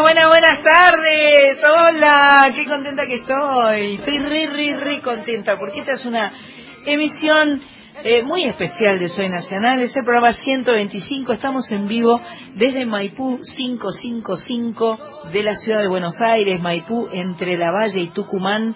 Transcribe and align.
Buenas, 0.00 0.26
buenas, 0.26 0.62
tardes. 0.62 1.60
Hola, 1.62 2.52
qué 2.54 2.64
contenta 2.66 3.06
que 3.06 3.16
estoy. 3.16 3.94
Estoy 3.96 4.18
re, 4.18 4.46
re, 4.46 4.76
re 4.76 5.00
contenta 5.00 5.56
porque 5.58 5.80
esta 5.80 5.92
es 5.92 6.04
una 6.04 6.32
emisión 6.86 7.60
eh, 8.02 8.22
muy 8.22 8.44
especial 8.44 8.98
de 8.98 9.08
Soy 9.08 9.28
Nacional. 9.28 9.80
Es 9.80 9.94
el 9.96 10.04
programa 10.04 10.32
125. 10.32 11.32
Estamos 11.34 11.70
en 11.70 11.86
vivo 11.86 12.20
desde 12.56 12.86
Maipú 12.86 13.38
555 13.56 14.98
de 15.32 15.42
la 15.42 15.54
ciudad 15.56 15.80
de 15.82 15.88
Buenos 15.88 16.20
Aires, 16.20 16.60
Maipú, 16.60 17.08
entre 17.12 17.56
La 17.56 17.70
Valle 17.70 18.00
y 18.00 18.08
Tucumán. 18.10 18.74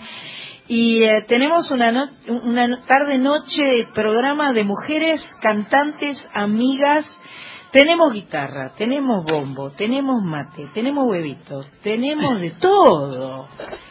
Y 0.69 1.03
eh, 1.05 1.23
tenemos 1.29 1.71
una, 1.71 1.91
no- 1.91 2.09
una 2.45 2.81
tarde-noche 2.83 3.63
de 3.63 3.87
programa 3.95 4.53
de 4.53 4.65
mujeres, 4.65 5.25
cantantes, 5.41 6.25
amigas. 6.33 7.07
Tenemos 7.71 8.15
guitarra, 8.15 8.73
tenemos 8.79 9.25
bombo, 9.25 9.71
tenemos 9.73 10.23
mate, 10.23 10.69
tenemos 10.73 11.05
huevitos, 11.07 11.71
tenemos 11.83 12.41
de 12.41 12.53
todo. 12.53 13.47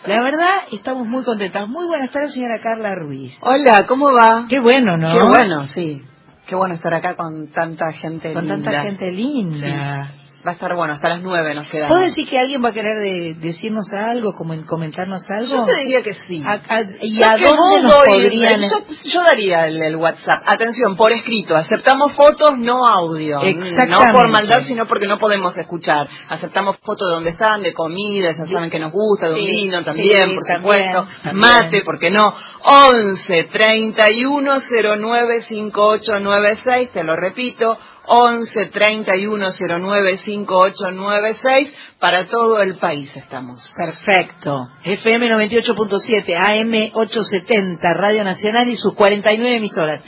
La 0.08 0.24
verdad, 0.24 0.64
estamos 0.72 1.06
muy 1.06 1.24
contentas. 1.24 1.68
Muy 1.70 1.86
buenas 1.86 2.10
tardes, 2.10 2.34
señora 2.34 2.60
Carla 2.62 2.96
Ruiz. 2.96 3.38
Hola, 3.42 3.86
¿cómo 3.88 4.12
va? 4.12 4.48
Qué 4.50 4.60
bueno, 4.60 4.98
¿no? 4.98 5.14
Qué 5.14 5.24
bueno, 5.24 5.68
sí. 5.68 6.02
Qué 6.48 6.56
bueno 6.56 6.74
estar 6.74 6.94
acá 6.94 7.16
con 7.16 7.52
tanta 7.52 7.92
gente 7.92 8.34
Con 8.34 8.48
linda. 8.48 8.72
tanta 8.72 8.82
gente 8.84 9.12
linda. 9.12 10.12
Va 10.48 10.52
a 10.52 10.54
estar 10.54 10.74
bueno, 10.78 10.94
hasta 10.94 11.10
las 11.10 11.22
nueve 11.22 11.54
nos 11.56 11.68
quedamos. 11.68 11.90
¿Puedo 11.90 12.04
decir 12.06 12.26
que 12.30 12.40
alguien 12.40 12.64
va 12.64 12.70
a 12.70 12.72
querer 12.72 13.02
de- 13.02 13.34
decirnos 13.34 13.92
algo, 13.92 14.32
como 14.34 14.54
en 14.54 14.64
comentarnos 14.64 15.22
algo? 15.30 15.46
Yo 15.46 15.66
te 15.66 15.76
diría 15.82 16.02
que 16.02 16.14
sí. 16.14 16.42
A- 16.46 16.62
a- 16.70 16.82
¿Y 17.02 17.20
Yo 17.20 17.26
a 17.26 17.32
dónde 17.32 17.48
vos 17.58 17.84
nos 17.84 17.94
doy- 17.98 18.14
podrían...? 18.24 18.62
yo, 18.62 18.78
yo 19.12 19.24
daría 19.24 19.68
el, 19.68 19.82
el 19.84 19.96
WhatsApp. 19.98 20.44
Atención, 20.46 20.96
por 20.96 21.12
escrito. 21.12 21.58
Aceptamos 21.58 22.14
fotos, 22.14 22.58
no 22.60 22.88
audio. 22.88 23.42
Exactamente. 23.42 23.88
No 23.92 24.06
por 24.14 24.32
maldad, 24.32 24.62
sino 24.64 24.86
porque 24.86 25.06
no 25.06 25.20
podemos 25.20 25.58
escuchar. 25.58 26.08
Aceptamos 26.30 26.78
fotos 26.78 27.10
de 27.10 27.16
donde 27.16 27.30
están, 27.32 27.62
de 27.62 27.74
comida, 27.74 28.30
ya 28.32 28.46
saben 28.46 28.70
que 28.70 28.80
nos 28.80 28.94
gusta, 28.94 29.28
de 29.28 29.34
un 29.34 29.40
Sí, 29.42 29.46
vino 29.48 29.80
sí, 29.80 29.84
también, 29.86 30.36
por 30.36 30.46
también, 30.48 30.62
supuesto. 30.94 31.08
también. 31.24 31.40
Mate, 31.42 31.82
porque 31.84 32.10
no? 32.10 32.34
11 32.64 33.44
31 33.52 34.60
09 34.98 35.46
5896, 35.50 36.92
te 36.92 37.04
lo 37.04 37.16
repito. 37.16 37.78
11 38.08 38.66
31 38.68 39.46
09 39.60 40.18
5896 40.18 41.74
para 42.00 42.26
todo 42.26 42.62
el 42.62 42.76
país 42.78 43.16
estamos. 43.16 43.70
Perfecto. 43.78 44.68
FM 44.84 45.30
98.7, 45.30 46.36
AM 46.36 46.92
870, 46.94 47.94
Radio 47.94 48.24
Nacional 48.24 48.70
y 48.70 48.76
sus 48.76 48.94
49 48.96 49.58
emisoras. 49.58 50.02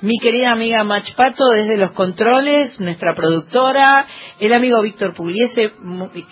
Mi 0.00 0.18
querida 0.20 0.52
amiga 0.52 0.84
Mach 0.84 1.12
Pato 1.16 1.48
desde 1.50 1.76
los 1.76 1.92
controles, 1.92 2.78
nuestra 2.78 3.14
productora, 3.14 4.06
el 4.38 4.52
amigo 4.52 4.80
Víctor 4.80 5.12
Pugliese, 5.12 5.72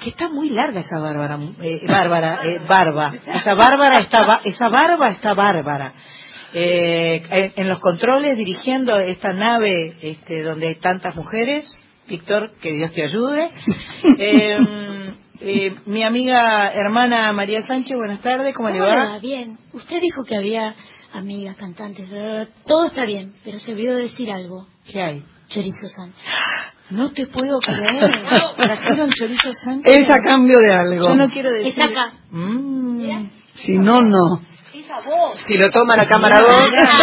que 0.00 0.10
está 0.10 0.28
muy 0.28 0.50
larga 0.50 0.80
esa 0.80 1.00
bárbara, 1.00 1.36
eh, 1.60 1.84
bárbara, 1.88 2.40
eh, 2.44 2.60
barba. 2.68 3.12
Esa 3.26 3.54
bárbara 3.54 3.98
está, 3.98 4.40
esa 4.44 4.68
barba 4.68 5.10
está 5.10 5.34
bárbara. 5.34 5.94
Eh, 6.54 7.22
en- 7.30 7.52
en 7.56 7.68
los 7.68 7.78
controles 7.80 8.36
dirigiendo 8.36 8.98
esta 8.98 9.32
nave 9.32 9.94
este, 10.02 10.42
donde 10.42 10.68
hay 10.68 10.74
tantas 10.76 11.14
mujeres. 11.16 11.66
Víctor, 12.08 12.52
que 12.62 12.72
Dios 12.72 12.92
te 12.92 13.02
ayude. 13.04 13.50
Eh, 14.18 14.56
eh, 15.40 15.74
mi 15.86 16.02
amiga 16.02 16.72
hermana 16.72 17.32
María 17.32 17.60
Sánchez, 17.62 17.96
buenas 17.96 18.20
tardes, 18.20 18.54
¿cómo 18.54 18.70
le 18.70 18.80
Hola, 18.80 19.04
va? 19.14 19.18
bien. 19.18 19.58
Usted 19.72 20.00
dijo 20.00 20.22
que 20.24 20.36
había 20.36 20.74
amigas, 21.12 21.56
cantantes, 21.56 22.08
todo 22.64 22.86
está 22.86 23.04
bien, 23.04 23.34
pero 23.44 23.58
se 23.58 23.72
olvidó 23.72 23.96
de 23.96 24.02
decir 24.02 24.30
algo. 24.30 24.66
¿Qué 24.90 25.02
hay? 25.02 25.22
Chorizo 25.48 25.88
Sánchez. 25.88 26.22
No 26.88 27.10
te 27.10 27.26
puedo 27.26 27.58
creer. 27.58 28.12
Trajeron 28.56 29.10
chorizo 29.10 29.52
Sánchez. 29.52 29.92
Es 29.98 30.08
a 30.08 30.18
cambio 30.22 30.56
de 30.60 30.72
algo. 30.72 31.08
Yo 31.08 31.14
no 31.16 31.28
quiero 31.30 31.50
decir. 31.50 31.72
Está 31.76 31.86
acá. 31.86 32.12
Mm. 32.30 33.28
Si 33.54 33.76
no, 33.76 33.96
no. 34.02 34.40
Si 35.46 35.54
lo 35.58 35.68
toma 35.70 35.96
la 35.96 36.06
cámara 36.06 36.40
2, 36.40 36.50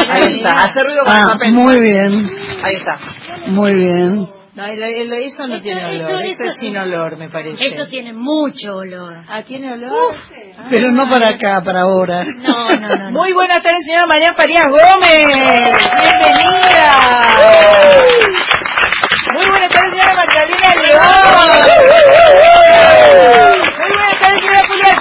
ahí 0.09 0.38
está. 0.38 0.64
Hace 0.66 0.84
ruido 0.84 1.04
con 1.06 1.16
el 1.16 1.22
Ah, 1.24 1.30
papel. 1.34 1.52
muy 1.54 1.80
bien, 1.80 2.31
Ahí 2.64 2.76
está. 2.76 2.98
muy 3.48 3.74
bien. 3.74 4.28
No, 4.56 4.66
el- 4.66 4.84
el- 4.84 5.14
eso 5.14 5.48
no 5.48 5.56
Esto- 5.56 5.64
tiene 5.64 5.96
esto- 5.98 6.08
olor. 6.09 6.26
esto- 6.26 6.44
Eso 6.44 6.52
es 6.54 6.59
sin 6.59 6.78
olor, 6.78 7.18
me 7.18 7.30
parece. 7.30 7.58
Esto 7.70 7.88
tiene 7.88 8.14
mucho 8.14 8.78
olor. 8.78 9.16
Ah, 9.28 9.42
¿tiene 9.42 9.74
olor? 9.74 10.16
Ah. 10.58 10.68
Pero 10.70 10.92
no 10.92 11.09
para 11.09 11.30
acá, 11.30 11.62
para 11.66 11.81
ahora. 11.81 12.24
No, 12.24 12.68
no, 12.70 12.76
no. 12.88 12.96
no. 12.98 13.12
Muy 13.20 13.34
buenas 13.34 13.62
tardes, 13.64 13.80
señora 13.86 14.06
María 14.08 14.34
Farías 14.36 14.68
Gómez. 14.68 15.28
Bienvenida. 15.28 16.92
Muy 19.34 19.46
buenas 19.48 19.70
tardes, 19.72 19.90
señora 19.92 20.14
Magdalena 20.14 20.75
León. 20.84 21.02
Muy 23.80 23.92
buenas 23.92 24.18
tardes, 24.22 24.40
señora 24.40 24.62
Julia 24.68 24.94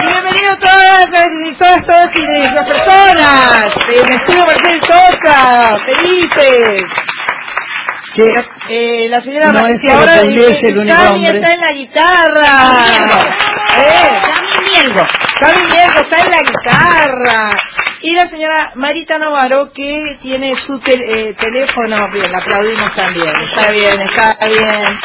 Y 0.00 0.06
bienvenidos 0.06 0.58
todas, 0.60 0.93
y 1.12 1.54
todas, 1.56 1.82
todas 1.86 2.10
y 2.16 2.54
las 2.54 2.66
personas. 2.68 3.64
Eh, 3.90 4.02
me 4.08 4.14
estuvo 4.14 4.46
Marcel 4.46 4.80
Sosa, 4.88 5.78
felices. 5.84 6.82
Che, 8.14 8.24
Eh, 8.68 9.08
la 9.10 9.20
señora 9.20 9.52
No 9.52 9.66
es 9.66 9.80
que 9.84 9.92
ahora 9.92 10.20
Pugliese 10.22 10.66
eh, 10.66 10.68
el 10.70 10.78
único 10.78 10.96
Cami 10.96 11.26
hombre. 11.26 11.38
está 11.40 11.52
en 11.52 11.60
la 11.60 11.70
guitarra. 11.72 12.52
Eh, 13.76 14.20
Cami 14.22 14.70
Mielgo. 14.70 15.06
Cami 15.40 15.62
Mielgo 15.68 16.00
está 16.00 16.22
en 16.24 16.30
la 16.30 16.42
guitarra. 16.42 17.50
Y 18.02 18.14
la 18.14 18.26
señora 18.28 18.72
Marita 18.76 19.18
Novaro 19.18 19.72
que 19.72 20.18
tiene 20.22 20.54
su 20.56 20.78
tel- 20.80 21.02
eh, 21.02 21.34
teléfono, 21.38 21.96
bien, 22.12 22.30
la 22.30 22.38
aplaudimos 22.38 22.94
también. 22.94 23.32
Está 23.42 23.70
bien, 23.70 24.00
está 24.02 24.36
bien. 24.46 24.98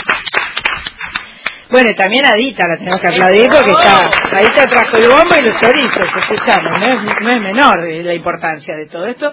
Bueno, 1.71 1.91
y 1.91 1.95
también 1.95 2.25
a 2.25 2.29
Adita 2.29 2.67
la 2.67 2.77
tenemos 2.77 2.99
que 2.99 3.07
aplaudir 3.07 3.47
porque 3.49 3.71
está, 3.71 4.01
Adita 4.37 4.65
trajo 4.65 4.97
el 4.97 5.07
bombo 5.07 5.35
y 5.39 5.45
los 5.45 5.59
chorizos, 5.59 6.09
escuchamos, 6.17 6.79
no 6.79 6.85
es, 6.85 7.21
no 7.21 7.29
es 7.29 7.41
menor 7.41 7.83
la 7.83 8.13
importancia 8.13 8.75
de 8.75 8.87
todo 8.87 9.05
esto. 9.05 9.31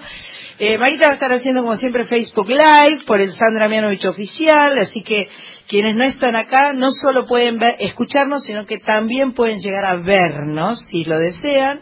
Eh, 0.59 0.77
Marita 0.79 1.05
va 1.05 1.11
a 1.11 1.13
estar 1.15 1.31
haciendo 1.31 1.61
como 1.61 1.77
siempre 1.77 2.05
Facebook 2.05 2.49
Live 2.49 3.03
por 3.05 3.21
el 3.21 3.31
Sandra 3.31 3.67
Mianovich 3.67 4.05
oficial, 4.05 4.77
así 4.79 5.03
que 5.03 5.29
quienes 5.67 5.95
no 5.95 6.03
están 6.03 6.35
acá 6.35 6.73
no 6.73 6.89
solo 6.89 7.27
pueden 7.27 7.59
ver, 7.59 7.75
escucharnos, 7.79 8.43
sino 8.43 8.65
que 8.65 8.79
también 8.79 9.33
pueden 9.33 9.59
llegar 9.59 9.85
a 9.85 9.97
vernos 9.97 10.83
si 10.89 11.03
lo 11.03 11.19
desean. 11.19 11.81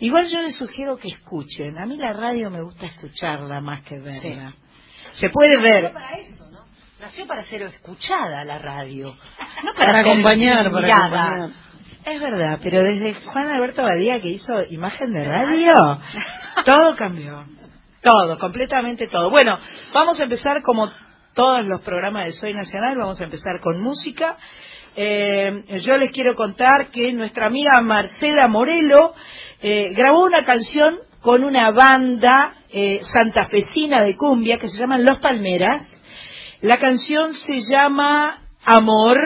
Igual 0.00 0.28
yo 0.28 0.40
les 0.40 0.56
sugiero 0.56 0.96
que 0.96 1.08
escuchen. 1.08 1.76
A 1.78 1.84
mí 1.84 1.98
la 1.98 2.14
radio 2.14 2.50
me 2.50 2.62
gusta 2.62 2.86
escucharla 2.86 3.60
más 3.60 3.82
que 3.82 3.98
verla. 3.98 4.54
Se 5.12 5.28
puede 5.28 5.58
ver. 5.58 5.92
Nació 7.04 7.26
para 7.26 7.44
ser 7.44 7.60
escuchada 7.64 8.42
la 8.44 8.58
radio, 8.58 9.14
no 9.62 9.72
Para 9.76 10.02
ser 10.02 10.10
acompañar, 10.10 10.70
para 10.72 11.06
acompañar. 11.06 11.50
Es 12.02 12.18
verdad, 12.18 12.58
pero 12.62 12.82
desde 12.82 13.12
Juan 13.26 13.46
Alberto 13.46 13.82
Badía 13.82 14.22
que 14.22 14.30
hizo 14.30 14.54
imagen 14.70 15.12
de 15.12 15.22
radio, 15.22 15.70
todo 16.64 16.96
cambió. 16.96 17.44
Todo, 18.00 18.38
completamente 18.38 19.06
todo. 19.06 19.28
Bueno, 19.28 19.58
vamos 19.92 20.18
a 20.18 20.22
empezar 20.22 20.62
como 20.62 20.90
todos 21.34 21.66
los 21.66 21.82
programas 21.82 22.24
de 22.24 22.32
Soy 22.32 22.54
Nacional, 22.54 22.96
vamos 22.96 23.20
a 23.20 23.24
empezar 23.24 23.60
con 23.60 23.82
música. 23.82 24.38
Eh, 24.96 25.82
yo 25.84 25.98
les 25.98 26.10
quiero 26.10 26.34
contar 26.34 26.86
que 26.86 27.12
nuestra 27.12 27.48
amiga 27.48 27.82
Marcela 27.82 28.48
Morelo 28.48 29.12
eh, 29.60 29.92
grabó 29.94 30.24
una 30.24 30.42
canción 30.42 31.00
con 31.20 31.44
una 31.44 31.70
banda 31.70 32.54
eh, 32.70 33.00
santafesina 33.12 34.02
de 34.02 34.16
cumbia 34.16 34.58
que 34.58 34.70
se 34.70 34.78
llama 34.78 34.96
Los 34.96 35.18
Palmeras. 35.18 35.93
La 36.64 36.78
canción 36.78 37.34
se 37.34 37.60
llama 37.60 38.40
Amor 38.64 39.18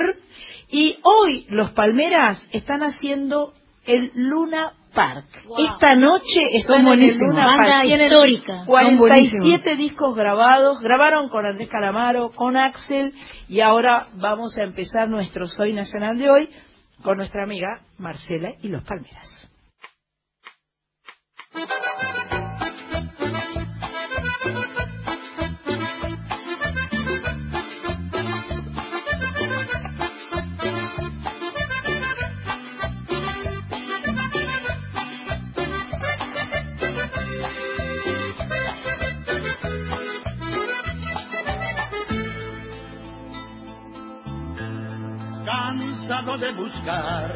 y 0.69 0.99
hoy 1.05 1.47
los 1.51 1.71
Palmeras 1.71 2.45
están 2.51 2.83
haciendo 2.83 3.53
el 3.87 4.11
Luna 4.17 4.73
Park. 4.93 5.45
Wow. 5.47 5.57
Esta 5.73 5.95
noche 5.95 6.41
están 6.55 6.89
en 6.89 7.01
el. 7.01 7.17
Luna 7.17 7.57
Park. 7.57 7.85
Histórica. 7.85 8.65
Son 8.65 8.97
47 8.97 9.39
buenísimos. 9.39 9.79
discos 9.79 10.17
grabados. 10.17 10.81
Grabaron 10.81 11.29
con 11.29 11.47
Andrés 11.47 11.69
Calamaro, 11.69 12.33
con 12.33 12.57
Axel 12.57 13.15
y 13.47 13.61
ahora 13.61 14.09
vamos 14.17 14.59
a 14.59 14.65
empezar 14.65 15.09
nuestro 15.09 15.47
Soy 15.47 15.73
Nacional 15.73 16.19
de 16.19 16.31
hoy 16.31 16.51
con 17.05 17.19
nuestra 17.19 17.45
amiga 17.45 17.83
Marcela 17.99 18.55
y 18.63 18.67
los 18.67 18.83
Palmeras. 18.83 19.49
Cansado 45.49 46.37
de 46.37 46.53
buscar 46.53 47.33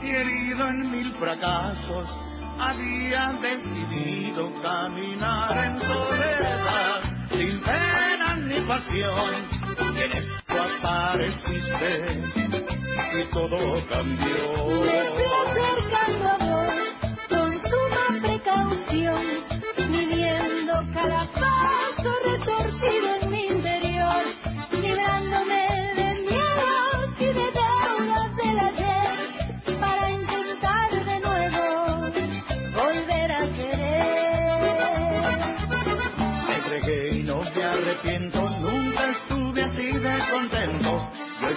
y 0.00 0.10
herido 0.10 0.68
en 0.68 0.92
mil 0.92 1.12
fracasos, 1.14 2.08
había 2.58 3.32
decidido 3.40 4.52
caminar 4.62 5.50
en 5.66 5.80
soledad, 5.80 7.00
sin 7.30 7.60
pena 7.62 8.36
ni 8.36 8.60
pasión. 8.60 9.44
En 9.96 10.12
esto 10.12 10.62
apareciste 10.82 12.22
y 13.18 13.24
todo 13.32 13.82
cambió. 13.88 15.22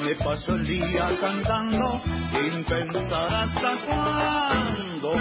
Me 0.06 0.16
paso 0.18 0.54
el 0.54 0.68
día 0.68 1.10
cantando 1.20 2.00
sin 2.32 2.64
pensar 2.64 3.28
hasta 3.28 3.76
cuándo. 3.88 5.14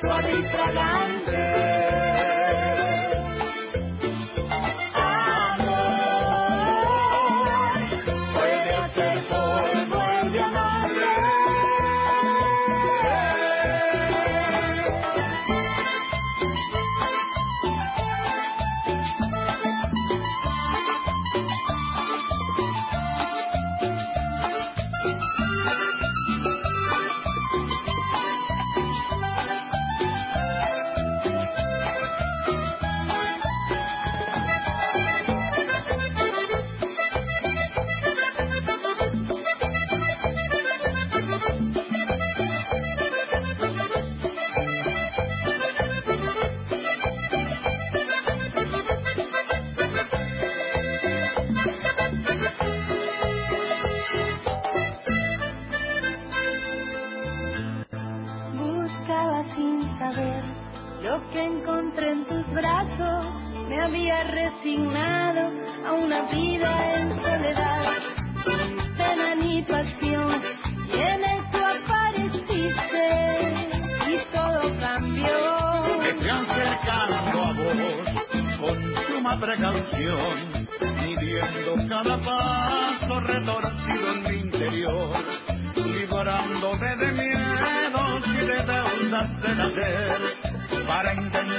Suave 0.00 0.32
y 0.38 0.42
fragante. 0.50 2.25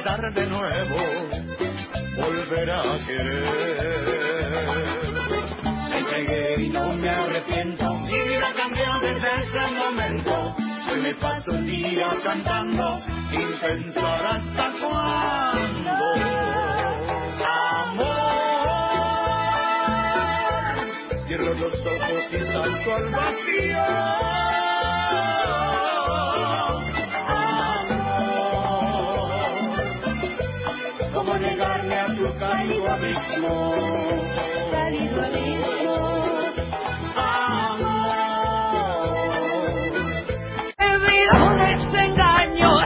Intentar 0.07 0.33
de 0.33 0.45
nuevo 0.47 0.95
volver 2.15 2.71
a 2.71 2.81
querer. 3.05 3.99
Me 5.89 5.97
entregué 5.99 6.65
y 6.65 6.69
no 6.69 6.93
me 6.93 7.09
arrepiento, 7.09 7.93
mi 7.99 8.21
vida 8.21 8.53
cambió 8.55 8.85
desde 9.01 9.27
ese 9.43 9.71
momento. 9.77 10.55
Hoy 10.89 11.01
me 11.01 11.13
paso 11.15 11.51
el 11.51 11.65
día 11.65 12.09
cantando 12.23 13.01
sin 13.29 13.59
pensar 13.59 14.25
hasta 14.25 14.71
cuándo. 14.79 15.91
Cierro 21.27 21.53
los 21.53 21.79
ojos 21.79 22.23
y 22.31 22.39
salto 22.53 22.95
al 22.95 23.09
vacío. 23.11 24.27
Cálido 32.39 32.91
abismo? 32.91 33.73
Cálido 34.71 35.21
abismo. 35.21 35.97
De 40.77 41.75
desengaños, 41.75 42.71
novelas 42.71 42.76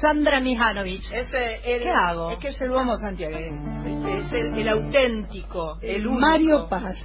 Sandra 0.00 0.40
Mijanovic. 0.40 1.02
Este, 1.12 1.74
el- 1.76 1.82
¿Qué 1.82 1.90
hago? 1.90 2.30
Es 2.30 2.38
que 2.38 2.48
es 2.48 2.60
el 2.60 2.70
santiagueño. 2.96 3.84
¿viste? 3.84 4.18
Es 4.18 4.32
el, 4.32 4.58
el 4.58 4.68
auténtico, 4.68 5.78
el 5.80 6.06
único. 6.06 6.20
Mario 6.20 6.68
Paz. 6.68 6.96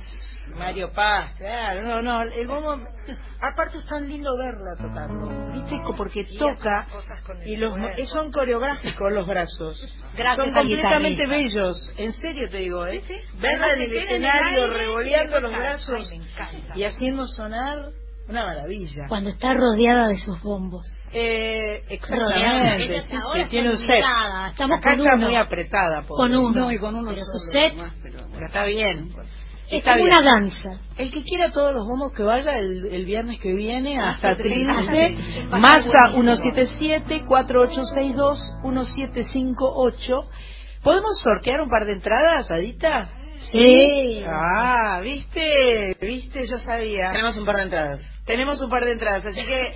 Mario 0.57 0.91
Paz, 0.91 1.33
claro, 1.37 1.81
no, 1.81 2.01
no, 2.01 2.21
el 2.23 2.47
aparte 3.41 3.77
es 3.77 3.85
tan 3.85 4.07
lindo 4.07 4.35
verlo 4.37 4.71
tocarlo, 4.77 5.51
viste, 5.53 5.79
porque 5.95 6.25
toca 6.37 6.87
y 7.45 7.55
los 7.55 7.73
son 8.05 8.31
coreográficos 8.31 9.11
los 9.11 9.25
brazos, 9.27 9.79
Gracias 10.15 10.45
son 10.45 10.53
completamente 10.53 11.25
bellos, 11.25 11.91
en 11.97 12.11
serio 12.13 12.49
te 12.49 12.57
digo, 12.57 12.85
¿eh? 12.85 13.01
Verla 13.39 13.73
en 13.75 13.81
el 13.81 13.93
escenario 13.93 14.67
revoleando 14.67 15.39
los 15.39 15.55
brazos 15.55 16.11
Ay, 16.11 16.63
y 16.75 16.83
haciendo 16.83 17.27
sonar 17.27 17.91
Una 18.31 18.45
maravilla. 18.45 19.05
Cuando 19.09 19.29
está 19.29 19.53
rodeada 19.53 20.07
de 20.07 20.17
sus 20.17 20.41
bombos. 20.41 20.85
Eh, 21.13 21.83
exactamente, 21.89 23.01
sí, 23.05 23.15
sí, 23.33 23.45
tiene 23.49 23.69
un 23.71 23.77
set. 23.77 24.03
estamos 24.51 24.77
Acá 24.79 24.91
con 24.91 24.99
está 25.01 25.15
uno. 25.15 25.25
muy 25.27 25.35
apretada. 25.35 26.01
pobre. 26.03 26.17
Con 26.17 26.35
uno. 26.35 26.59
No, 26.61 26.71
y 26.71 26.77
con 26.79 26.95
uno 26.95 27.11
Pero 27.11 27.25
su 27.25 27.37
set 27.51 27.73
nomás, 27.75 27.93
pero- 28.01 28.19
Pero 28.33 28.45
está 28.45 28.63
bien. 28.65 29.09
es 29.67 29.73
Está 29.79 29.93
como 29.93 30.05
bien. 30.05 30.17
una 30.17 30.21
danza. 30.21 30.69
El 30.97 31.11
que 31.11 31.23
quiera 31.23 31.51
todos 31.51 31.73
los 31.73 31.85
bombos 31.85 32.11
que 32.13 32.23
vaya 32.23 32.57
el, 32.57 32.85
el 32.85 33.05
viernes 33.05 33.39
que 33.41 33.53
viene 33.53 33.99
hasta 33.99 34.35
Trilce. 34.37 35.17
Massa 35.49 35.89
177-4862-1758. 39.01 40.23
¿Podemos 40.83 41.19
sortear 41.21 41.61
un 41.61 41.69
par 41.69 41.85
de 41.85 41.93
entradas, 41.93 42.49
Adita? 42.49 43.09
Sí. 43.51 44.23
Ah, 44.27 44.99
¿viste? 45.03 45.97
¿Viste? 45.99 46.45
Yo 46.47 46.57
sabía. 46.59 47.11
Tenemos 47.11 47.37
un 47.37 47.45
par 47.45 47.55
de 47.57 47.63
entradas. 47.63 48.01
Tenemos 48.31 48.61
un 48.61 48.69
par 48.69 48.85
de 48.85 48.91
entradas, 48.93 49.25
así 49.25 49.43
que 49.45 49.73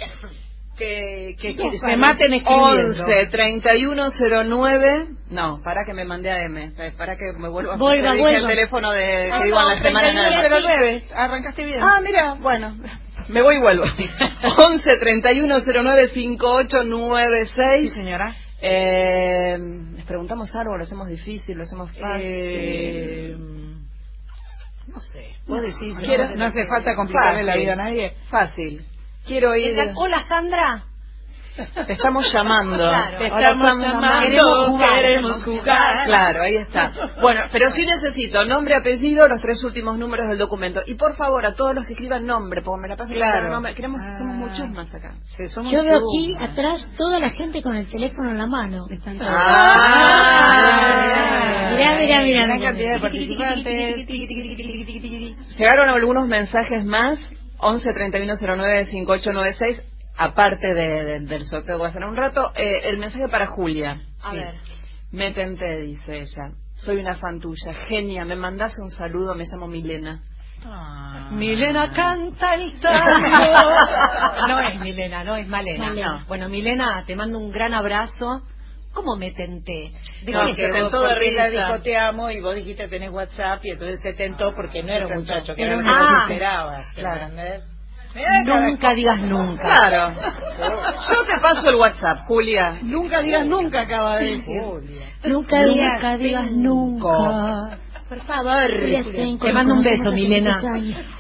que, 0.78 1.36
que- 1.40 1.56
que 1.56 1.78
se 1.78 1.96
maten 1.98 2.34
escribiendo. 2.34 3.06
11 3.06 3.28
3109 3.32 5.08
no, 5.30 5.62
para 5.64 5.86
que 5.86 5.94
me 5.94 6.04
mandé 6.04 6.30
a 6.32 6.42
M, 6.44 6.72
eh, 6.78 6.92
para 6.98 7.16
que 7.16 7.32
me 7.38 7.48
vuelva 7.48 7.76
a 7.76 7.78
Vuelva, 7.78 8.10
te 8.12 8.18
dije 8.18 8.22
vuelva. 8.22 8.40
el 8.40 8.48
teléfono 8.56 8.92
de 8.92 9.30
que 9.38 9.44
digo 9.46 9.58
en 9.58 9.64
no, 9.64 9.70
la 9.70 9.82
semana 9.82 10.14
nada 10.14 10.30
más. 10.30 10.40
3109. 10.42 11.04
Arrancaste 11.16 11.64
bien. 11.64 11.80
Ah, 11.82 12.02
mira, 12.04 12.34
bueno, 12.42 12.76
me 13.30 13.42
voy 13.42 13.56
y 13.56 13.60
vuelvo. 13.62 13.86
11 14.68 14.98
3109 14.98 16.08
sí, 16.10 16.14
5896 16.14 17.94
señora. 17.94 18.36
eh, 18.62 19.58
les 19.96 20.06
preguntamos 20.06 20.54
algo, 20.56 20.76
lo 20.78 20.84
hacemos 20.84 21.08
difícil, 21.08 21.56
lo 21.58 21.64
hacemos 21.64 21.90
fácil. 21.98 22.28
Eh, 22.30 23.36
no 24.88 25.00
sé. 25.00 25.36
Vos 25.48 25.62
decís, 25.62 25.98
¿Quieres- 26.00 26.30
no, 26.32 26.36
no 26.38 26.46
hace 26.46 26.66
falta 26.68 26.96
complicarle 26.96 27.44
la 27.44 27.56
vida 27.56 27.74
a 27.74 27.78
nadie. 27.78 28.14
Fácil. 28.30 28.86
Quiero 29.26 29.56
ir. 29.56 29.76
Hola 29.96 30.26
Sandra. 30.28 30.84
Te 31.88 31.94
estamos 31.94 32.32
llamando. 32.34 32.78
Claro. 32.78 33.18
Te 33.18 33.28
estamos 33.28 33.80
llamando, 33.80 34.20
Queremos 34.22 34.68
jugar. 34.68 34.96
queremos 34.96 35.44
jugar. 35.44 36.06
Claro, 36.06 36.42
ahí 36.44 36.56
está. 36.58 36.92
Bueno, 37.22 37.42
pero 37.52 37.70
sí 37.72 37.86
necesito 37.86 38.44
nombre, 38.46 38.76
apellido, 38.76 39.26
los 39.28 39.42
tres 39.42 39.64
últimos 39.64 39.98
números 39.98 40.28
del 40.28 40.38
documento. 40.38 40.82
Y 40.86 40.96
por 40.96 41.16
favor, 41.16 41.46
a 41.46 41.54
todos 41.54 41.74
los 41.74 41.86
que 41.86 41.94
escriban 41.94 42.26
nombre, 42.26 42.62
porque 42.62 42.82
me 42.82 42.90
la 42.90 42.96
paso 42.98 43.14
Claro. 43.14 43.50
nombre. 43.50 43.74
Queremos, 43.74 44.02
Ah. 44.06 44.14
somos 44.18 44.36
muchos 44.36 44.70
más 44.72 44.94
acá. 44.94 45.14
Sí, 45.24 45.46
somos 45.48 45.72
Yo 45.72 45.82
veo 45.82 46.00
aquí 46.00 46.36
atrás 46.40 46.92
toda 46.98 47.20
la 47.20 47.30
gente 47.30 47.62
con 47.62 47.76
el 47.76 47.88
teléfono 47.88 48.32
en 48.32 48.38
la 48.38 48.48
mano. 48.48 48.86
Ah. 49.22 50.52
Mirá, 51.76 51.96
mirá, 51.98 52.22
mirá, 52.24 52.46
Gran 52.46 52.62
cantidad 52.62 52.94
de 52.96 53.00
participantes. 53.00 54.08
Llegaron 55.58 55.90
algunos 55.90 56.28
mensajes 56.28 56.84
más. 56.86 57.20
11 57.58 57.94
3109 57.94 58.86
5896 58.86 59.82
aparte 60.18 60.74
de- 60.74 61.04
de- 61.04 61.20
del 61.22 61.46
sorteo 61.46 61.76
que 61.78 61.82
va 61.82 61.86
a 61.88 61.90
hacer 61.90 62.02
en 62.04 62.10
un 62.10 62.18
rato, 62.18 62.52
eh, 62.56 62.82
el 62.90 62.98
mensaje 62.98 63.28
para 63.30 63.48
Julia. 63.48 64.02
A 64.24 64.32
Sí. 64.32 64.38
ver. 64.38 64.56
Me 65.12 65.32
tenté, 65.34 65.80
dice 65.82 66.22
ella. 66.22 66.52
Soy 66.76 66.98
una 66.98 67.16
fan 67.16 67.40
tuya, 67.40 67.74
genia. 67.88 68.26
Me 68.26 68.36
mandás 68.36 68.78
un 68.80 68.90
saludo, 68.90 69.34
me 69.36 69.46
llamo 69.46 69.68
Milena. 69.68 70.22
Ah. 70.66 71.30
Milena 71.32 71.92
canta 71.92 72.56
el 72.56 72.80
tango. 72.82 73.70
No 74.48 74.60
es 74.60 74.80
Milena, 74.80 75.24
no 75.24 75.36
es 75.36 75.48
Malena. 75.48 75.88
Malena. 75.90 76.08
No. 76.20 76.26
Bueno, 76.28 76.50
Milena, 76.50 77.04
te 77.06 77.16
mando 77.16 77.38
un 77.40 77.52
gran 77.52 77.74
abrazo. 77.74 78.42
¿Cómo 78.94 79.18
me 79.18 79.32
tenté? 79.32 79.92
¿De 80.24 80.32
No, 80.32 80.54
se 80.54 80.70
tentó 80.72 81.02
de 81.02 81.16
risa? 81.16 81.50
dijo 81.50 81.82
te 81.82 81.98
amo 81.98 82.32
y 82.32 82.40
vos 82.40 82.56
dijiste 82.56 82.88
tenés 82.88 83.12
WhatsApp 83.12 83.64
y 83.66 83.72
entonces 83.72 84.00
se 84.02 84.14
tentó 84.14 84.56
porque 84.56 84.84
no 84.84 84.94
era 84.94 85.08
un 85.08 85.16
muchacho, 85.16 85.54
que 85.54 85.64
era 85.64 85.78
un- 85.78 85.84
que 85.84 85.90
Ah. 85.94 86.20
esperabas. 86.30 86.88
Claro. 86.96 87.22
¿entendés? 87.26 87.64
Nunca 88.46 88.94
digas 88.94 89.20
nunca. 89.20 89.62
Claro. 89.62 90.14
Yo 90.18 91.26
te 91.26 91.40
paso 91.42 91.70
el 91.70 91.76
WhatsApp, 91.76 92.20
Julia. 92.28 92.80
Nunca 92.82 93.22
digas 93.22 93.46
nunca, 93.46 93.82
acaba 93.82 94.18
de 94.18 94.38
decir. 94.38 94.62
Julia. 94.62 95.08
Nunca 95.26 95.64
digas, 95.64 96.20
digas 96.20 96.52
nunca. 96.52 97.78
Por 98.08 98.20
favor. 98.20 98.70
Te 99.42 99.54
mando 99.54 99.74
un 99.74 99.84
beso, 99.84 100.12
Milena. 100.12 100.56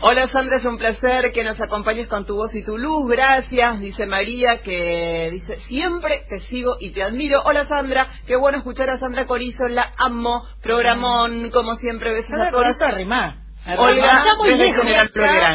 Hola 0.01 0.27
Sandra, 0.27 0.57
es 0.57 0.65
un 0.65 0.77
placer 0.77 1.31
que 1.33 1.43
nos 1.43 1.59
acompañes 1.59 2.07
con 2.07 2.25
tu 2.25 2.35
voz 2.35 2.53
y 2.55 2.63
tu 2.63 2.77
luz. 2.77 3.07
Gracias, 3.09 3.79
dice 3.79 4.05
María, 4.05 4.61
que 4.61 5.29
dice, 5.31 5.57
siempre 5.61 6.21
te 6.29 6.39
sigo 6.41 6.75
y 6.79 6.91
te 6.91 7.03
admiro. 7.03 7.41
Hola 7.43 7.65
Sandra, 7.65 8.07
qué 8.27 8.35
bueno 8.35 8.59
escuchar 8.59 8.89
a 8.91 8.99
Sandra 8.99 9.25
Corizo, 9.25 9.67
la 9.67 9.91
amo. 9.97 10.43
Programón, 10.61 11.49
como 11.49 11.73
siempre, 11.73 12.13
besos 12.13 12.29
Sandra 12.29 12.49
a. 12.49 12.51
Corizo, 12.51 12.85
arrimá. 12.85 13.44
Olga, 13.67 14.17
Está 14.19 14.35
muy 14.37 14.49
lejos. 14.57 14.85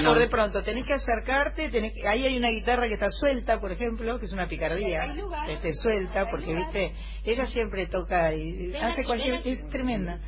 Por 0.09 0.19
de 0.19 0.29
pronto, 0.29 0.63
tenés 0.63 0.85
que 0.85 0.95
acercarte, 0.95 1.69
tenés 1.71 1.93
que- 1.95 2.09
ahí 2.09 2.27
hay 2.27 2.37
una 2.37 2.49
guitarra 2.49 2.89
que 2.89 2.95
está 2.95 3.11
suelta, 3.11 3.61
por 3.61 3.71
ejemplo, 3.73 4.19
que 4.19 4.27
es 4.27 4.33
una 4.33 4.49
picardía. 4.49 5.05
Que 5.47 5.53
esté 5.55 5.75
suelta, 5.75 6.27
porque, 6.31 6.55
viste, 6.55 6.93
ella 7.25 7.47
siempre 7.47 7.87
toca 7.87 8.35
y 8.35 8.75
hace 8.83 9.05
cualquier... 9.05 9.35
Es 9.45 9.69
tremenda. 9.69 10.19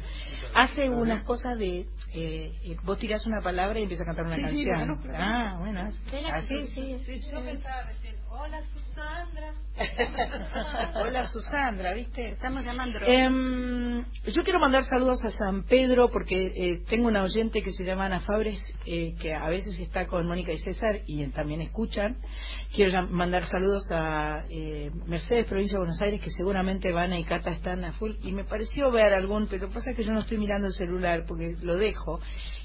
Hace 0.54 0.88
unas 0.90 1.22
cosas 1.24 1.58
de... 1.58 1.86
eh, 2.14 2.52
eh, 2.64 2.76
vos 2.84 2.98
tirás 2.98 3.26
una 3.26 3.40
palabra 3.40 3.78
y 3.80 3.84
empieza 3.84 4.02
a 4.04 4.06
cantar 4.06 4.26
una 4.26 4.36
Sí, 4.36 4.42
sí, 4.42 4.64
canción. 4.66 5.00
Ah, 5.16 5.56
bueno. 5.58 5.80
Así. 6.34 6.66
sí, 6.66 6.98
sí. 7.06 7.30
Hola 10.94 11.26
Susandra, 11.26 11.92
¿viste? 11.92 12.30
Estamos 12.30 12.64
llamando. 12.64 12.98
Em, 13.02 14.04
yo 14.26 14.42
quiero 14.42 14.58
mandar 14.58 14.84
saludos 14.84 15.22
a 15.24 15.30
San 15.30 15.64
Pedro 15.64 16.08
porque 16.10 16.52
eh, 16.54 16.82
tengo 16.88 17.08
una 17.08 17.22
oyente 17.22 17.62
que 17.62 17.72
se 17.72 17.84
llama 17.84 18.06
Ana 18.06 18.20
Fabres 18.20 18.58
eh, 18.86 19.14
que 19.20 19.34
a 19.34 19.48
veces 19.48 19.78
está 19.78 20.06
con 20.06 20.26
Mónica 20.26 20.52
y 20.52 20.58
César 20.58 21.00
y 21.06 21.22
eh, 21.22 21.30
también 21.34 21.60
escuchan. 21.60 22.16
Quiero 22.74 23.06
mandar 23.08 23.44
saludos 23.44 23.84
a 23.90 24.44
eh, 24.48 24.90
Mercedes, 25.06 25.46
provincia 25.46 25.74
de 25.74 25.84
Buenos 25.84 26.00
Aires, 26.00 26.20
que 26.20 26.30
seguramente 26.30 26.90
Vana 26.90 27.18
y 27.18 27.24
Cata 27.24 27.50
están 27.50 27.84
a 27.84 27.92
full. 27.92 28.12
Y 28.22 28.32
me 28.32 28.44
pareció 28.44 28.90
ver 28.90 29.12
algún, 29.12 29.46
pero 29.46 29.62
lo 29.62 29.68
que 29.68 29.74
pasa 29.74 29.90
es 29.90 29.96
que 29.96 30.04
yo 30.04 30.12
no 30.12 30.20
estoy 30.20 30.38
mirando 30.38 30.68
el 30.68 30.74
celular 30.74 31.24
porque 31.26 31.56
lo 31.60 31.76
dejo 31.76 32.20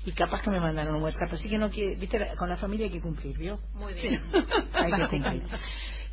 y 0.07 0.13
capaz 0.13 0.41
que 0.41 0.49
me 0.49 0.59
mandaron 0.59 0.95
un 0.95 1.03
WhatsApp. 1.03 1.33
Así 1.33 1.49
que 1.49 1.57
no 1.57 1.69
quiero, 1.69 1.99
viste, 1.99 2.17
la- 2.17 2.35
con 2.35 2.49
la 2.49 2.55
familia 2.55 2.85
hay 2.85 2.91
que 2.93 3.01
cumplir, 3.01 3.37
¿vio? 3.37 3.59
Muy 3.73 3.93
bien. 3.93 4.21
Hay 4.73 4.91
que 4.93 5.07
cumplir. 5.09 5.43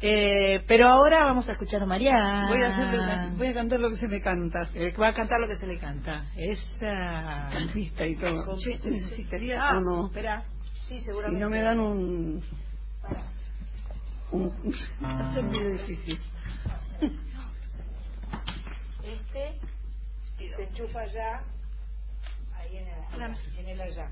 Eh, 0.03 0.65
pero 0.67 0.89
ahora 0.89 1.25
vamos 1.25 1.49
a 1.49 1.53
escuchar 1.53 1.83
a 1.83 1.87
Mariana. 1.87 2.47
Voy 2.49 2.61
a, 2.61 2.69
hacerle- 2.75 3.37
voy 3.39 3.47
a 3.47 3.55
cantar 3.55 3.79
lo 3.81 3.89
que 3.91 3.97
se 3.97 4.09
me 4.09 4.21
canta. 4.21 4.69
Eh, 4.75 4.93
va 5.01 5.09
a 5.09 5.13
cantar 5.15 5.41
lo 5.41 5.47
que 5.47 5.57
se 5.57 5.67
le 5.67 5.79
canta. 5.79 6.27
Esa. 6.37 7.49
Cantista 7.53 8.05
y 8.07 8.17
todo. 8.17 8.57
Che, 8.59 8.79
¿necesitaría 8.85 9.63
Ah, 9.63 9.79
o 9.79 9.81
no? 9.81 10.07
Espera. 10.09 10.43
Sí, 10.89 10.99
Si 10.99 11.05
seguramente. 11.05 11.41
no 11.43 11.49
me 11.51 11.63
dan 11.63 11.79
un... 11.81 12.43
un 14.33 14.51
va 15.03 15.31
a 15.31 15.35
ser 15.35 15.45
muy 15.45 15.65
difícil. 15.73 16.19
Este 19.05 19.59
se 20.57 20.63
enchufa 20.65 21.01
allá. 21.01 21.43
Ahí 23.15 23.23
en 23.23 23.33
el, 23.33 23.59
en 23.59 23.69
el 23.69 23.81
allá. 23.81 24.09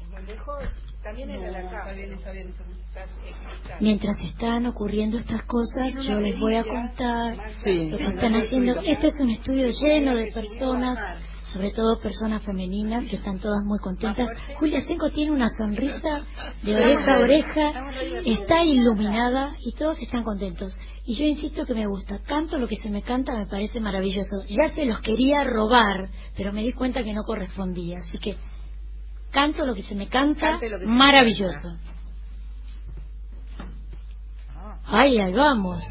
¿Es 0.00 0.08
muy 0.08 0.22
lejos? 0.26 0.64
También 1.02 1.30
en 1.30 1.42
el 1.44 1.54
acá. 1.56 1.78
está 1.78 1.92
bien, 1.92 2.12
está 2.12 2.30
bien. 2.32 2.48
está 2.48 2.62
bien. 2.64 2.78
Estás 2.88 3.10
explicando. 3.26 3.76
Mientras 3.80 4.20
están 4.20 4.66
ocurriendo 4.66 5.18
estas 5.18 5.42
cosas, 5.44 5.94
yo 5.94 6.20
les 6.20 6.38
voy 6.38 6.56
a 6.56 6.64
contar 6.64 7.36
Sí. 7.64 7.88
lo 7.90 7.96
que 7.98 8.04
están 8.04 8.34
haciendo. 8.34 8.80
Este 8.80 9.06
es 9.08 9.14
un 9.20 9.30
estudio 9.30 9.68
lleno 9.68 10.14
de 10.14 10.30
personas, 10.32 10.98
sobre 11.44 11.70
todo 11.70 12.00
personas 12.00 12.42
femeninas, 12.42 13.08
que 13.08 13.16
están 13.16 13.38
todas 13.38 13.64
muy 13.64 13.78
contentas. 13.78 14.28
Julia 14.56 14.80
Senco 14.80 15.10
tiene 15.10 15.32
una 15.32 15.48
sonrisa 15.48 16.22
de 16.62 16.74
oreja 16.74 17.14
a 17.14 17.18
oreja, 17.18 17.72
está 18.24 18.64
iluminada 18.64 19.56
y 19.60 19.72
todos 19.72 20.00
están 20.02 20.22
contentos. 20.22 20.78
Y 21.04 21.16
yo 21.16 21.24
insisto 21.24 21.66
que 21.66 21.74
me 21.74 21.86
gusta. 21.86 22.20
Canto 22.20 22.58
lo 22.58 22.68
que 22.68 22.76
se 22.76 22.88
me 22.88 23.02
canta, 23.02 23.32
me 23.36 23.46
parece 23.46 23.80
maravilloso. 23.80 24.44
Ya 24.46 24.68
se 24.72 24.84
los 24.84 25.00
quería 25.00 25.42
robar, 25.44 26.08
pero 26.36 26.52
me 26.52 26.62
di 26.62 26.72
cuenta 26.72 27.02
que 27.02 27.12
no 27.12 27.22
correspondía. 27.24 27.98
Así 27.98 28.18
que 28.18 28.36
canto 29.32 29.66
lo 29.66 29.74
que 29.74 29.82
se 29.82 29.96
me 29.96 30.08
canta, 30.08 30.58
me 30.60 30.86
maravilloso. 30.86 31.76
Ay, 34.84 35.18
ahí 35.18 35.32
vamos. 35.32 35.82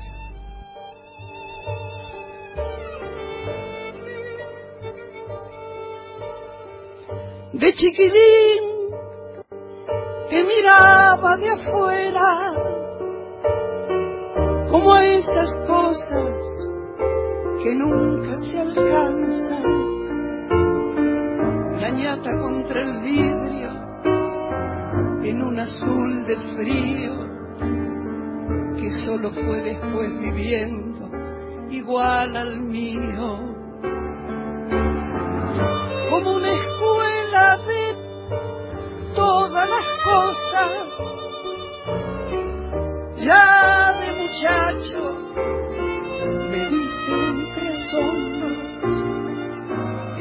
De 7.53 7.74
chiquilín 7.74 8.63
que 10.29 10.43
miraba 10.46 11.36
de 11.36 11.50
afuera 11.50 12.53
como 14.70 14.93
a 14.93 15.05
esas 15.05 15.53
cosas 15.67 16.41
que 17.62 17.75
nunca 17.75 18.38
se 18.38 18.58
alcanzan. 18.58 19.63
La 21.81 21.89
ñata 21.89 22.31
contra 22.39 22.81
el 22.81 23.00
vidrio 23.01 23.72
en 25.24 25.43
un 25.43 25.60
azul 25.60 26.25
de 26.25 26.36
frío 26.55 27.13
que 28.79 28.91
solo 29.05 29.29
fue 29.29 29.62
después 29.62 30.10
viviendo 30.20 31.10
igual 31.70 32.38
al 32.38 32.62
mío 32.62 33.39
como 36.10 36.36
una 36.36 36.51
escuela 36.51 37.10
sabe 37.41 37.83
todas 39.15 39.67
las 39.69 39.88
cosas. 40.10 40.71
Ya 43.17 43.93
de 44.00 44.10
muchacho 44.21 45.01
me 46.51 46.62
diste 46.74 47.13
entre 47.33 47.65
asombros 47.77 48.60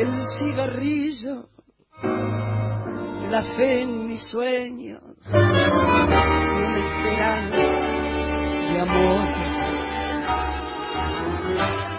el 0.02 0.12
cigarrillo, 0.38 1.36
la 3.30 3.42
fe 3.42 3.82
en 3.82 4.06
mis 4.06 4.22
sueños, 4.28 5.02
una 5.30 6.78
esperanza 6.86 7.68
de 8.70 8.80
amor. 8.80 9.28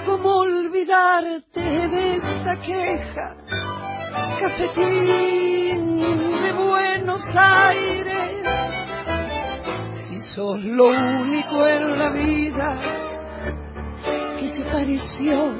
¿Cómo 0.06 0.30
olvidarte 0.40 1.62
de 1.62 2.16
esta 2.18 2.54
queja? 2.66 3.61
Cafetín 4.39 6.00
de 6.41 6.51
Buenos 6.53 7.22
Aires. 7.34 8.46
Si 9.96 10.20
sos 10.36 10.62
lo 10.63 10.88
único 10.88 11.68
en 11.68 11.98
la 11.98 12.10
vida 12.10 12.77
que 14.39 14.50
se 14.50 14.63
pareció 14.65 15.53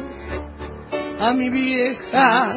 a 1.20 1.32
mi 1.34 1.50
vieja. 1.50 2.56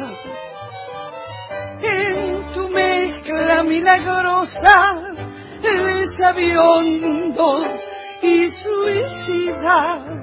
En 1.81 2.53
tu 2.53 2.69
mezcla 2.69 3.63
milagrosa 3.63 4.95
de 5.61 6.07
sabiondos 6.17 7.89
y 8.21 8.49
suicidas 8.49 10.15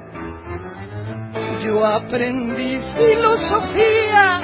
yo 1.63 1.85
aprendí 1.85 2.77
filosofía, 2.95 4.41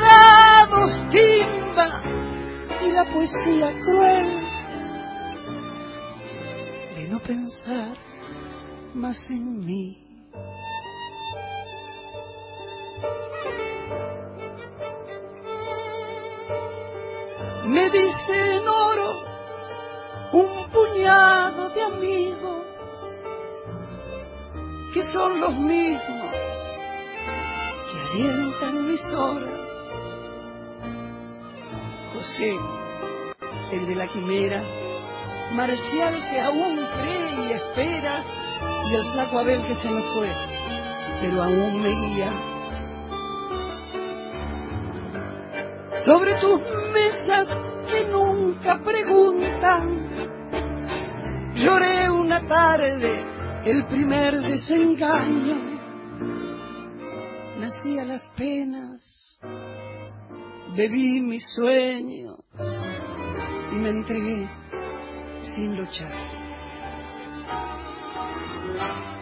dados 0.00 0.92
timba 1.10 2.02
y 2.82 2.92
la 2.92 3.04
poesía 3.12 3.72
cruel 3.80 4.46
de 6.96 7.08
no 7.08 7.20
pensar 7.20 7.96
más 8.94 9.18
en 9.30 9.64
mí. 9.64 9.98
Me 17.66 17.88
dicen 17.90 18.68
oro 18.68 19.12
un 20.32 20.68
puñado 20.70 21.70
de 21.70 21.82
amigos 21.82 22.66
que 24.92 25.02
son 25.12 25.40
los 25.40 25.54
mismos 25.54 26.71
que 28.12 28.22
alientan 28.22 28.88
mis 28.88 29.04
horas. 29.14 29.60
José, 32.12 32.58
el 33.72 33.86
de 33.86 33.94
la 33.94 34.06
quimera, 34.06 34.62
Marcial 35.54 36.14
que 36.30 36.40
aún 36.40 36.80
cree 37.00 37.46
y 37.46 37.52
espera, 37.52 38.24
y 38.90 38.94
el 38.94 39.04
flaco 39.12 39.38
Abel 39.38 39.62
que 39.66 39.74
se 39.74 39.90
nos 39.90 40.04
fue, 40.14 40.28
pero 41.20 41.42
aún 41.42 41.82
me 41.82 41.90
guía. 41.90 42.32
Sobre 46.04 46.34
tus 46.40 46.60
mesas 46.92 47.54
que 47.90 48.04
nunca 48.06 48.80
preguntan, 48.82 50.08
lloré 51.54 52.10
una 52.10 52.46
tarde 52.46 53.24
el 53.64 53.86
primer 53.86 54.40
desengaño. 54.40 55.51
A 58.02 58.04
las 58.04 58.26
penas, 58.36 59.38
bebí 60.76 61.20
mis 61.20 61.44
sueños 61.54 62.40
y 63.70 63.76
me 63.76 63.90
entregué 63.90 64.48
sin 65.54 65.76
luchar. 65.76 66.10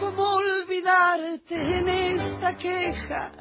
¿Cómo 0.00 0.22
olvidarte 0.22 1.54
en 1.56 1.88
esta 1.90 2.56
queja? 2.56 3.32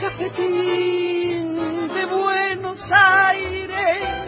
Cafetín 0.00 1.54
de 1.88 2.06
Buenos 2.06 2.82
Aires. 2.90 4.26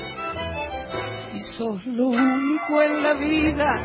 Si 1.24 1.38
sos 1.56 1.86
lo 1.86 2.08
único 2.08 2.82
en 2.82 3.02
la 3.02 3.14
vida 3.14 3.82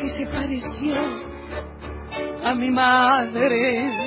que 0.00 0.08
se 0.16 0.26
pareció 0.28 0.94
a 2.42 2.54
mi 2.54 2.70
madre. 2.70 4.05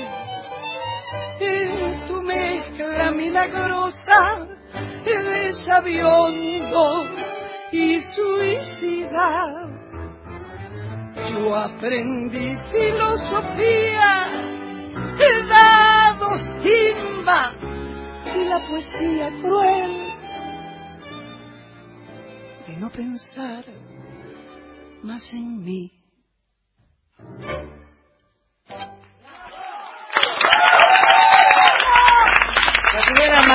En 1.42 2.06
tu 2.06 2.22
mezcla 2.22 3.12
milagrosa 3.12 4.48
de 5.06 5.54
sabiondo 5.54 7.06
y 7.72 8.02
suicida, 8.02 9.70
yo 11.32 11.56
aprendí 11.56 12.58
filosofía, 12.72 14.32
dados 15.48 16.42
timba 16.62 17.54
y 18.36 18.44
la 18.44 18.60
poesía 18.68 19.32
cruel 19.42 20.10
de 22.68 22.78
no 22.78 22.90
pensar 22.90 23.64
más 25.04 25.24
en 25.34 25.64
mí. 25.64 25.92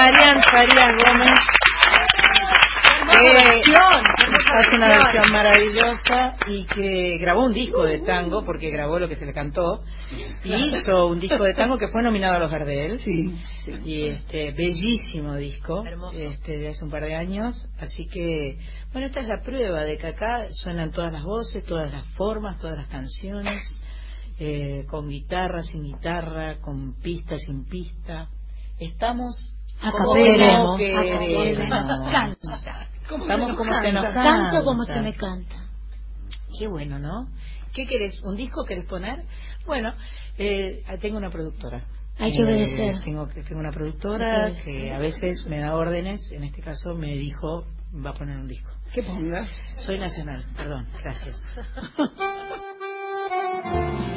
Marian 0.05 0.43
Farías 0.43 1.03
Gómez 1.03 1.31
que 3.11 4.59
hace 4.59 4.77
una 4.77 4.89
versión. 4.89 5.33
maravillosa 5.33 6.37
y 6.47 6.67
que 6.67 7.17
grabó 7.19 7.47
un 7.47 7.55
disco 7.55 7.85
de 7.85 8.01
tango 8.01 8.45
porque 8.45 8.71
grabó 8.71 8.99
lo 8.99 9.09
que 9.09 9.17
se 9.17 9.25
le 9.25 9.33
cantó 9.33 9.83
y 10.45 10.53
hizo 10.53 11.07
un 11.07 11.21
disco 11.21 11.43
de 11.43 11.55
tango 11.55 11.79
que 11.79 11.89
fue 11.89 12.03
nominado 12.03 12.35
a 12.35 12.39
los 12.39 12.51
Gardel. 12.51 12.99
Sí, 12.99 13.35
y 13.83 14.09
este 14.09 14.53
bellísimo 14.53 15.37
disco. 15.37 15.83
Este 16.13 16.59
de 16.59 16.69
hace 16.69 16.85
un 16.85 16.91
par 16.91 17.05
de 17.05 17.15
años. 17.15 17.55
Así 17.79 18.07
que 18.07 18.59
bueno 18.93 19.07
esta 19.07 19.21
es 19.21 19.29
la 19.29 19.41
prueba 19.41 19.85
de 19.85 19.97
que 19.97 20.09
acá 20.09 20.49
suenan 20.51 20.91
todas 20.91 21.15
las 21.15 21.23
voces 21.23 21.65
todas 21.65 21.91
las 21.91 22.07
formas 22.13 22.59
todas 22.59 22.77
las 22.77 22.89
canciones 22.89 23.63
eh, 24.39 24.85
con 24.87 25.09
guitarra 25.09 25.63
sin 25.63 25.83
guitarra 25.83 26.59
con 26.61 27.01
pista 27.01 27.39
sin 27.39 27.65
pista. 27.65 28.29
Estamos 28.79 29.54
A 29.83 29.91
como 29.93 30.13
capela. 30.15 30.77
queremos. 30.77 30.81
A 30.81 31.13
capela. 31.13 32.89
Estamos 33.21 33.55
como 33.55 33.81
se 33.81 33.93
nos 33.93 34.15
Canto 34.15 34.65
como 34.65 34.79
canta. 34.85 34.95
se 34.95 35.01
me 35.03 35.15
canta. 35.15 35.57
Qué 36.59 36.67
bueno, 36.69 36.99
¿no? 36.99 37.29
¿Qué 37.73 37.87
querés? 37.87 38.21
¿Un 38.23 38.37
disco 38.37 38.65
querés 38.65 38.87
poner? 38.87 39.25
Bueno, 39.67 39.93
eh, 40.39 40.83
tengo 41.01 41.19
una 41.19 41.31
productora. 41.31 41.85
Hay 42.19 42.31
que 42.33 42.39
Eh, 42.39 42.45
obedecer. 42.45 43.01
Tengo, 43.05 43.27
tengo 43.27 43.61
una 43.61 43.73
productora 43.73 44.55
que 44.55 44.63
que 44.65 44.93
a 44.95 44.99
veces 44.99 45.45
me 45.47 45.59
da 45.59 45.75
órdenes. 45.75 46.21
En 46.33 46.45
este 46.45 46.63
caso 46.63 46.95
me 46.95 47.13
dijo, 47.15 47.65
va 48.05 48.11
a 48.11 48.15
poner 48.15 48.37
un 48.39 48.47
disco. 48.47 48.71
¿Qué 48.93 49.03
ponga? 49.03 49.49
Soy 49.79 49.99
nacional, 49.99 50.45
perdón, 50.57 50.87
gracias. 51.03 51.37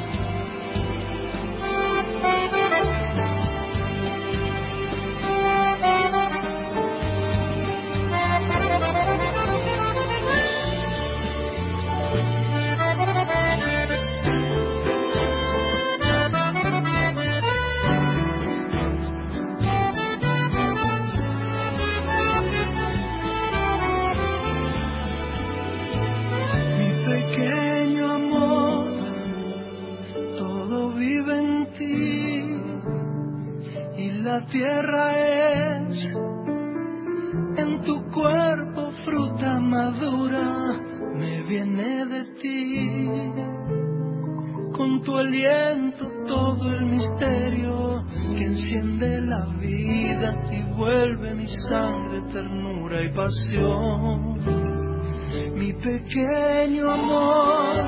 Mi 55.54 55.74
pequeño 55.74 56.90
amor 56.90 57.84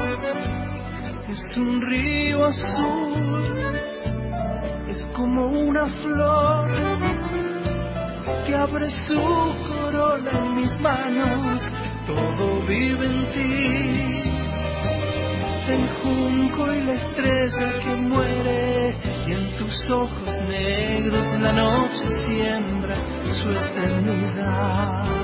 es 1.30 1.56
un 1.56 1.80
río 1.80 2.44
azul, 2.44 3.56
es 4.86 5.02
como 5.16 5.46
una 5.46 5.86
flor 5.86 6.68
que 8.46 8.54
abre 8.54 8.90
su 9.08 9.14
corola 9.14 10.30
en 10.30 10.56
mis 10.56 10.78
manos, 10.78 11.62
todo 12.06 12.60
vive 12.66 13.06
en 13.06 13.32
ti. 13.32 14.20
el 15.72 15.88
junco 16.02 16.70
y 16.70 16.80
la 16.82 16.92
estrella 16.92 17.80
que 17.82 17.96
muere 17.96 18.94
y 19.26 19.32
en 19.32 19.56
tus 19.56 19.90
ojos 19.90 20.36
negros 20.48 21.26
la 21.40 21.52
noche 21.52 22.04
siembra 22.26 22.96
su 23.22 23.50
eternidad. 23.50 25.19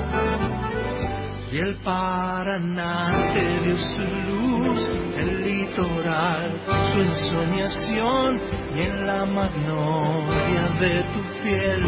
Y 1.49 1.59
el 1.59 1.75
Paraná 1.77 3.31
te 3.33 3.59
dio 3.63 3.77
su 3.77 4.01
luz, 4.31 4.85
el 5.15 5.43
litoral 5.43 6.61
su 6.93 7.01
ensoñación 7.01 8.39
y 8.75 8.81
en 8.81 9.07
la 9.07 9.25
magnolia 9.25 10.67
de 10.79 11.03
tu 11.13 11.21
piel 11.43 11.85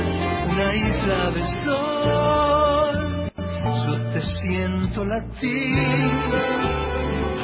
una 0.50 0.76
isla 0.76 1.32
de 1.32 1.41
sol. 1.65 3.32
Yo 3.86 3.93
te 4.13 4.22
siento 4.22 5.04
latir 5.04 6.10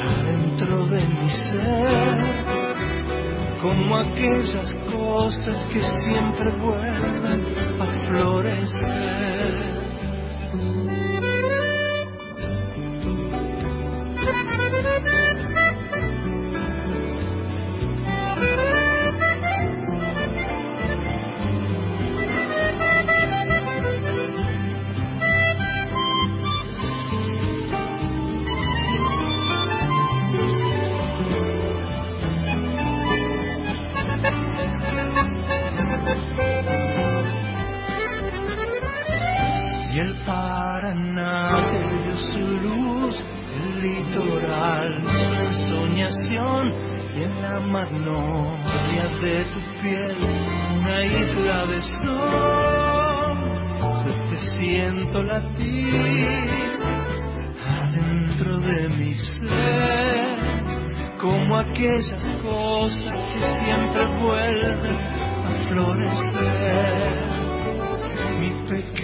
adentro 0.02 0.86
de 0.86 1.06
mi 1.06 1.28
ser, 1.28 2.44
como 3.60 3.98
aquellas 3.98 4.74
cosas 4.90 5.66
que 5.70 5.80
siempre 5.82 6.50
vuelven 6.62 7.40
a 7.78 7.86
florecer. 8.08 9.05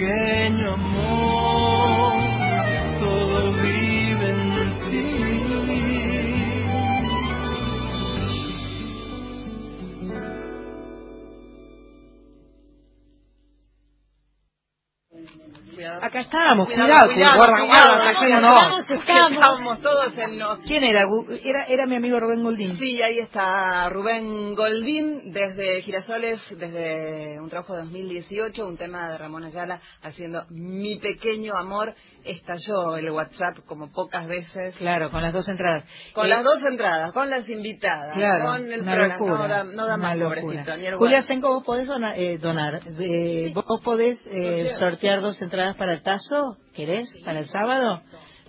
Pequeño 0.02 0.74
amor, 0.74 1.51
Acá 16.12 16.20
estábamos, 16.20 16.66
Cuidado, 16.66 17.06
cuidado, 17.06 17.06
cuidado, 17.14 17.36
guarda, 17.38 17.56
cuidado, 18.18 18.46
guarda, 18.48 19.30
estamos 19.30 19.80
todos 19.80 20.12
en 20.18 20.38
los... 20.38 20.58
¿Quién 20.58 20.84
era? 20.84 21.04
Era? 21.42 21.64
Era 21.64 21.86
mi 21.86 21.96
amigo 21.96 22.20
Rubén 22.20 22.42
Goldín. 22.42 22.76
Sí, 22.76 23.00
ahí 23.00 23.18
está 23.18 23.88
Rubén 23.88 24.54
Goldín 24.54 25.32
desde 25.32 25.80
Girasoles, 25.80 26.42
desde 26.50 27.40
un 27.40 27.48
trabajo 27.48 27.72
de 27.72 27.84
2018, 27.84 28.66
un 28.66 28.76
tema 28.76 29.10
de 29.10 29.16
Ramón 29.16 29.44
Ayala 29.44 29.80
haciendo 30.02 30.44
Mi 30.50 30.96
Pequeño 30.98 31.54
Amor. 31.56 31.94
Estalló 32.24 32.96
el 32.98 33.10
WhatsApp 33.10 33.60
como 33.66 33.90
pocas 33.90 34.28
veces. 34.28 34.76
Claro, 34.76 35.10
con 35.10 35.22
las 35.22 35.32
dos 35.32 35.48
entradas. 35.48 35.84
Con 36.12 36.26
Eh, 36.26 36.28
las 36.28 36.44
dos 36.44 36.58
entradas, 36.70 37.12
con 37.14 37.30
las 37.30 37.48
invitadas, 37.48 38.14
Claro, 38.14 38.44
con 38.52 38.70
el 38.70 38.82
una 38.82 38.92
programa. 38.94 39.14
locura. 39.18 39.38
No 39.38 39.48
da, 39.48 39.64
no 39.64 39.86
da 39.86 39.96
más, 39.96 40.18
pobrecito. 40.18 40.76
Ni 40.76 40.86
el 40.88 40.94
Julia. 40.96 41.22
Senko, 41.22 41.48
vos 41.54 41.64
podés 41.64 41.88
dona- 41.88 42.14
eh, 42.16 42.36
donar. 42.38 42.80
Eh, 43.00 43.50
vos 43.54 43.80
podés 43.82 44.20
eh, 44.26 44.68
sortear 44.78 45.22
dos 45.22 45.40
entradas 45.40 45.74
para 45.76 46.01
el 46.02 46.04
tazo. 46.04 46.56
¿Querés? 46.74 47.16
¿Para 47.24 47.40
el 47.40 47.48
sábado? 47.48 48.00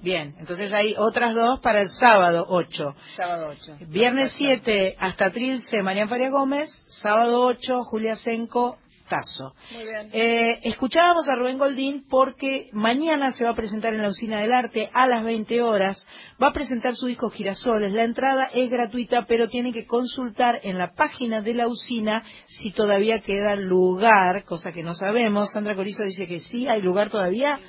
Bien, 0.01 0.35
entonces 0.39 0.71
hay 0.73 0.95
otras 0.97 1.33
dos 1.33 1.59
para 1.61 1.81
el 1.81 1.89
sábado 1.89 2.45
8. 2.49 2.95
Sábado 3.15 3.47
8. 3.51 3.77
Viernes 3.87 4.33
7 4.37 4.97
hasta 4.99 5.29
Trilce, 5.31 5.81
Marian 5.81 6.09
Faria 6.09 6.29
Gómez. 6.29 6.69
Sábado 7.01 7.45
8, 7.45 7.83
Julia 7.85 8.15
Senko, 8.15 8.77
Tazo. 9.13 9.54
Muy 9.71 9.84
bien. 9.84 10.10
Eh, 10.12 10.60
escuchábamos 10.63 11.30
a 11.30 11.36
Rubén 11.36 11.60
Goldín 11.60 12.06
porque 12.10 12.69
mañana 12.71 13.32
se 13.32 13.43
va 13.43 13.52
a 13.52 13.56
presentar 13.56 13.93
en 13.93 14.02
la 14.02 14.10
Usina 14.10 14.39
del 14.39 14.52
Arte 14.52 14.89
a 14.91 15.06
las 15.06 15.23
20 15.23 15.62
horas. 15.62 16.04
Va 16.41 16.47
a 16.47 16.54
presentar 16.54 16.95
su 16.95 17.06
disco 17.06 17.30
Girasoles. 17.30 17.93
La 17.93 18.06
entrada 18.06 18.49
es 18.52 18.71
gratuita, 18.71 19.26
pero 19.28 19.49
tiene 19.49 19.71
que 19.71 19.86
consultar 19.86 20.62
en 20.63 20.80
la 20.80 20.93
página 20.93 21.41
de 21.41 21.54
la 21.54 21.67
usina 21.67 22.23
si 22.47 22.71
todavía 22.71 23.19
queda 23.19 23.56
lugar, 23.56 24.45
cosa 24.45 24.71
que 24.71 24.82
no 24.82 24.95
sabemos. 24.95 25.52
Sandra 25.52 25.76
Corizo 25.76 26.04
dice 26.04 26.26
que 26.26 26.39
sí, 26.39 26.67
hay 26.67 26.82
lugar 26.82 27.12
todavía. 27.12 27.60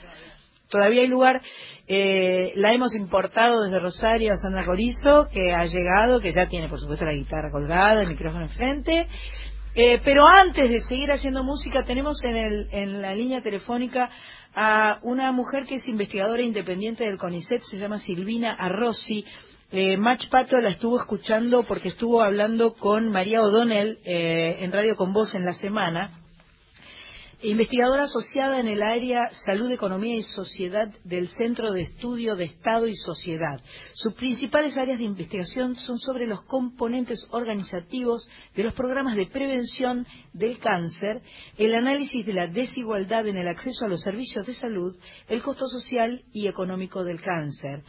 Todavía 0.70 1.02
hay 1.02 1.08
lugar. 1.08 1.42
Eh, 1.86 2.52
la 2.54 2.72
hemos 2.72 2.94
importado 2.94 3.62
desde 3.64 3.80
Rosario 3.80 4.32
a 4.32 4.36
Sandra 4.36 4.64
Corizo, 4.64 5.28
que 5.30 5.52
ha 5.52 5.64
llegado, 5.64 6.20
que 6.20 6.32
ya 6.32 6.48
tiene, 6.48 6.70
por 6.70 6.80
supuesto, 6.80 7.04
la 7.04 7.12
guitarra 7.12 7.50
colgada, 7.50 8.00
el 8.00 8.08
micrófono 8.08 8.44
enfrente. 8.44 9.06
Eh, 9.76 10.00
pero 10.04 10.26
antes 10.26 10.70
de 10.70 10.80
seguir 10.80 11.10
haciendo 11.10 11.42
música, 11.42 11.82
tenemos 11.84 12.22
en, 12.22 12.36
el, 12.36 13.02
la 13.02 13.14
línea 13.14 13.42
telefónica 13.42 14.08
a 14.54 15.00
una 15.02 15.32
mujer 15.32 15.64
que 15.66 15.76
es 15.76 15.88
investigadora 15.88 16.42
independiente 16.42 17.04
del 17.04 17.18
CONICET, 17.18 17.62
se 17.62 17.78
llama 17.78 17.98
Silvina 17.98 18.52
Arrossi. 18.52 19.24
Eh, 19.72 19.96
Mach 19.96 20.28
Pato 20.30 20.60
la 20.60 20.70
estuvo 20.70 21.00
escuchando 21.00 21.64
porque 21.64 21.88
estuvo 21.88 22.22
hablando 22.22 22.74
con 22.74 23.10
María 23.10 23.42
O'Donnell 23.42 23.98
eh, 24.04 24.58
en 24.60 24.70
Radio 24.70 24.94
Con 24.94 25.12
Voz 25.12 25.34
en 25.34 25.44
la 25.44 25.54
semana 25.54 26.23
investigadora 27.50 28.04
asociada 28.04 28.58
en 28.58 28.68
el 28.68 28.82
área 28.82 29.30
Salud, 29.44 29.70
Economía 29.70 30.16
y 30.16 30.22
Sociedad 30.22 30.88
del 31.04 31.28
Centro 31.28 31.72
de 31.72 31.82
Estudio 31.82 32.36
de 32.36 32.44
Estado 32.44 32.86
y 32.86 32.96
Sociedad. 32.96 33.60
Sus 33.92 34.14
principales 34.14 34.76
áreas 34.78 34.98
de 34.98 35.04
investigación 35.04 35.76
son 35.76 35.98
sobre 35.98 36.26
los 36.26 36.42
componentes 36.44 37.26
organizativos 37.30 38.28
de 38.56 38.64
los 38.64 38.72
programas 38.72 39.14
de 39.14 39.26
prevención 39.26 40.06
del 40.32 40.58
cáncer, 40.58 41.20
el 41.58 41.74
análisis 41.74 42.24
de 42.24 42.32
la 42.32 42.46
desigualdad 42.46 43.26
en 43.26 43.36
el 43.36 43.48
acceso 43.48 43.84
a 43.84 43.88
los 43.88 44.00
servicios 44.00 44.46
de 44.46 44.54
salud, 44.54 44.96
el 45.28 45.42
costo 45.42 45.66
social 45.66 46.22
y 46.32 46.48
económico 46.48 47.04
del 47.04 47.20
cáncer. 47.20 47.82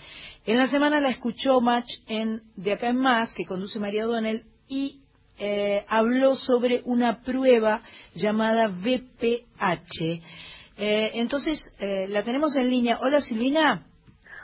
En 0.45 0.57
la 0.57 0.67
semana 0.67 0.99
la 0.99 1.11
escuchó 1.11 1.61
Match 1.61 1.89
en 2.07 2.41
De 2.57 2.73
Acá 2.73 2.89
en 2.89 2.97
Más, 2.97 3.33
que 3.33 3.45
conduce 3.45 3.79
María 3.79 4.05
O'Donnell, 4.05 4.43
y 4.67 5.04
eh, 5.37 5.85
habló 5.87 6.35
sobre 6.35 6.81
una 6.85 7.21
prueba 7.21 7.81
llamada 8.13 8.67
VPH. 8.67 10.21
Eh, 10.77 11.11
entonces, 11.15 11.59
eh, 11.79 12.07
la 12.09 12.23
tenemos 12.23 12.55
en 12.55 12.69
línea. 12.69 12.97
Hola 13.01 13.21
Silvina. 13.21 13.85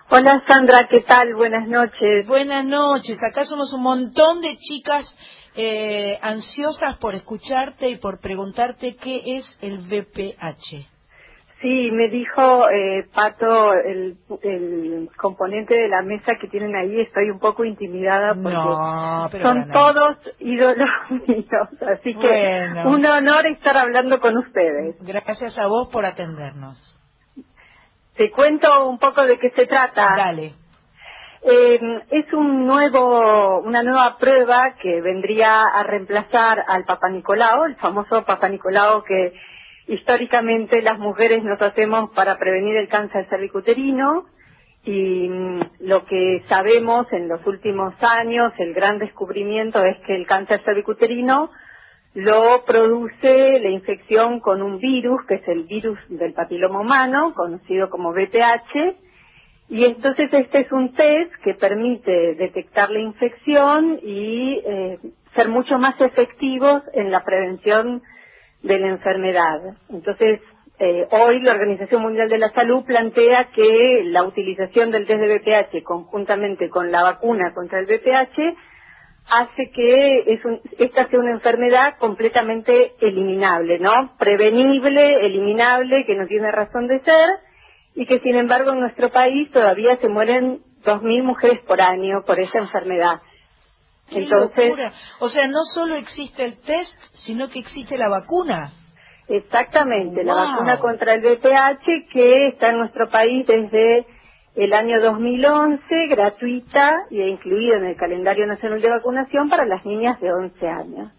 Hola 0.09 0.43
Sandra, 0.47 0.87
¿qué 0.89 1.01
tal? 1.01 1.35
Buenas 1.35 1.67
noches. 1.67 2.27
Buenas 2.27 2.65
noches. 2.65 3.17
Acá 3.23 3.45
somos 3.45 3.71
un 3.73 3.81
montón 3.81 4.41
de 4.41 4.57
chicas 4.57 5.17
eh, 5.55 6.17
ansiosas 6.21 6.97
por 6.97 7.15
escucharte 7.15 7.89
y 7.89 7.97
por 7.97 8.19
preguntarte 8.19 8.95
qué 8.95 9.21
es 9.25 9.49
el 9.61 9.79
VPH. 9.79 10.85
Sí, 11.61 11.91
me 11.91 12.07
dijo 12.09 12.69
eh, 12.71 13.05
Pato, 13.13 13.73
el, 13.73 14.17
el 14.41 15.09
componente 15.15 15.75
de 15.79 15.87
la 15.87 16.01
mesa 16.01 16.35
que 16.35 16.47
tienen 16.47 16.75
ahí, 16.75 16.99
estoy 17.01 17.29
un 17.29 17.37
poco 17.39 17.63
intimidada 17.63 18.33
porque 18.33 18.55
No, 18.55 19.29
son 19.43 19.67
bueno. 19.67 19.73
todos 19.73 20.17
ídolos 20.39 20.89
míos, 21.27 21.67
así 21.87 22.15
que 22.15 22.67
Bueno. 22.73 22.89
un 22.89 23.05
honor 23.05 23.45
estar 23.45 23.77
hablando 23.77 24.19
con 24.19 24.37
ustedes. 24.37 24.95
Gracias 25.01 25.55
a 25.59 25.67
vos 25.67 25.89
por 25.91 26.03
atendernos. 26.03 26.97
Te 28.15 28.31
cuento 28.31 28.87
un 28.89 28.97
poco 28.97 29.23
de 29.23 29.37
qué 29.37 29.51
se 29.51 29.67
trata. 29.67 30.15
Dale. 30.17 30.53
Eh, 31.43 31.79
es 32.11 32.33
un 32.33 32.65
nuevo, 32.65 33.59
una 33.61 33.83
nueva 33.83 34.17
prueba 34.19 34.75
que 34.81 35.01
vendría 35.01 35.61
a 35.63 35.83
reemplazar 35.83 36.63
al 36.67 36.85
Papa 36.85 37.09
Nicolau, 37.09 37.65
el 37.65 37.75
famoso 37.75 38.23
Papa 38.25 38.49
Nicolau 38.49 39.03
que 39.03 39.33
históricamente 39.91 40.81
las 40.81 40.97
mujeres 40.99 41.43
nos 41.43 41.61
hacemos 41.61 42.11
para 42.11 42.37
prevenir 42.37 42.77
el 42.77 42.87
cáncer 42.87 43.27
cervicuterino 43.29 44.25
y 44.85 45.27
mm, 45.27 45.59
lo 45.81 46.05
que 46.05 46.43
sabemos 46.47 47.07
en 47.11 47.27
los 47.27 47.45
últimos 47.45 47.93
años, 48.01 48.53
el 48.57 48.73
gran 48.73 48.99
descubrimiento 48.99 49.83
es 49.83 49.97
que 50.07 50.15
el 50.15 50.25
cáncer 50.25 50.61
cervicuterino 50.63 51.51
lo 52.13 52.63
produce 52.65 53.59
la 53.59 53.69
infección 53.69 54.39
con 54.39 54.61
un 54.61 54.79
virus, 54.79 55.25
que 55.27 55.35
es 55.35 55.47
el 55.47 55.63
virus 55.63 55.99
del 56.07 56.33
papiloma 56.33 56.79
humano, 56.79 57.33
conocido 57.33 57.89
como 57.89 58.11
VPH, 58.11 58.95
Y 59.69 59.85
entonces 59.85 60.29
este 60.33 60.61
es 60.61 60.71
un 60.71 60.93
test 60.93 61.33
que 61.43 61.53
permite 61.53 62.35
detectar 62.35 62.89
la 62.91 62.99
infección 62.99 63.99
y 64.03 64.61
eh, 64.65 64.97
ser 65.35 65.47
mucho 65.47 65.77
más 65.77 65.99
efectivos 66.01 66.81
en 66.93 67.11
la 67.11 67.23
prevención 67.23 68.01
de 68.63 68.79
la 68.79 68.87
enfermedad. 68.87 69.59
Entonces, 69.89 70.39
eh, 70.79 71.07
hoy 71.11 71.41
la 71.41 71.51
Organización 71.51 72.01
Mundial 72.01 72.27
de 72.29 72.39
la 72.39 72.49
Salud 72.49 72.83
plantea 72.85 73.49
que 73.53 74.01
la 74.05 74.23
utilización 74.23 74.91
del 74.91 75.05
test 75.05 75.21
de 75.21 75.37
BPH 75.37 75.83
conjuntamente 75.83 76.69
con 76.69 76.91
la 76.91 77.03
vacuna 77.03 77.53
contra 77.53 77.79
el 77.79 77.85
BPH 77.85 78.57
hace 79.29 79.69
que 79.71 80.23
es 80.25 80.39
esta 80.79 81.07
sea 81.07 81.19
una 81.19 81.31
enfermedad 81.31 81.97
completamente 81.99 82.93
eliminable, 82.99 83.79
¿no? 83.79 84.17
Prevenible, 84.17 85.25
eliminable, 85.25 86.05
que 86.05 86.15
no 86.15 86.25
tiene 86.27 86.51
razón 86.51 86.87
de 86.87 86.99
ser 87.01 87.29
y 87.93 88.05
que 88.05 88.19
sin 88.19 88.35
embargo 88.35 88.71
en 88.71 88.79
nuestro 88.79 89.09
país 89.09 89.51
todavía 89.51 89.97
se 89.97 90.07
mueren 90.07 90.61
2.000 90.83 91.23
mujeres 91.23 91.59
por 91.67 91.79
año 91.79 92.23
por 92.25 92.39
esa 92.39 92.59
enfermedad. 92.59 93.21
Entonces, 94.11 94.91
o 95.19 95.29
sea, 95.29 95.47
no 95.47 95.63
solo 95.73 95.95
existe 95.95 96.43
el 96.43 96.59
test, 96.59 96.95
sino 97.13 97.49
que 97.49 97.59
existe 97.59 97.97
la 97.97 98.09
vacuna. 98.09 98.73
Exactamente, 99.27 100.23
la 100.23 100.33
vacuna 100.33 100.79
contra 100.79 101.13
el 101.13 101.21
VPH 101.21 102.11
que 102.11 102.47
está 102.49 102.69
en 102.69 102.79
nuestro 102.79 103.09
país 103.09 103.47
desde 103.47 104.05
el 104.55 104.73
año 104.73 105.01
2011, 105.01 105.83
gratuita 106.09 106.91
y 107.09 107.21
incluida 107.21 107.77
en 107.77 107.85
el 107.85 107.95
calendario 107.95 108.45
nacional 108.45 108.81
de 108.81 108.89
vacunación 108.89 109.49
para 109.49 109.65
las 109.65 109.85
niñas 109.85 110.19
de 110.19 110.33
11 110.33 110.67
años. 110.67 111.11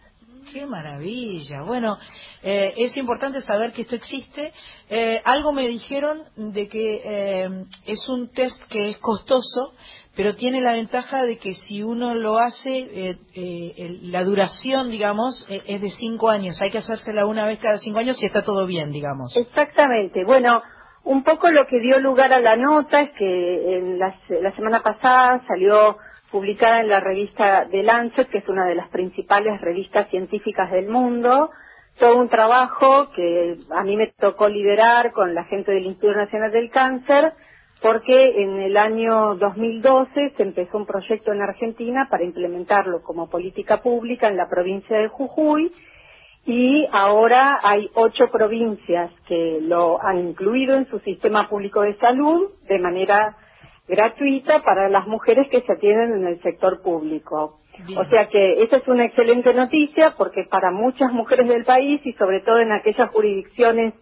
Qué 0.52 0.66
maravilla. 0.66 1.62
Bueno, 1.62 1.96
eh, 2.42 2.74
es 2.76 2.94
importante 2.98 3.40
saber 3.40 3.72
que 3.72 3.82
esto 3.82 3.94
existe. 3.94 4.52
Eh, 4.90 5.22
algo 5.24 5.52
me 5.52 5.66
dijeron 5.66 6.24
de 6.36 6.68
que 6.68 7.00
eh, 7.02 7.48
es 7.86 8.06
un 8.08 8.30
test 8.30 8.62
que 8.68 8.90
es 8.90 8.98
costoso, 8.98 9.72
pero 10.14 10.34
tiene 10.34 10.60
la 10.60 10.72
ventaja 10.72 11.24
de 11.24 11.38
que 11.38 11.54
si 11.54 11.82
uno 11.82 12.14
lo 12.14 12.38
hace, 12.38 13.16
la 14.02 14.24
duración, 14.24 14.90
digamos, 14.90 15.46
es 15.48 15.80
de 15.80 15.90
cinco 15.90 16.28
años. 16.28 16.60
Hay 16.60 16.70
que 16.70 16.78
hacérsela 16.78 17.26
una 17.26 17.46
vez 17.46 17.58
cada 17.60 17.78
cinco 17.78 17.98
años 17.98 18.22
y 18.22 18.26
está 18.26 18.42
todo 18.42 18.66
bien, 18.66 18.92
digamos. 18.92 19.34
Exactamente. 19.36 20.24
Bueno, 20.24 20.62
un 21.04 21.24
poco 21.24 21.50
lo 21.50 21.66
que 21.66 21.80
dio 21.80 21.98
lugar 21.98 22.32
a 22.32 22.40
la 22.40 22.56
nota 22.56 23.00
es 23.00 23.10
que 23.12 23.78
en 23.78 23.98
la, 23.98 24.14
la 24.28 24.54
semana 24.54 24.80
pasada 24.80 25.42
salió 25.48 25.96
publicada 26.30 26.80
en 26.80 26.88
la 26.88 27.00
revista 27.00 27.66
The 27.70 27.82
Lancet, 27.82 28.28
que 28.30 28.38
es 28.38 28.48
una 28.48 28.66
de 28.66 28.74
las 28.74 28.88
principales 28.88 29.60
revistas 29.60 30.08
científicas 30.08 30.70
del 30.70 30.88
mundo, 30.88 31.50
todo 31.98 32.18
un 32.18 32.28
trabajo 32.28 33.10
que 33.14 33.56
a 33.70 33.84
mí 33.84 33.96
me 33.96 34.12
tocó 34.18 34.48
liderar 34.48 35.12
con 35.12 35.34
la 35.34 35.44
gente 35.44 35.72
del 35.72 35.84
Instituto 35.84 36.16
Nacional 36.16 36.50
del 36.50 36.70
Cáncer, 36.70 37.34
porque 37.82 38.42
en 38.42 38.60
el 38.60 38.76
año 38.76 39.34
2012 39.34 40.34
se 40.36 40.42
empezó 40.42 40.78
un 40.78 40.86
proyecto 40.86 41.32
en 41.32 41.42
Argentina 41.42 42.06
para 42.08 42.22
implementarlo 42.22 43.02
como 43.02 43.28
política 43.28 43.82
pública 43.82 44.28
en 44.28 44.36
la 44.36 44.48
provincia 44.48 44.96
de 44.96 45.08
Jujuy 45.08 45.72
y 46.46 46.86
ahora 46.92 47.58
hay 47.62 47.90
ocho 47.94 48.30
provincias 48.30 49.10
que 49.26 49.58
lo 49.62 50.00
han 50.02 50.18
incluido 50.18 50.76
en 50.76 50.86
su 50.86 51.00
sistema 51.00 51.48
público 51.48 51.82
de 51.82 51.96
salud 51.96 52.50
de 52.68 52.78
manera 52.78 53.36
gratuita 53.88 54.62
para 54.62 54.88
las 54.88 55.06
mujeres 55.06 55.48
que 55.48 55.60
se 55.60 55.72
atienden 55.72 56.20
en 56.20 56.26
el 56.26 56.40
sector 56.42 56.82
público. 56.82 57.58
O 57.96 58.04
sea 58.04 58.28
que 58.28 58.62
esa 58.62 58.76
es 58.76 58.88
una 58.88 59.04
excelente 59.04 59.54
noticia 59.54 60.14
porque 60.16 60.44
para 60.48 60.70
muchas 60.70 61.12
mujeres 61.12 61.48
del 61.48 61.64
país 61.64 62.00
y 62.04 62.12
sobre 62.12 62.40
todo 62.40 62.58
en 62.58 62.70
aquellas 62.70 63.10
jurisdicciones 63.10 63.94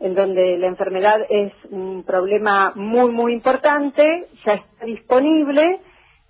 en 0.00 0.14
donde 0.14 0.56
la 0.58 0.66
enfermedad 0.66 1.18
es 1.28 1.52
un 1.70 2.04
problema 2.04 2.72
muy, 2.74 3.10
muy 3.12 3.34
importante, 3.34 4.26
ya 4.44 4.54
está 4.54 4.86
disponible, 4.86 5.80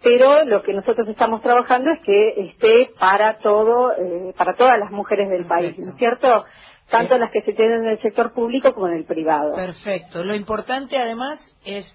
pero 0.02 0.44
lo 0.44 0.62
que 0.62 0.72
nosotros 0.72 1.06
estamos 1.08 1.40
trabajando 1.42 1.90
es 1.92 2.00
que 2.04 2.48
esté 2.48 2.90
para 2.98 3.38
todo, 3.38 3.92
eh, 3.92 4.34
para 4.36 4.54
todas 4.54 4.78
las 4.78 4.90
mujeres 4.90 5.28
del 5.30 5.46
país, 5.46 5.78
¿no 5.78 5.92
es 5.92 5.96
cierto? 5.98 6.44
Tanto 6.90 7.16
las 7.16 7.30
que 7.30 7.42
se 7.42 7.52
tienen 7.52 7.84
en 7.84 7.90
el 7.90 8.02
sector 8.02 8.32
público 8.32 8.74
como 8.74 8.88
en 8.88 8.94
el 8.94 9.04
privado. 9.04 9.54
Perfecto. 9.54 10.24
Lo 10.24 10.34
importante 10.34 10.98
además 10.98 11.38
es 11.64 11.86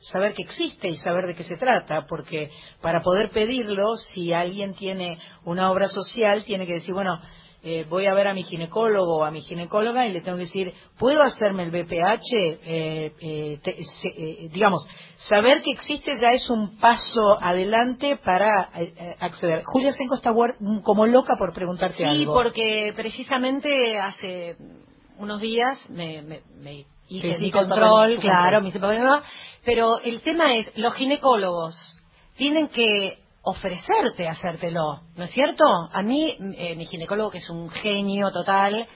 saber 0.00 0.34
que 0.34 0.42
existe 0.42 0.88
y 0.88 0.96
saber 0.96 1.26
de 1.26 1.34
qué 1.34 1.44
se 1.44 1.56
trata, 1.56 2.06
porque 2.06 2.50
para 2.82 3.00
poder 3.00 3.30
pedirlo, 3.30 3.96
si 3.96 4.34
alguien 4.34 4.74
tiene 4.74 5.18
una 5.44 5.70
obra 5.70 5.88
social, 5.88 6.44
tiene 6.44 6.66
que 6.66 6.74
decir, 6.74 6.92
bueno, 6.92 7.18
eh, 7.66 7.86
voy 7.88 8.06
a 8.06 8.12
ver 8.12 8.28
a 8.28 8.34
mi 8.34 8.42
ginecólogo 8.42 9.20
o 9.20 9.24
a 9.24 9.30
mi 9.30 9.40
ginecóloga 9.40 10.06
y 10.06 10.12
le 10.12 10.20
tengo 10.20 10.36
que 10.36 10.44
decir, 10.44 10.74
¿puedo 10.98 11.22
hacerme 11.22 11.62
el 11.62 11.70
BPH? 11.70 12.32
Eh, 12.66 13.12
eh, 13.20 14.48
digamos, 14.52 14.86
saber 15.16 15.62
que 15.62 15.70
existe 15.70 16.18
ya 16.20 16.32
es 16.32 16.50
un 16.50 16.76
paso 16.78 17.38
adelante 17.40 18.18
para 18.22 18.70
acceder. 19.18 19.62
Julia 19.64 19.92
Senko 19.92 20.16
está 20.16 20.34
como 20.82 21.06
loca 21.06 21.36
por 21.36 21.54
preguntarte 21.54 22.04
algo. 22.04 22.18
Sí, 22.18 22.26
porque 22.26 22.92
precisamente 22.94 23.98
hace 23.98 24.56
unos 25.16 25.40
días 25.40 25.80
me, 25.88 26.20
me, 26.20 26.84
hice 27.08 27.38
mi 27.38 27.50
control, 27.50 28.18
claro, 28.18 28.60
me 28.60 28.68
hice 28.68 28.80
pero 29.64 30.00
el 30.00 30.20
tema 30.20 30.54
es, 30.56 30.70
los 30.76 30.92
ginecólogos 30.94 31.74
tienen 32.36 32.68
que 32.68 33.23
ofrecerte 33.44 34.28
hacértelo, 34.28 35.02
¿no 35.16 35.24
es 35.24 35.30
cierto? 35.30 35.64
A 35.92 36.02
mí, 36.02 36.36
eh, 36.56 36.74
mi 36.76 36.86
ginecólogo, 36.86 37.30
que 37.30 37.38
es 37.38 37.50
un 37.50 37.68
genio 37.70 38.30
total, 38.30 38.86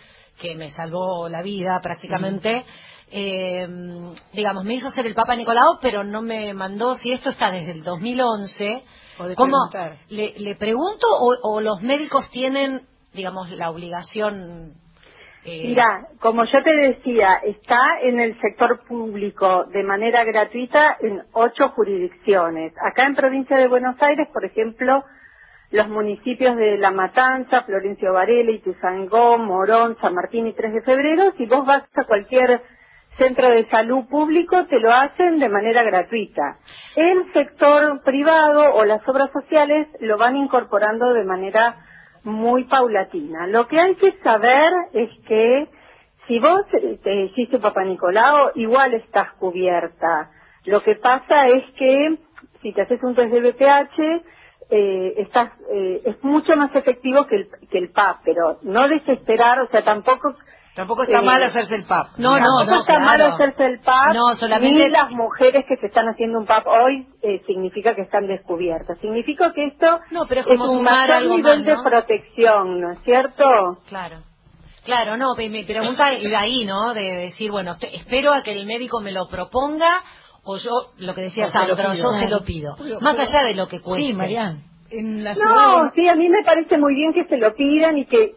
que 0.40 0.54
me 0.54 0.70
salvó 0.70 1.28
la 1.28 1.42
vida 1.42 1.80
prácticamente, 1.82 2.64
eh, 3.10 3.66
digamos, 4.32 4.64
me 4.64 4.74
hizo 4.74 4.88
hacer 4.88 5.06
el 5.06 5.14
Papa 5.14 5.36
Nicolau, 5.36 5.78
pero 5.80 6.04
no 6.04 6.22
me 6.22 6.52
mandó, 6.54 6.94
si 6.94 7.12
esto 7.12 7.30
está 7.30 7.50
desde 7.50 7.72
el 7.72 7.82
2011, 7.82 8.84
¿cómo? 9.36 9.56
Le, 10.08 10.34
¿Le 10.38 10.56
pregunto 10.56 11.06
o, 11.10 11.34
o 11.42 11.60
los 11.60 11.80
médicos 11.80 12.28
tienen, 12.30 12.86
digamos, 13.12 13.50
la 13.50 13.70
obligación 13.70 14.74
eh, 15.44 15.62
Mira, 15.66 16.08
como 16.20 16.44
yo 16.44 16.62
te 16.62 16.74
decía, 16.76 17.40
está 17.44 17.80
en 18.02 18.20
el 18.20 18.40
sector 18.40 18.84
público 18.86 19.64
de 19.64 19.82
manera 19.82 20.24
gratuita 20.24 20.96
en 21.00 21.22
ocho 21.32 21.70
jurisdicciones. 21.70 22.72
Acá 22.84 23.06
en 23.06 23.14
provincia 23.14 23.56
de 23.56 23.68
Buenos 23.68 24.00
Aires, 24.02 24.28
por 24.32 24.44
ejemplo, 24.44 25.04
los 25.70 25.88
municipios 25.88 26.56
de 26.56 26.78
La 26.78 26.90
Matanza, 26.90 27.62
Florencio 27.62 28.12
Varela, 28.12 28.50
Ituzangó, 28.52 29.38
Morón, 29.38 29.96
San 30.00 30.14
Martín 30.14 30.46
y 30.46 30.54
3 30.54 30.72
de 30.72 30.82
febrero, 30.82 31.32
si 31.36 31.46
vos 31.46 31.66
vas 31.66 31.84
a 31.94 32.04
cualquier 32.04 32.62
centro 33.18 33.50
de 33.50 33.68
salud 33.68 34.06
público, 34.08 34.66
te 34.66 34.78
lo 34.78 34.92
hacen 34.92 35.38
de 35.38 35.48
manera 35.48 35.82
gratuita. 35.82 36.58
El 36.96 37.32
sector 37.32 38.02
privado 38.02 38.74
o 38.74 38.84
las 38.84 39.06
obras 39.08 39.30
sociales 39.32 39.88
lo 40.00 40.16
van 40.16 40.36
incorporando 40.36 41.12
de 41.12 41.24
manera 41.24 41.76
muy 42.28 42.64
paulatina. 42.64 43.46
Lo 43.46 43.66
que 43.66 43.80
hay 43.80 43.94
que 43.96 44.12
saber 44.22 44.72
es 44.92 45.10
que 45.26 45.68
si 46.26 46.38
vos 46.38 46.60
te 47.02 47.24
hiciste 47.24 47.58
Papá 47.58 47.84
Nicolau, 47.84 48.52
igual 48.54 48.94
estás 48.94 49.32
cubierta. 49.34 50.30
Lo 50.66 50.82
que 50.82 50.94
pasa 50.96 51.48
es 51.48 51.64
que 51.74 52.18
si 52.62 52.72
te 52.72 52.82
haces 52.82 53.02
un 53.02 53.14
test 53.14 53.32
de 53.32 53.40
BPH, 53.40 54.22
eh, 54.70 55.14
estás, 55.16 55.52
eh, 55.72 56.02
es 56.04 56.22
mucho 56.22 56.54
más 56.56 56.74
efectivo 56.76 57.26
que 57.26 57.36
el, 57.36 57.48
que 57.70 57.78
el 57.78 57.90
PAP, 57.90 58.20
pero 58.24 58.58
no 58.62 58.86
desesperar, 58.88 59.60
o 59.62 59.68
sea, 59.68 59.82
tampoco 59.82 60.34
Tampoco 60.78 61.02
está 61.02 61.20
mal 61.22 61.42
hacerse 61.42 61.74
el 61.74 61.86
PAP. 61.86 62.18
No, 62.18 62.38
no, 62.38 62.64
no, 62.64 62.78
está 62.78 63.00
mal 63.00 63.20
hacerse 63.20 63.66
el 63.66 63.80
PAP. 63.80 64.14
No, 64.14 64.36
solamente 64.36 64.84
ni 64.84 64.90
las 64.90 65.10
mujeres 65.10 65.64
que 65.68 65.76
se 65.76 65.86
están 65.88 66.08
haciendo 66.08 66.38
un 66.38 66.46
PAP 66.46 66.68
hoy 66.68 67.04
eh, 67.20 67.42
significa 67.48 67.96
que 67.96 68.02
están 68.02 68.28
descubiertas. 68.28 68.96
Significa 69.00 69.52
que 69.52 69.66
esto 69.66 69.98
no, 70.12 70.26
pero 70.28 70.42
es, 70.42 70.46
como 70.46 70.70
un 70.70 70.84
mayor 70.84 71.26
nivel 71.26 71.64
de 71.64 71.74
protección, 71.82 72.80
¿no 72.80 72.92
es 72.92 73.00
cierto? 73.00 73.44
Claro. 73.88 74.18
Claro, 74.84 75.16
no, 75.16 75.34
mi 75.36 75.64
pregunta 75.64 76.10
de 76.10 76.36
ahí, 76.36 76.64
¿no? 76.64 76.94
De 76.94 77.02
decir, 77.02 77.50
bueno, 77.50 77.76
espero 77.80 78.32
a 78.32 78.44
que 78.44 78.52
el 78.52 78.64
médico 78.64 79.00
me 79.00 79.10
lo 79.10 79.26
proponga 79.28 80.00
o 80.44 80.58
yo, 80.58 80.70
lo 80.98 81.12
que 81.12 81.22
decía 81.22 81.50
Sandra, 81.50 81.92
yo 81.92 82.08
se 82.20 82.28
lo 82.28 82.44
pido. 82.44 82.76
Más 83.00 83.18
allá 83.18 83.48
de 83.48 83.54
lo 83.54 83.66
que 83.66 83.80
cueste. 83.80 84.06
Sí, 84.06 84.12
Marian 84.12 84.67
no, 84.90 85.90
sí, 85.90 86.08
a 86.08 86.14
mí 86.14 86.28
me 86.28 86.42
parece 86.44 86.78
muy 86.78 86.94
bien 86.94 87.12
que 87.12 87.24
se 87.24 87.36
lo 87.36 87.54
pidan 87.54 87.98
y 87.98 88.06
que 88.06 88.36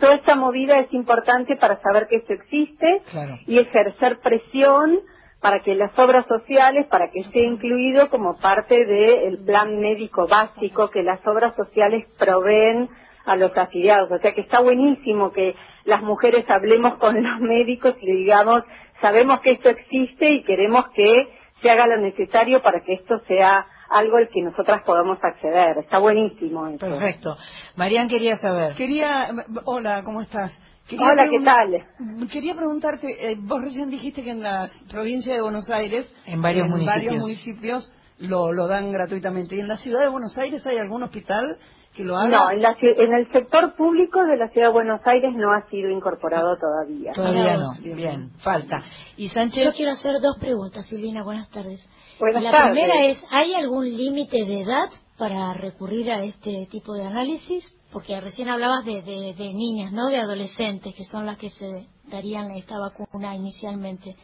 toda 0.00 0.14
esta 0.14 0.36
movida 0.36 0.78
es 0.78 0.92
importante 0.92 1.56
para 1.56 1.80
saber 1.80 2.06
que 2.06 2.16
esto 2.16 2.32
existe 2.32 3.02
y 3.46 3.58
ejercer 3.58 4.18
presión 4.20 5.00
para 5.40 5.60
que 5.60 5.74
las 5.74 5.96
obras 5.98 6.26
sociales, 6.26 6.86
para 6.86 7.10
que 7.10 7.20
esté 7.20 7.40
incluido 7.42 8.10
como 8.10 8.38
parte 8.38 8.84
del 8.84 9.38
plan 9.44 9.78
médico 9.80 10.26
básico 10.26 10.90
que 10.90 11.02
las 11.02 11.24
obras 11.26 11.54
sociales 11.56 12.06
proveen 12.18 12.88
a 13.24 13.36
los 13.36 13.56
afiliados. 13.56 14.10
O 14.10 14.18
sea 14.18 14.34
que 14.34 14.40
está 14.40 14.60
buenísimo 14.60 15.32
que 15.32 15.54
las 15.84 16.02
mujeres 16.02 16.44
hablemos 16.48 16.94
con 16.94 17.22
los 17.22 17.40
médicos 17.40 17.94
y 18.00 18.06
digamos, 18.06 18.62
sabemos 19.00 19.40
que 19.40 19.52
esto 19.52 19.68
existe 19.68 20.30
y 20.30 20.44
queremos 20.44 20.88
que 20.94 21.28
se 21.60 21.70
haga 21.70 21.86
lo 21.86 21.98
necesario 21.98 22.62
para 22.62 22.80
que 22.82 22.94
esto 22.94 23.20
sea 23.26 23.66
algo 23.90 24.16
al 24.16 24.28
que 24.28 24.42
nosotras 24.42 24.82
podamos 24.84 25.18
acceder. 25.22 25.78
Está 25.78 25.98
buenísimo 25.98 26.68
Perfecto. 26.78 27.36
Marian 27.76 28.08
quería 28.08 28.36
saber. 28.36 28.74
Quería, 28.74 29.30
hola, 29.64 30.02
¿cómo 30.04 30.20
estás? 30.20 30.58
Hola, 30.98 31.28
¿qué 31.30 31.44
tal? 31.44 32.28
Quería 32.30 32.54
preguntarte, 32.54 33.32
eh, 33.32 33.36
vos 33.38 33.60
recién 33.60 33.90
dijiste 33.90 34.22
que 34.22 34.30
en 34.30 34.42
la 34.42 34.68
provincia 34.90 35.34
de 35.34 35.42
Buenos 35.42 35.68
Aires, 35.68 36.10
en 36.24 36.40
varios 36.40 36.66
municipios, 36.66 37.04
varios 37.04 37.22
municipios 37.22 37.92
lo, 38.18 38.52
lo 38.52 38.66
dan 38.66 38.92
gratuitamente. 38.92 39.56
¿Y 39.56 39.60
en 39.60 39.68
la 39.68 39.76
ciudad 39.76 40.00
de 40.00 40.08
Buenos 40.08 40.36
Aires 40.38 40.66
hay 40.66 40.78
algún 40.78 41.02
hospital 41.02 41.58
que 41.94 42.04
lo 42.04 42.16
haga? 42.16 42.28
No, 42.28 42.50
en, 42.50 42.60
la, 42.60 42.76
en 42.80 43.12
el 43.14 43.32
sector 43.32 43.74
público 43.76 44.22
de 44.24 44.36
la 44.36 44.48
ciudad 44.48 44.68
de 44.68 44.72
Buenos 44.72 45.00
Aires 45.04 45.32
no 45.34 45.52
ha 45.52 45.68
sido 45.70 45.90
incorporado 45.90 46.56
todavía. 46.58 47.12
Todavía 47.12 47.56
no, 47.56 47.94
bien, 47.96 48.30
falta. 48.38 48.82
Y 49.16 49.28
Sánchez... 49.28 49.64
Yo 49.64 49.72
quiero 49.72 49.92
hacer 49.92 50.20
dos 50.20 50.36
preguntas, 50.38 50.86
Silvina, 50.86 51.22
buenas 51.22 51.48
tardes. 51.50 51.84
Buenas 52.20 52.42
la 52.42 52.50
tardes. 52.50 52.72
primera 52.72 53.04
es, 53.06 53.20
¿hay 53.30 53.54
algún 53.54 53.84
límite 53.88 54.44
de 54.44 54.62
edad 54.62 54.88
para 55.16 55.54
recurrir 55.54 56.10
a 56.10 56.22
este 56.24 56.66
tipo 56.70 56.94
de 56.94 57.04
análisis? 57.06 57.74
Porque 57.92 58.20
recién 58.20 58.48
hablabas 58.48 58.84
de, 58.84 59.02
de, 59.02 59.34
de 59.34 59.54
niñas, 59.54 59.92
¿no? 59.92 60.08
De 60.08 60.18
adolescentes, 60.18 60.94
que 60.94 61.04
son 61.04 61.26
las 61.26 61.38
que 61.38 61.50
se 61.50 61.86
darían 62.10 62.50
esta 62.50 62.76
vacuna 62.78 63.34
inicialmente. 63.34 64.14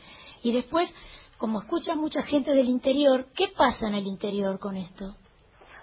Y 0.42 0.52
después, 0.52 0.92
como 1.38 1.60
escucha 1.60 1.94
mucha 1.94 2.22
gente 2.22 2.52
del 2.52 2.68
interior, 2.68 3.26
¿qué 3.36 3.46
pasa 3.56 3.88
en 3.88 3.94
el 3.94 4.06
interior 4.06 4.58
con 4.58 4.76
esto? 4.76 5.16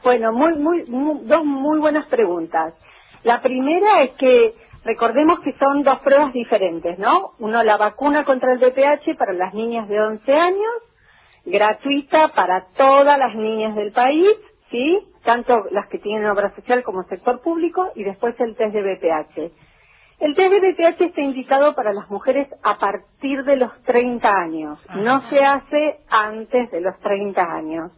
Bueno, 0.04 0.32
muy, 0.32 0.58
muy, 0.58 0.86
muy, 0.86 1.26
dos 1.26 1.46
muy 1.46 1.80
buenas 1.80 2.08
preguntas. 2.08 2.74
La 3.24 3.42
primera 3.42 4.02
es 4.04 4.12
que 4.12 4.56
recordemos 4.84 5.40
que 5.42 5.54
son 5.58 5.84
dos 5.84 6.00
pruebas 6.00 6.34
diferentes, 6.34 6.98
¿no? 6.98 7.34
Uno, 7.40 7.62
la 7.64 7.78
vacuna 7.78 8.26
contra 8.26 8.54
el 8.54 8.60
DPH 8.60 9.18
para 9.18 9.34
las 9.34 9.54
niñas 9.54 9.88
de 9.88 10.00
11 10.00 10.34
años, 10.34 10.74
gratuita 11.46 12.30
para 12.30 12.68
todas 12.76 13.18
las 13.20 13.36
niñas 13.36 13.76
del 13.76 13.92
país, 13.92 14.28
¿sí? 14.72 15.00
Tanto 15.24 15.66
las 15.70 15.88
que 15.90 16.00
tienen 16.00 16.26
obra 16.26 16.56
social 16.56 16.82
como 16.84 17.04
sector 17.04 17.42
público, 17.42 17.92
y 17.96 18.04
después 18.04 18.34
el 18.40 18.56
test 18.56 18.74
de 18.74 18.82
BPH. 18.82 19.71
El 20.22 20.36
test 20.36 20.52
de 20.52 20.60
BPH 20.60 21.02
está 21.02 21.22
indicado 21.22 21.74
para 21.74 21.92
las 21.94 22.10
mujeres 22.10 22.48
a 22.64 22.78
partir 22.78 23.44
de 23.44 23.56
los 23.58 23.72
30 23.84 24.30
años, 24.30 24.80
no 24.96 25.28
se 25.30 25.44
hace 25.44 26.00
antes 26.10 26.70
de 26.72 26.80
los 26.80 26.98
30 27.00 27.42
años. 27.42 27.92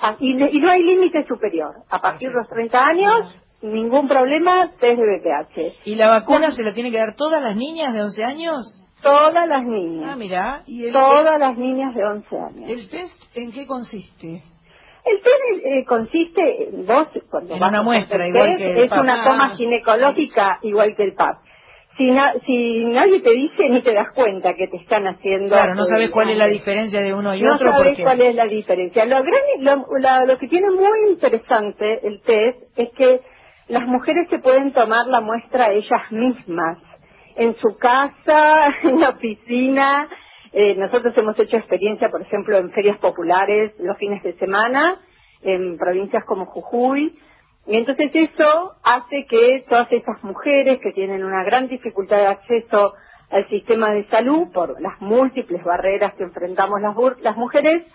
Ah, 0.00 0.16
y, 0.18 0.56
y 0.56 0.60
no 0.60 0.70
hay 0.70 0.82
límite 0.82 1.26
superior. 1.26 1.74
A 1.90 2.00
partir 2.00 2.28
de 2.30 2.34
los 2.36 2.48
30 2.48 2.82
años, 2.84 3.38
ningún 3.62 4.08
problema, 4.08 4.70
test 4.80 4.98
de 4.98 5.18
BPH. 5.18 5.86
¿Y 5.86 5.96
la 5.96 6.08
vacuna 6.08 6.52
se 6.52 6.62
la 6.62 6.72
tiene 6.72 6.90
que 6.90 6.98
dar 6.98 7.14
todas 7.16 7.42
las 7.42 7.54
niñas 7.56 7.92
de 7.92 8.02
11 8.02 8.24
años? 8.24 8.80
Todas 9.02 9.46
las 9.46 9.64
niñas. 9.64 10.10
Ah, 10.12 10.16
mira. 10.16 10.62
¿Y 10.66 10.86
el, 10.86 10.92
Todas 10.92 11.38
las 11.38 11.56
niñas 11.58 11.94
de 11.94 12.04
11 12.04 12.36
años. 12.36 12.70
¿El 12.70 12.88
test 12.88 13.36
en 13.36 13.52
qué 13.52 13.66
consiste? 13.66 14.42
El 15.04 15.20
test 15.22 15.64
eh, 15.64 15.84
consiste, 15.86 16.68
vos, 16.86 17.08
cuando 17.30 17.54
En 17.54 17.60
vas 17.60 17.68
una 17.70 17.80
a 17.80 17.82
muestra, 17.82 18.26
igual 18.26 18.46
test, 18.50 18.58
que 18.62 18.72
el 18.72 18.84
es 18.84 18.90
PAP. 18.90 19.00
una 19.00 19.24
toma 19.24 19.50
Ah. 19.52 19.56
ginecológica 19.56 20.58
igual 20.62 20.94
que 20.96 21.04
el 21.04 21.14
PAP. 21.14 21.38
Si, 21.98 22.10
na- 22.12 22.32
si 22.46 22.84
nadie 22.84 23.20
te 23.20 23.30
dice, 23.32 23.68
ni 23.68 23.82
te 23.82 23.92
das 23.92 24.12
cuenta 24.14 24.54
que 24.54 24.68
te 24.68 24.76
están 24.78 25.06
haciendo. 25.08 25.48
Claro, 25.54 25.74
no 25.74 25.84
sabes 25.84 26.10
cuál 26.10 26.30
es 26.30 26.38
la 26.38 26.46
diferencia 26.46 27.00
de 27.00 27.12
uno 27.12 27.34
y 27.34 27.42
no 27.42 27.54
otro 27.56 27.72
sabes 27.72 27.88
porque... 27.88 28.02
cuál 28.04 28.20
es 28.20 28.34
la 28.36 28.46
diferencia. 28.46 29.04
Lo, 29.04 29.16
gran, 29.22 29.42
lo, 29.60 29.84
la- 29.98 30.24
lo 30.24 30.38
que 30.38 30.46
tiene 30.48 30.70
muy 30.70 31.10
interesante 31.10 32.06
el 32.06 32.20
test 32.22 32.58
es 32.78 32.90
que 32.96 33.20
las 33.68 33.84
mujeres 33.86 34.28
se 34.30 34.38
pueden 34.38 34.72
tomar 34.72 35.06
la 35.08 35.20
muestra 35.20 35.72
ellas 35.72 36.10
mismas, 36.12 36.78
en 37.36 37.56
su 37.56 37.76
casa, 37.78 38.72
en 38.84 39.00
la 39.00 39.10
oficina. 39.10 40.08
Eh, 40.52 40.76
nosotros 40.76 41.12
hemos 41.18 41.38
hecho 41.38 41.56
experiencia, 41.56 42.08
por 42.10 42.22
ejemplo, 42.22 42.56
en 42.58 42.70
ferias 42.70 42.98
populares 42.98 43.72
los 43.80 43.98
fines 43.98 44.22
de 44.22 44.34
semana, 44.38 45.00
en 45.42 45.76
provincias 45.76 46.24
como 46.24 46.46
Jujuy. 46.46 47.18
Y 47.68 47.76
entonces 47.76 48.10
eso 48.14 48.76
hace 48.82 49.26
que 49.28 49.66
todas 49.68 49.92
esas 49.92 50.24
mujeres 50.24 50.78
que 50.82 50.92
tienen 50.92 51.22
una 51.22 51.44
gran 51.44 51.68
dificultad 51.68 52.16
de 52.16 52.26
acceso 52.26 52.94
al 53.28 53.46
sistema 53.50 53.90
de 53.90 54.08
salud 54.08 54.48
por 54.54 54.80
las 54.80 54.98
múltiples 55.02 55.62
barreras 55.62 56.14
que 56.14 56.22
enfrentamos 56.22 56.80
las, 56.80 56.96
las 57.20 57.36
mujeres, 57.36 57.86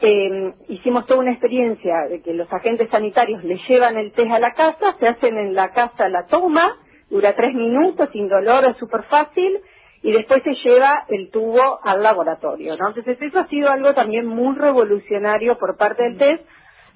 eh, 0.00 0.52
hicimos 0.68 1.06
toda 1.06 1.20
una 1.20 1.30
experiencia 1.30 2.08
de 2.08 2.20
que 2.20 2.34
los 2.34 2.52
agentes 2.52 2.90
sanitarios 2.90 3.44
le 3.44 3.60
llevan 3.68 3.96
el 3.96 4.10
test 4.10 4.32
a 4.32 4.40
la 4.40 4.54
casa, 4.54 4.96
se 4.98 5.06
hacen 5.06 5.38
en 5.38 5.54
la 5.54 5.70
casa 5.70 6.08
la 6.08 6.26
toma, 6.26 6.76
dura 7.08 7.36
tres 7.36 7.54
minutos, 7.54 8.08
sin 8.12 8.28
dolor, 8.28 8.64
es 8.70 8.76
súper 8.78 9.04
fácil, 9.04 9.60
y 10.02 10.10
después 10.10 10.42
se 10.42 10.56
lleva 10.64 11.04
el 11.06 11.30
tubo 11.30 11.78
al 11.84 12.02
laboratorio, 12.02 12.76
¿no? 12.76 12.88
Entonces 12.88 13.22
eso 13.22 13.38
ha 13.38 13.46
sido 13.46 13.70
algo 13.70 13.94
también 13.94 14.26
muy 14.26 14.56
revolucionario 14.56 15.58
por 15.58 15.76
parte 15.76 16.02
del 16.02 16.18
test 16.18 16.44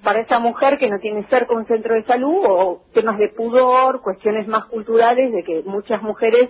para 0.03 0.21
esa 0.21 0.39
mujer 0.39 0.77
que 0.77 0.89
no 0.89 0.99
tiene 0.99 1.23
cerca 1.27 1.53
un 1.55 1.65
centro 1.65 1.95
de 1.95 2.03
salud 2.03 2.41
o 2.47 2.81
temas 2.93 3.17
de 3.17 3.29
pudor, 3.29 4.01
cuestiones 4.01 4.47
más 4.47 4.65
culturales 4.65 5.31
de 5.31 5.43
que 5.43 5.63
muchas 5.65 6.01
mujeres, 6.01 6.49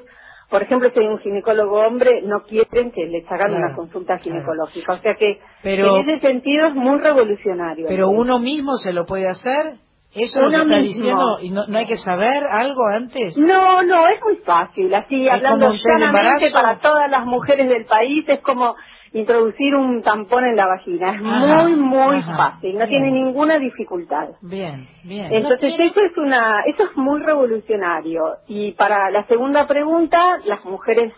por 0.50 0.62
ejemplo, 0.62 0.90
si 0.94 1.00
hay 1.00 1.08
un 1.08 1.20
ginecólogo 1.20 1.80
hombre, 1.80 2.22
no 2.24 2.44
quieren 2.44 2.92
que 2.92 3.06
les 3.06 3.26
hagan 3.32 3.50
Claro, 3.52 3.66
una 3.66 3.76
consulta 3.76 4.18
claro. 4.18 4.24
ginecológica. 4.24 4.94
O 4.94 4.98
sea 5.00 5.16
que 5.16 5.40
Pero- 5.64 5.98
en 5.98 6.10
ese 6.10 6.28
sentido 6.28 6.68
es 6.68 6.76
muy 6.76 7.00
revolucionario. 7.00 7.86
Pero 7.88 8.10
uno 8.10 8.40
mismo 8.40 8.78
se 8.78 8.94
lo 8.94 9.06
puede 9.06 9.28
hacer. 9.28 9.76
Eso 10.16 10.40
lo 10.42 10.48
Uno 10.48 10.58
que 10.60 10.64
está 10.64 10.78
mismo. 10.78 10.94
diciendo. 11.04 11.40
¿Y 11.42 11.50
no, 11.52 11.68
no 11.68 11.78
hay 11.78 11.86
que 11.86 11.98
saber 11.98 12.44
algo 12.50 12.82
antes? 12.96 13.38
No, 13.38 13.84
no, 13.84 14.08
es 14.08 14.24
muy 14.24 14.38
fácil. 14.38 14.94
Así, 14.94 15.28
¿Es 15.28 15.32
hablando 15.34 15.70
llanamente 15.74 16.50
para 16.52 16.80
todas 16.80 17.12
las 17.12 17.26
mujeres 17.26 17.68
del 17.70 17.86
país, 17.86 18.28
es 18.28 18.40
como 18.40 18.76
introducir 19.14 19.76
un 19.76 20.02
tampón 20.02 20.46
en 20.46 20.56
la 20.56 20.68
vagina. 20.68 21.12
Es 21.12 21.22
Ajá, 21.24 21.64
muy, 21.64 21.76
muy 21.76 22.18
ajá. 22.18 22.38
fácil. 22.38 22.74
No 22.78 22.86
Bien. 22.86 22.90
tiene 22.90 23.12
ninguna 23.12 23.58
dificultad. 23.60 24.30
Bien, 24.42 24.88
bien. 25.04 25.34
Entonces 25.34 25.76
tiene- 25.76 25.86
eso 25.92 26.02
es 26.02 26.18
una, 26.18 26.62
eso 26.68 26.84
es 26.86 26.96
muy 26.98 27.22
revolucionario. 27.22 28.36
Y 28.48 28.72
para 28.74 29.10
la 29.12 29.26
segunda 29.28 29.66
pregunta, 29.68 30.38
las 30.46 30.64
mujeres 30.66 31.14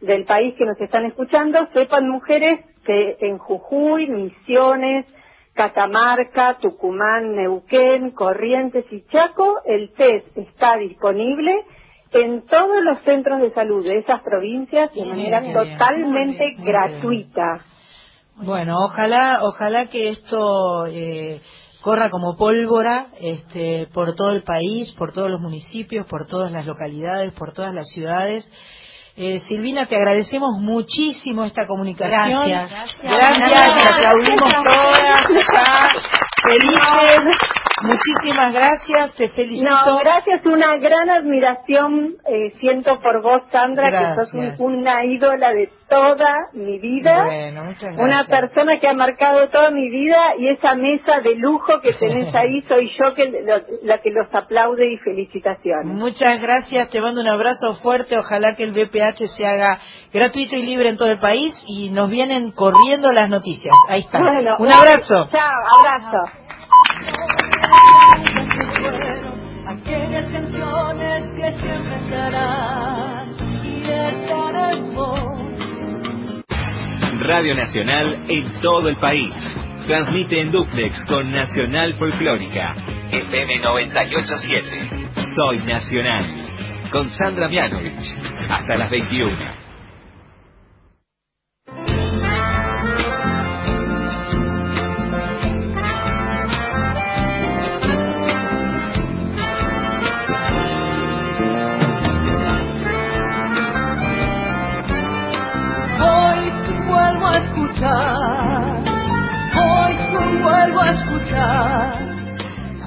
del 0.00 0.24
país 0.24 0.54
que 0.56 0.64
nos 0.66 0.80
están 0.80 1.04
escuchando, 1.06 1.66
sepan 1.72 2.08
mujeres 2.08 2.60
que 2.84 3.16
en 3.20 3.38
Jujuy, 3.38 4.08
Misiones, 4.08 5.06
Catamarca, 5.54 6.58
Tucumán, 6.60 7.34
Neuquén, 7.34 8.10
Corrientes 8.10 8.84
y 8.92 9.02
Chaco, 9.06 9.60
el 9.64 9.92
test 9.94 10.36
está 10.36 10.76
disponible 10.76 11.54
en 12.12 12.46
todos 12.46 12.82
los 12.82 13.00
centros 13.02 13.40
de 13.40 13.52
salud 13.52 13.84
de 13.84 13.98
esas 13.98 14.20
provincias 14.20 14.90
de 14.94 15.02
Bien, 15.02 15.08
manera 15.16 15.40
bien, 15.40 15.52
totalmente 15.52 16.38
bien, 16.38 16.56
muy 16.56 16.64
bien. 16.64 16.66
gratuita. 16.66 17.60
Bueno, 18.36 18.74
ojalá, 18.84 19.38
ojalá 19.42 19.86
que 19.86 20.10
esto 20.10 20.86
eh, 20.86 21.40
corra 21.82 22.10
como 22.10 22.36
pólvora 22.36 23.06
este, 23.20 23.86
por 23.94 24.14
todo 24.14 24.30
el 24.32 24.42
país, 24.42 24.92
por 24.92 25.12
todos 25.12 25.30
los 25.30 25.40
municipios, 25.40 26.06
por 26.06 26.26
todas 26.26 26.52
las 26.52 26.66
localidades, 26.66 27.32
por 27.32 27.52
todas 27.52 27.72
las 27.72 27.88
ciudades. 27.88 28.50
Eh, 29.16 29.38
Silvina, 29.48 29.86
te 29.86 29.96
agradecemos 29.96 30.50
muchísimo 30.60 31.44
esta 31.46 31.66
comunicación. 31.66 32.46
Gracias. 32.46 32.90
Gracias, 33.02 33.74
te 33.74 33.94
aplaudimos 33.94 34.52
todas. 34.64 35.26
Felices. 36.42 37.65
Muchísimas 37.82 38.54
gracias, 38.54 39.14
te 39.16 39.28
felicito. 39.30 39.68
No, 39.70 39.98
gracias, 39.98 40.44
una 40.46 40.76
gran 40.76 41.10
admiración 41.10 42.14
eh, 42.26 42.52
siento 42.58 43.00
por 43.00 43.20
vos, 43.22 43.42
Sandra, 43.52 43.90
que 44.16 44.24
sos 44.24 44.34
un- 44.60 44.76
una 44.76 45.04
ídola 45.04 45.52
de 45.52 45.68
toda 45.88 46.32
mi 46.54 46.78
vida. 46.78 47.24
Bueno, 47.24 47.64
muchas 47.64 47.94
gracias. 47.94 47.98
Una 48.04 48.24
persona 48.24 48.78
que 48.78 48.88
ha 48.88 48.94
marcado 48.94 49.48
toda 49.50 49.70
mi 49.70 49.88
vida 49.90 50.16
y 50.38 50.48
esa 50.48 50.74
mesa 50.74 51.20
de 51.20 51.34
lujo 51.36 51.80
que 51.82 51.92
tenés 52.00 52.34
ahí 52.34 52.62
soy 52.68 52.90
yo 52.98 53.12
que 53.14 53.26
lo- 53.26 53.62
la 53.82 53.98
que 53.98 54.10
los 54.10 54.26
aplaude 54.34 54.92
y 54.92 54.96
felicitaciones. 54.98 55.86
Muchas 55.86 56.40
gracias, 56.40 56.88
te 56.90 57.00
mando 57.00 57.20
un 57.20 57.28
abrazo 57.28 57.74
fuerte, 57.82 58.18
ojalá 58.18 58.54
que 58.54 58.64
el 58.64 58.72
BPH 58.72 59.26
se 59.36 59.46
haga 59.46 59.78
gratuito 60.12 60.56
y 60.56 60.62
libre 60.62 60.88
en 60.88 60.96
todo 60.96 61.10
el 61.10 61.18
país 61.18 61.54
y 61.66 61.90
nos 61.90 62.08
vienen 62.10 62.52
corriendo 62.52 63.12
las 63.12 63.28
noticias. 63.28 63.74
Ahí 63.88 64.00
está. 64.00 64.18
Bueno, 64.18 64.56
un 64.60 64.72
abrazo. 64.72 65.28
Chao, 65.30 65.78
abrazo. 65.78 66.45
Canciones 70.24 71.24
que 71.34 71.52
siempre 71.60 71.96
estarán 72.04 73.28
y 73.64 73.82
estaremos. 73.82 75.36
Radio 77.20 77.54
Nacional 77.54 78.24
en 78.28 78.60
todo 78.62 78.88
el 78.88 78.98
país. 78.98 79.32
Transmite 79.86 80.40
en 80.40 80.50
duplex 80.50 81.04
con 81.06 81.30
Nacional 81.30 81.94
Folclórica. 81.94 82.74
FM 83.10 83.60
987. 83.60 85.10
Soy 85.36 85.58
Nacional. 85.66 86.24
Con 86.90 87.08
Sandra 87.10 87.48
Mianovich. 87.48 88.16
Hasta 88.48 88.76
las 88.76 88.90
21. 88.90 89.65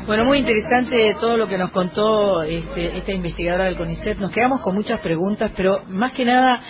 Bueno, 0.08 0.26
muy 0.26 0.40
interesante 0.40 1.16
todo 1.20 1.38
lo 1.38 1.48
que 1.48 1.60
nos 1.60 1.70
contó 1.70 2.42
este, 2.42 2.98
esta 2.98 3.14
investigadora 3.14 3.66
del 3.66 3.78
CONICET. 3.78 4.18
Nos 4.18 4.32
quedamos 4.32 4.62
con 4.62 4.74
muchas 4.74 5.00
preguntas, 5.02 5.52
pero 5.56 5.84
más 5.88 6.14
que 6.14 6.26
nada 6.26 6.64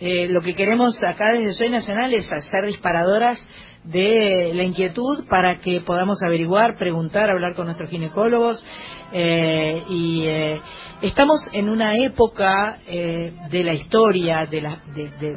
eh, 0.00 0.26
lo 0.28 0.40
que 0.40 0.56
queremos 0.56 1.00
acá 1.04 1.32
desde 1.32 1.52
Soy 1.52 1.70
Nacional 1.70 2.12
es 2.12 2.32
hacer 2.32 2.66
disparadoras 2.66 3.48
de 3.84 4.50
la 4.54 4.64
inquietud 4.64 5.26
para 5.28 5.60
que 5.60 5.80
podamos 5.80 6.18
averiguar, 6.26 6.76
preguntar, 6.76 7.30
hablar 7.30 7.54
con 7.54 7.66
nuestros 7.66 7.90
ginecólogos. 7.90 8.64
Eh, 9.12 9.82
y 9.88 10.24
eh, 10.26 10.60
estamos 11.02 11.46
en 11.52 11.68
una 11.68 11.96
época 11.96 12.78
de 12.88 13.62
la 13.64 13.74
historia 13.74 14.46
de 14.50 14.60
la, 14.60 14.78
de, 14.92 15.36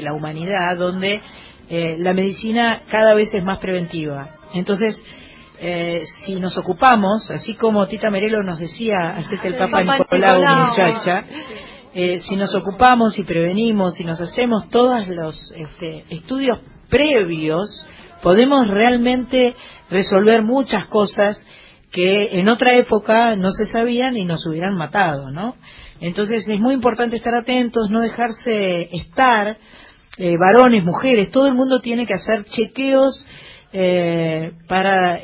la 0.00 0.14
humanidad 0.14 0.76
donde 0.78 1.20
la 1.68 2.12
medicina 2.12 2.82
cada 2.90 3.14
vez 3.14 3.32
es 3.32 3.42
más 3.42 3.58
preventiva. 3.58 4.28
Entonces, 4.52 5.02
si 6.26 6.38
nos 6.38 6.58
ocupamos, 6.58 7.30
así 7.30 7.54
como 7.54 7.86
Tita 7.86 8.10
Merelo 8.10 8.42
nos 8.42 8.58
decía, 8.58 9.14
hacete 9.16 9.48
el 9.48 9.56
Papa 9.56 9.82
Nicolau, 9.82 10.66
muchacha, 10.66 11.24
eh, 11.94 12.20
si 12.20 12.36
nos 12.36 12.54
ocupamos 12.54 13.18
y 13.18 13.22
prevenimos 13.22 14.00
y 14.00 14.04
nos 14.04 14.18
hacemos 14.18 14.68
todos 14.70 15.06
los 15.08 15.38
este, 15.54 16.04
estudios 16.08 16.60
previos, 16.88 17.82
podemos 18.22 18.66
realmente 18.68 19.54
resolver 19.90 20.42
muchas 20.42 20.86
cosas 20.86 21.44
que 21.92 22.40
en 22.40 22.48
otra 22.48 22.74
época 22.74 23.36
no 23.36 23.52
se 23.52 23.66
sabían 23.66 24.16
y 24.16 24.24
nos 24.24 24.46
hubieran 24.46 24.76
matado, 24.76 25.30
¿no? 25.30 25.56
Entonces 26.00 26.48
es 26.48 26.58
muy 26.58 26.74
importante 26.74 27.16
estar 27.16 27.34
atentos, 27.34 27.90
no 27.90 28.00
dejarse 28.00 28.88
estar, 28.92 29.56
eh, 30.18 30.34
varones, 30.38 30.84
mujeres, 30.84 31.30
todo 31.30 31.46
el 31.46 31.54
mundo 31.54 31.80
tiene 31.80 32.06
que 32.06 32.14
hacer 32.14 32.44
chequeos 32.44 33.24
eh, 33.72 34.52
para 34.66 35.20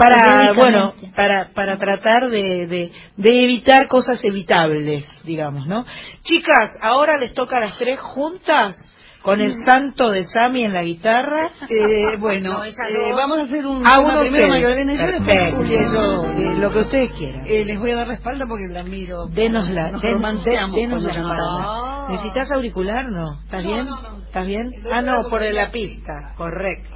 para 0.00 0.52
bueno 0.54 0.94
para 1.14 1.50
para 1.52 1.78
tratar 1.78 2.30
de, 2.30 2.90
de, 3.16 3.44
evitar 3.44 3.86
cosas 3.86 4.18
evitables 4.24 5.04
digamos 5.24 5.66
no 5.66 5.84
chicas 6.22 6.70
ahora 6.80 7.18
les 7.18 7.34
toca 7.34 7.58
a 7.58 7.60
las 7.60 7.76
tres 7.76 8.00
juntas 8.00 8.82
con 9.22 9.40
el 9.40 9.54
santo 9.66 10.10
de 10.10 10.24
Sami 10.24 10.64
en 10.64 10.72
la 10.72 10.82
guitarra. 10.82 11.50
Eh, 11.68 12.16
bueno 12.18 12.64
eh, 12.64 13.12
vamos 13.14 13.38
a 13.38 13.42
hacer 13.42 13.66
un 13.66 13.82
ah, 13.86 13.96
tema 13.98 14.20
primero 14.20 14.48
Magdalena 14.48 14.94
y 14.94 14.98
yo 14.98 15.06
después 15.06 15.54
Julia 15.54 15.80
yo 15.92 16.24
eh, 16.26 16.54
lo 16.56 16.72
que 16.72 16.78
ustedes 16.80 17.12
quieran. 17.12 17.42
eh, 17.46 17.64
les 17.64 17.78
voy 17.78 17.90
a 17.90 17.96
dar 17.96 18.08
la 18.08 18.14
espalda 18.14 18.44
porque 18.48 18.66
la 18.68 18.82
miro 18.82 19.26
denos 19.26 19.68
la 19.70 19.90
den, 19.98 20.20
denos 20.20 21.02
la 21.02 21.10
espalda. 21.10 22.06
Necesitas 22.08 22.50
auricular 22.52 23.10
no. 23.10 23.40
Estás 23.44 23.64
bien 23.64 23.88
estás 24.22 24.46
bien 24.46 24.72
ah 24.92 25.02
no 25.02 25.28
por 25.28 25.42
la 25.42 25.70
pista. 25.70 26.34
Correcto. 26.36 26.94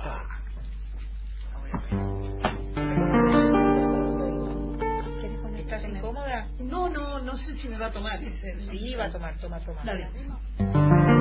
No, 6.61 6.89
no, 6.89 7.19
no 7.21 7.37
sé 7.37 7.57
si 7.57 7.69
me 7.69 7.79
va 7.79 7.87
a 7.87 7.91
tomar. 7.91 8.19
Sí, 8.21 8.95
va 8.95 9.07
a 9.07 9.11
tomar, 9.11 9.37
toma, 9.39 9.59
toma. 9.61 9.83
Dale. 9.85 11.14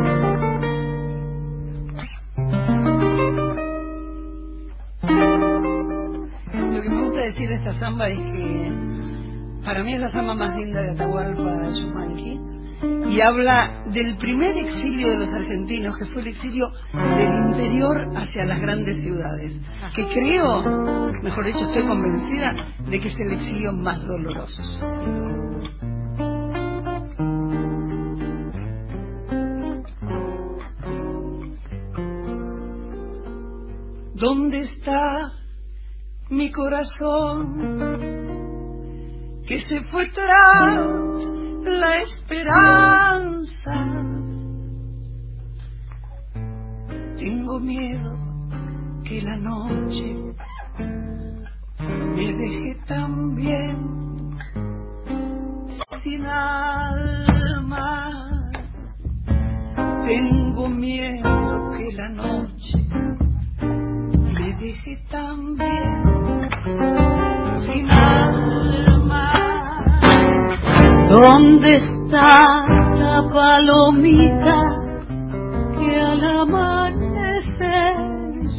Decir 7.23 7.47
de 7.47 7.55
esta 7.55 7.73
samba 7.75 8.09
es 8.09 8.17
que 8.17 8.71
para 9.63 9.81
mí 9.81 9.93
es 9.93 10.01
la 10.01 10.09
samba 10.09 10.35
más 10.35 10.57
linda 10.57 10.81
de 10.81 10.91
Atahualpa 10.91 11.69
Yumanqui 11.69 12.37
y 13.09 13.21
habla 13.21 13.85
del 13.93 14.17
primer 14.17 14.57
exilio 14.57 15.11
de 15.11 15.17
los 15.19 15.33
argentinos, 15.33 15.97
que 15.97 16.05
fue 16.05 16.21
el 16.21 16.27
exilio 16.27 16.69
del 16.91 17.47
interior 17.47 17.97
hacia 18.17 18.43
las 18.43 18.61
grandes 18.61 19.01
ciudades, 19.01 19.55
que 19.95 20.05
creo, 20.07 20.63
mejor 21.21 21.45
dicho, 21.45 21.63
estoy 21.63 21.83
convencida 21.87 22.51
de 22.89 22.99
que 22.99 23.07
es 23.07 23.17
el 23.17 23.31
exilio 23.31 23.71
más 23.71 24.05
doloroso. 24.05 24.61
¿Dónde 34.13 34.59
está 34.59 35.42
mi 36.33 36.51
corazón 36.51 37.55
que 39.47 39.59
se 39.59 39.83
fue 39.91 40.09
tras 40.09 41.25
la 41.63 42.01
esperanza? 42.01 43.71
Tengo 47.17 47.59
miedo 47.59 48.17
que 49.03 49.21
la 49.21 49.37
noche 49.37 50.15
me 51.79 52.33
deje 52.35 52.79
también 52.87 53.93
sin 56.03 56.25
alma. 56.25 58.09
Tengo 60.05 60.67
miedo 60.67 61.69
que 61.77 61.91
la 61.95 62.09
noche 62.09 62.83
dije 64.59 64.97
también 65.09 66.49
sin 67.65 67.89
alma. 67.89 69.31
¿Dónde 71.09 71.75
está 71.75 72.65
la 72.95 73.23
palomita 73.31 74.57
que 75.77 75.99
al 75.99 76.23
amanecer 76.41 77.95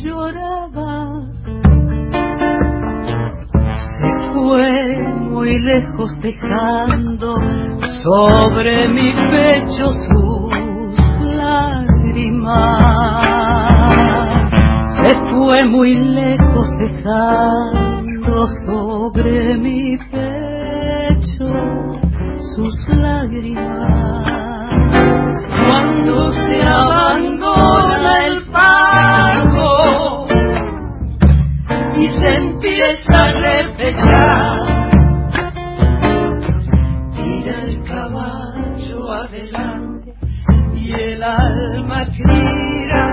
lloraba? 0.02 1.22
Se 3.98 4.08
fue 4.32 4.98
muy 5.20 5.58
lejos 5.60 6.10
dejando 6.20 7.36
sobre 8.02 8.88
mi 8.88 9.12
pecho 9.12 9.92
sus 9.92 10.54
lágrimas 11.34 12.94
se 15.04 15.14
fue 15.30 15.64
muy 15.66 15.94
lejos 15.94 16.66
dejando 16.78 18.46
sobre 18.66 19.54
mi 19.58 19.98
pecho 19.98 21.44
sus 22.54 22.88
lágrimas. 22.88 24.24
Cuando 25.66 26.30
se 26.32 26.62
abandona 26.62 28.26
el 28.26 28.46
pago 28.46 30.26
y 31.98 32.06
se 32.06 32.36
empieza 32.36 33.22
a 33.24 33.32
repechar, 33.32 34.60
tira 37.14 37.62
el 37.62 37.82
caballo 37.84 39.12
adelante 39.12 40.14
y 40.72 40.92
el 40.92 41.22
alma 41.22 42.06
tira 42.06 43.03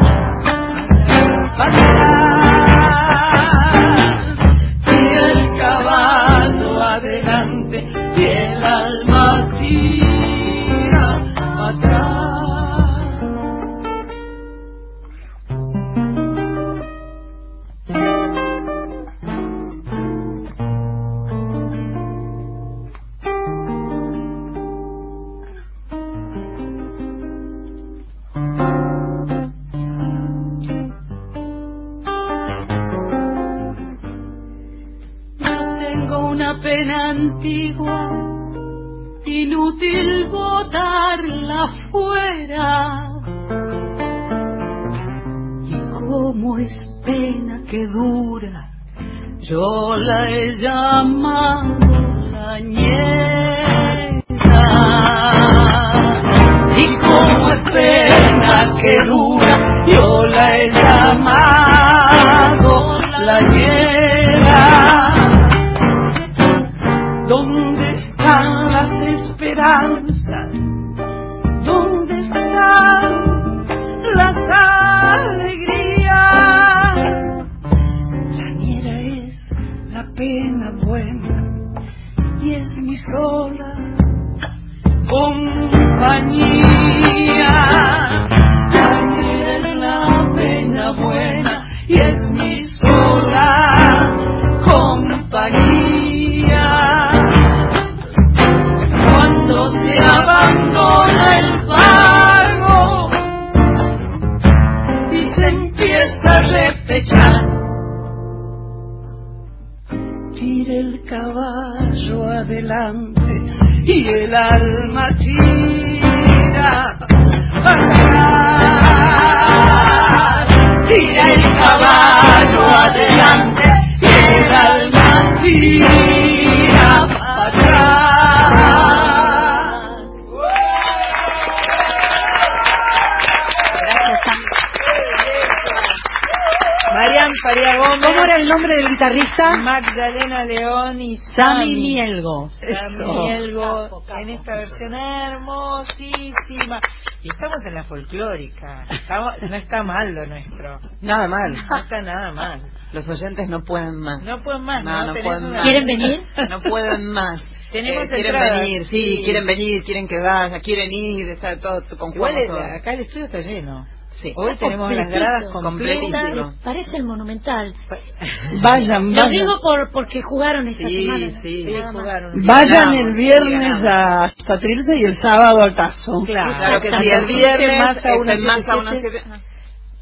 Mielgo. 142.61 144.03
En 144.17 144.29
esta 144.29 144.55
versión 144.55 144.93
hermosísima. 144.93 146.79
Y 147.23 147.29
estamos 147.29 147.57
en 147.65 147.75
la 147.75 147.83
folclórica. 147.83 148.85
Estamos- 148.89 149.33
no 149.41 149.55
está 149.55 149.83
mal 149.83 150.13
lo 150.13 150.25
nuestro. 150.25 150.79
Nada 151.01 151.27
mal. 151.27 151.53
No 151.69 151.77
está 151.77 152.01
nada 152.01 152.31
mal. 152.33 152.61
Los 152.93 153.07
oyentes 153.07 153.47
no 153.47 153.63
pueden 153.63 153.95
más. 153.99 154.21
No 154.23 154.43
pueden 154.43 154.63
más, 154.63 154.83
No, 154.83 155.07
¿no? 155.07 155.13
pueden 155.13 155.45
una- 155.45 155.53
más. 155.59 155.63
¿Quieren 155.63 155.85
venir? 155.87 156.23
No 156.49 156.61
pueden 156.61 157.07
más. 157.11 157.47
Tenemos 157.71 158.03
Eh, 158.05 158.09
quieren 158.09 158.35
entradas, 158.35 158.59
venir, 158.61 158.83
sí, 158.87 159.17
sí. 159.17 159.21
quieren 159.23 159.45
venir, 159.47 159.83
quieren 159.83 160.07
que 160.07 160.19
vaya, 160.19 160.59
quieren 160.59 160.91
ir, 160.91 161.29
está 161.29 161.57
todo 161.57 161.81
con 161.97 162.13
Igual 162.13 162.35
acá 162.79 162.93
el 162.93 162.99
estudio 163.01 163.25
está 163.27 163.39
lleno. 163.39 163.87
Sí. 164.11 164.33
Hoy 164.35 164.55
tenemos 164.57 164.91
las 164.91 165.09
gradas 165.09 165.51
completas. 165.51 166.53
Parece 166.63 166.97
el 166.97 167.03
monumental. 167.03 167.73
Vayan, 168.61 169.09
Lo 169.15 169.23
vayan. 169.23 169.29
digo 169.31 169.61
por 169.61 169.89
porque 169.91 170.21
jugaron 170.21 170.67
esta 170.67 170.87
Sí, 170.87 171.05
semana. 171.05 171.41
sí. 171.41 171.63
Sí, 171.63 171.73
jugaron. 171.91 172.45
Vayan 172.45 172.69
Ganamos, 172.91 172.99
el 173.07 173.13
viernes 173.13 173.77
sí, 173.79 173.87
hasta 173.87 174.59
Trilce 174.59 174.97
y 174.97 175.03
el 175.05 175.17
sábado 175.17 175.61
al 175.63 175.75
Tazo. 175.75 176.23
Claro. 176.25 176.51
Claro 176.57 176.81
que 176.81 176.91
sí, 176.91 177.09
el 177.09 177.25
viernes 177.25 177.79
Massa 177.79 178.09
es 178.13 178.21
el 178.21 178.37
177. 178.37 178.45
Massa 178.45 178.91
17. 178.91 179.51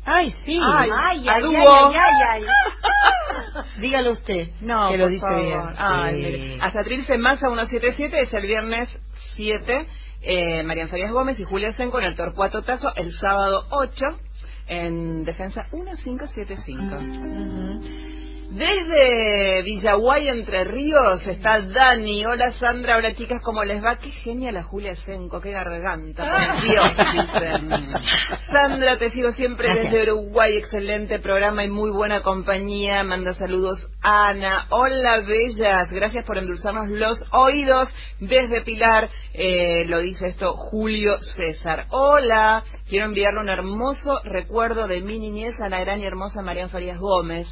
Ay, 0.06 0.32
sí. 0.32 0.60
Ay, 0.64 0.90
Ay, 0.92 1.28
a 1.30 1.34
ay, 1.36 1.44
ay, 1.46 1.96
ay, 1.96 2.24
ay. 2.32 2.44
Dígalo 3.80 4.12
usted. 4.12 4.50
No, 4.62 4.90
que 4.90 4.98
lo 4.98 5.08
dice 5.08 5.22
favor. 5.26 5.42
bien. 5.46 5.60
Ay, 5.78 6.16
Sí. 6.16 6.22
mire. 6.42 6.58
Hasta 6.62 6.84
Trilce 6.84 7.18
Massa 7.20 7.48
177 7.48 8.22
es 8.22 8.34
el 8.34 8.42
viernes 8.48 8.90
7. 9.40 9.88
Eh, 10.22 10.64
Gómez 11.14 11.40
y 11.40 11.46
Julia 11.46 11.72
Senco 11.72 11.98
en 12.00 12.06
el 12.08 12.16
Torcuato 12.16 12.62
Tazo 12.62 12.94
el 12.98 13.14
sábado 13.14 13.68
8 13.72 14.06
en 14.68 15.24
Defensa 15.24 15.64
1575. 15.72 16.96
Ujú. 16.98 17.80
Desde 18.50 19.62
Villaguay, 19.62 20.28
Entre 20.28 20.64
Ríos, 20.64 21.26
está 21.28 21.62
Dani. 21.62 22.26
Hola 22.26 22.52
Sandra, 22.54 22.98
hola 22.98 23.14
chicas, 23.14 23.44
¿cómo 23.44 23.64
les 23.64 23.84
va? 23.84 23.98
Qué 23.98 24.10
genial 24.10 24.56
la 24.56 24.64
Julia 24.64 24.96
Senco, 24.96 25.40
qué 25.40 25.52
garganta, 25.52 26.24
por 26.26 26.64
Dios, 26.64 26.92
dicen. 26.98 27.70
Sandra, 28.52 28.98
te 28.98 29.12
sigo 29.12 29.32
siempre 29.34 29.72
desde 29.72 30.02
Uruguay, 30.12 30.58
excelente 30.58 31.20
programa 31.20 31.64
y 31.64 31.70
muy 31.70 31.92
buena 31.92 32.24
compañía. 32.24 33.04
Manda 33.04 33.36
saludos 33.36 33.86
Ana. 34.02 34.66
Hola 34.72 35.20
bellas, 35.20 35.92
gracias 35.92 36.26
por 36.26 36.40
endulzarnos 36.40 36.90
los 36.90 37.24
oídos 37.32 37.88
desde 38.20 38.64
Pilar. 38.64 39.12
Eh, 39.32 39.86
lo 39.86 40.00
dice 40.00 40.28
esto 40.28 40.54
Julio 40.56 41.20
César. 41.20 41.86
Hola, 41.92 42.64
quiero 42.90 43.06
enviarle 43.06 43.42
un 43.42 43.50
hermoso 43.50 44.22
recuerdo 44.24 44.88
de 44.88 45.02
mi 45.02 45.20
niñez 45.20 45.54
a 45.64 45.70
la 45.70 45.82
gran 45.82 46.00
y 46.00 46.08
hermosa 46.08 46.42
Marian 46.42 46.72
Farías 46.72 46.98
Gómez. 46.98 47.48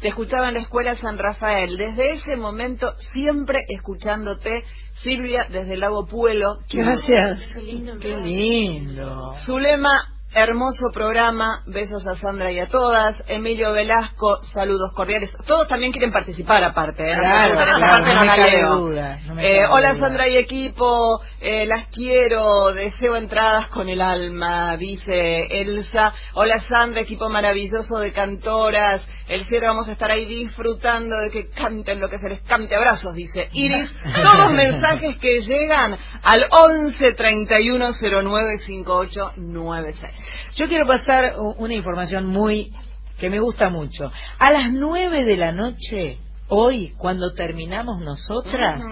Te 0.00 0.08
escuchaba 0.08 0.48
en 0.48 0.54
la 0.54 0.60
escuela 0.60 0.94
San 0.94 1.18
Rafael. 1.18 1.76
Desde 1.76 2.12
ese 2.12 2.36
momento, 2.36 2.94
siempre 3.12 3.58
escuchándote, 3.68 4.64
Silvia, 4.94 5.46
desde 5.50 5.74
el 5.74 5.80
Lago 5.80 6.06
Puelo. 6.06 6.58
Gracias. 6.72 7.50
Qué 7.52 7.60
lindo 7.60 7.96
Qué 8.00 8.16
lindo. 8.16 9.32
Zulema, 9.44 10.19
hermoso 10.32 10.90
programa. 10.92 11.62
Besos 11.66 12.06
a 12.06 12.16
Sandra 12.16 12.52
y 12.52 12.58
a 12.58 12.68
todas. 12.68 13.16
Emilio 13.26 13.72
Velasco, 13.72 14.38
saludos 14.52 14.92
cordiales. 14.94 15.32
Todos 15.46 15.68
también 15.68 15.92
quieren 15.92 16.12
participar 16.12 16.62
aparte. 16.64 17.10
¿eh? 17.10 17.14
Claro, 17.14 17.54
claro, 17.54 17.80
parte 17.80 18.08
no 18.08 18.14
no 18.14 18.20
me 18.20 18.26
la 18.26 18.36
cabe 18.36 18.50
leo. 18.50 18.76
duda, 18.76 19.18
no 19.26 19.34
me 19.34 19.42
Eh, 19.42 19.62
cabe 19.62 19.74
hola 19.74 19.92
duda. 19.94 20.00
Sandra 20.00 20.28
y 20.28 20.36
equipo, 20.36 21.20
eh, 21.40 21.66
las 21.66 21.88
quiero, 21.88 22.72
deseo 22.72 23.16
entradas 23.16 23.68
con 23.68 23.88
el 23.88 24.00
alma, 24.00 24.76
dice 24.76 25.46
Elsa. 25.60 26.12
Hola 26.34 26.60
Sandra, 26.60 27.00
equipo 27.00 27.28
maravilloso 27.28 27.98
de 27.98 28.12
cantoras. 28.12 29.06
El 29.28 29.44
cielo 29.44 29.68
vamos 29.68 29.88
a 29.88 29.92
estar 29.92 30.10
ahí 30.10 30.24
disfrutando 30.24 31.16
de 31.18 31.30
que 31.30 31.50
canten 31.50 32.00
lo 32.00 32.08
que 32.08 32.18
se 32.18 32.28
les 32.28 32.42
cante. 32.42 32.74
Abrazos, 32.74 33.14
dice 33.14 33.48
Iris. 33.52 33.90
Todos 34.22 34.52
mensajes 34.52 35.16
que 35.18 35.40
llegan 35.40 35.96
al 36.22 36.46
11 36.50 37.12
31 37.12 37.90
09 38.00 38.58
58 38.58 39.32
96. 39.36 40.19
Yo 40.56 40.68
quiero 40.68 40.86
pasar 40.86 41.34
una 41.58 41.74
información 41.74 42.26
muy 42.26 42.72
que 43.18 43.30
me 43.30 43.38
gusta 43.38 43.68
mucho. 43.68 44.10
A 44.38 44.50
las 44.50 44.72
nueve 44.72 45.24
de 45.24 45.36
la 45.36 45.52
noche, 45.52 46.18
hoy, 46.48 46.94
cuando 46.96 47.34
terminamos 47.34 48.00
nosotras, 48.00 48.82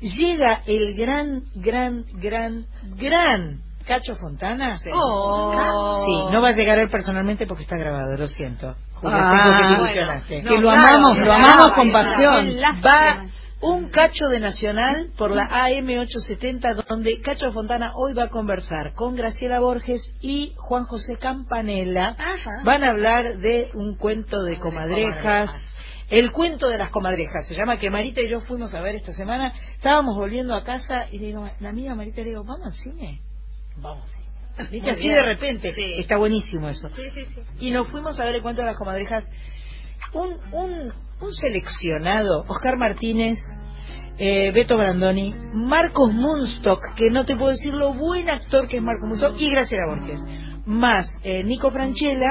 llega 0.00 0.62
el 0.66 0.96
gran, 0.96 1.42
gran, 1.54 2.04
gran, 2.14 2.66
gran 2.96 3.60
Cacho 3.86 4.16
Fontana. 4.16 4.76
Oh. 4.92 6.04
Sí, 6.06 6.32
no 6.32 6.42
va 6.42 6.48
a 6.48 6.52
llegar 6.52 6.78
él 6.78 6.88
personalmente 6.88 7.46
porque 7.46 7.64
está 7.64 7.76
grabado, 7.76 8.16
lo 8.16 8.28
siento. 8.28 8.74
Ah, 9.04 9.32
sé 9.32 9.36
que 9.36 9.56
te 9.56 9.68
bueno. 9.68 9.84
ilusionaste. 9.84 10.42
Que 10.42 10.60
lo 10.60 10.70
claro, 10.70 10.80
amamos, 10.80 11.18
lo 11.18 11.32
amamos 11.32 11.54
claro, 11.54 11.74
con 11.74 11.92
pasión. 11.92 12.56
Va 12.84 13.26
un 13.62 13.90
cacho 13.90 14.28
de 14.28 14.40
Nacional 14.40 15.12
por 15.16 15.30
la 15.30 15.48
AM870, 15.48 16.84
donde 16.88 17.20
Cacho 17.20 17.52
Fontana 17.52 17.92
hoy 17.94 18.12
va 18.12 18.24
a 18.24 18.28
conversar 18.28 18.92
con 18.94 19.14
Graciela 19.14 19.60
Borges 19.60 20.02
y 20.20 20.52
Juan 20.56 20.84
José 20.84 21.16
Campanella. 21.16 22.16
Van 22.64 22.82
a 22.82 22.88
hablar 22.88 23.38
de 23.38 23.70
un 23.74 23.96
cuento 23.96 24.42
de 24.42 24.58
comadrejas. 24.58 25.50
El 26.10 26.32
cuento 26.32 26.68
de 26.68 26.76
las 26.76 26.90
comadrejas, 26.90 27.46
se 27.46 27.54
llama 27.54 27.78
que 27.78 27.88
Marita 27.88 28.20
y 28.20 28.28
yo 28.28 28.40
fuimos 28.40 28.74
a 28.74 28.82
ver 28.82 28.96
esta 28.96 29.12
semana, 29.12 29.54
estábamos 29.76 30.14
volviendo 30.14 30.54
a 30.54 30.62
casa 30.62 31.06
y 31.10 31.18
le 31.18 31.26
digo, 31.26 31.48
la 31.60 31.70
amiga 31.70 31.94
Marita 31.94 32.20
le 32.20 32.30
digo, 32.30 32.44
¿vamos 32.44 32.66
al 32.66 32.74
cine? 32.74 33.22
Vamos 33.76 34.02
al 34.02 34.08
cine. 34.10 34.68
Viste, 34.70 34.90
así 34.90 35.08
de 35.08 35.22
repente, 35.22 35.72
está 36.00 36.18
buenísimo 36.18 36.68
eso. 36.68 36.90
Y 37.60 37.70
nos 37.70 37.90
fuimos 37.90 38.20
a 38.20 38.26
ver 38.26 38.34
el 38.34 38.42
cuento 38.42 38.60
de 38.60 38.66
las 38.66 38.76
comadrejas 38.76 39.24
un, 40.14 40.36
un, 40.52 40.92
un 41.20 41.32
seleccionado, 41.32 42.44
Oscar 42.48 42.76
Martínez, 42.76 43.38
eh, 44.18 44.52
Beto 44.52 44.76
Brandoni, 44.76 45.34
Marcos 45.54 46.12
Munstock, 46.12 46.80
que 46.96 47.10
no 47.10 47.24
te 47.24 47.36
puedo 47.36 47.50
decir 47.50 47.72
lo 47.72 47.94
buen 47.94 48.28
actor 48.28 48.68
que 48.68 48.76
es 48.76 48.82
Marcos 48.82 49.08
Munstock, 49.08 49.40
y 49.40 49.50
Graciela 49.50 49.86
Borges, 49.88 50.20
más 50.66 51.06
eh, 51.22 51.42
Nico 51.44 51.70
Franchella 51.70 52.30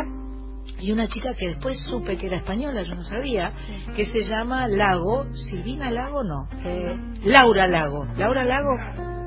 y 0.80 0.92
una 0.92 1.08
chica 1.08 1.34
que 1.34 1.50
después 1.50 1.80
supe 1.82 2.18
que 2.18 2.28
era 2.28 2.38
española, 2.38 2.84
yo 2.84 2.96
no 2.96 3.04
sabía, 3.04 3.52
que 3.96 4.06
se 4.06 4.22
llama 4.22 4.68
Lago, 4.68 5.26
Silvina 5.36 5.92
Lago, 5.92 6.24
no, 6.24 6.48
eh, 6.64 6.96
Laura 7.24 7.68
Lago, 7.68 8.06
Laura 8.18 8.44
Lago, 8.46 8.70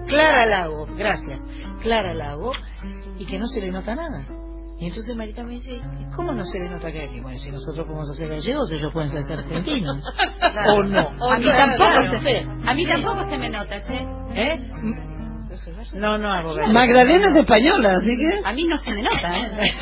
Clara 0.07 0.47
Lago, 0.47 0.87
gracias, 0.97 1.41
Clara 1.83 2.15
Lago, 2.15 2.53
y 3.19 3.27
que 3.27 3.39
no 3.39 3.47
se 3.47 3.61
le 3.61 3.71
nota 3.71 3.95
nada. 3.95 4.43
Y 4.79 4.87
entonces 4.89 5.16
Marita 5.16 5.43
me 5.45 5.55
dice, 5.55 5.72
¿y 5.75 6.14
cómo 6.16 6.33
no 6.33 6.45
se 6.45 6.59
le 6.59 6.68
nota 6.68 6.91
que 6.91 7.05
aquí? 7.05 7.20
Bueno, 7.20 7.39
si 7.39 7.51
nosotros 7.51 7.87
podemos 7.87 8.11
hacer 8.11 8.29
gallegos, 8.29 8.70
ellos 8.72 8.93
pueden 8.93 9.11
ser 9.11 9.39
argentinos. 9.39 10.05
¿O 10.75 10.83
no? 10.83 11.09
A 11.31 11.39
mí 11.39 11.45
tampoco 11.47 11.77
Claro. 11.77 12.20
se 12.20 12.47
A 12.66 12.75
mí 12.75 12.85
tampoco 12.87 13.29
se 13.31 13.39
me 13.39 13.49
nota, 13.51 13.81
¿sí? 13.87 13.95
¿Eh? 14.35 14.70
No, 15.95 16.18
no 16.18 16.33
hago 16.33 16.55
gallegos. 16.55 16.72
Magdalena 16.75 17.29
es 17.31 17.37
española, 17.37 17.95
así 17.99 18.16
que. 18.16 18.41
A 18.45 18.53
mí 18.53 18.64
no 18.64 18.77
se 18.79 18.91
me 18.93 19.03
nota, 19.03 19.39
¿eh? 19.39 19.72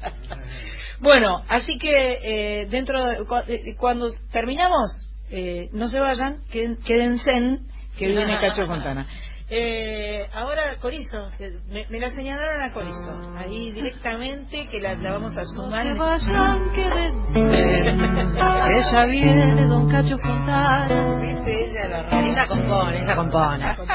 bueno, 1.00 1.42
así 1.48 1.76
que 1.78 2.18
eh, 2.62 2.66
dentro 2.70 3.04
de, 3.04 3.18
cua- 3.20 3.44
eh, 3.48 3.76
cuando 3.78 4.08
terminamos, 4.32 5.10
eh, 5.30 5.68
no 5.72 5.88
se 5.88 6.00
vayan, 6.00 6.38
queden- 6.50 6.78
quédense 6.84 7.30
en 7.30 7.66
que 7.98 8.08
viene 8.08 8.38
Cacho 8.40 8.66
Fontana. 8.66 9.06
Eh, 9.50 10.26
ahora 10.32 10.76
Corizo, 10.80 11.30
me, 11.68 11.86
me 11.90 12.00
la 12.00 12.10
señalaron 12.10 12.62
a 12.62 12.72
Corizo, 12.72 13.36
ahí 13.36 13.72
directamente 13.72 14.66
que 14.68 14.80
la, 14.80 14.94
la 14.94 15.12
vamos 15.12 15.36
a 15.36 15.44
sumar. 15.44 15.82
Que 15.84 15.94
vayan, 15.94 16.70
quédense. 16.74 17.40
Ella 18.74 19.04
viene, 19.06 19.66
don 19.66 19.88
Cacho 19.90 20.16
Fontana. 20.18 21.18
Viste, 21.20 21.70
ella 21.70 21.88
la 21.88 22.02
radio. 22.04 22.32
Ella 22.32 22.46
compone, 22.48 23.02
ella 23.02 23.16
compone. 23.16 23.76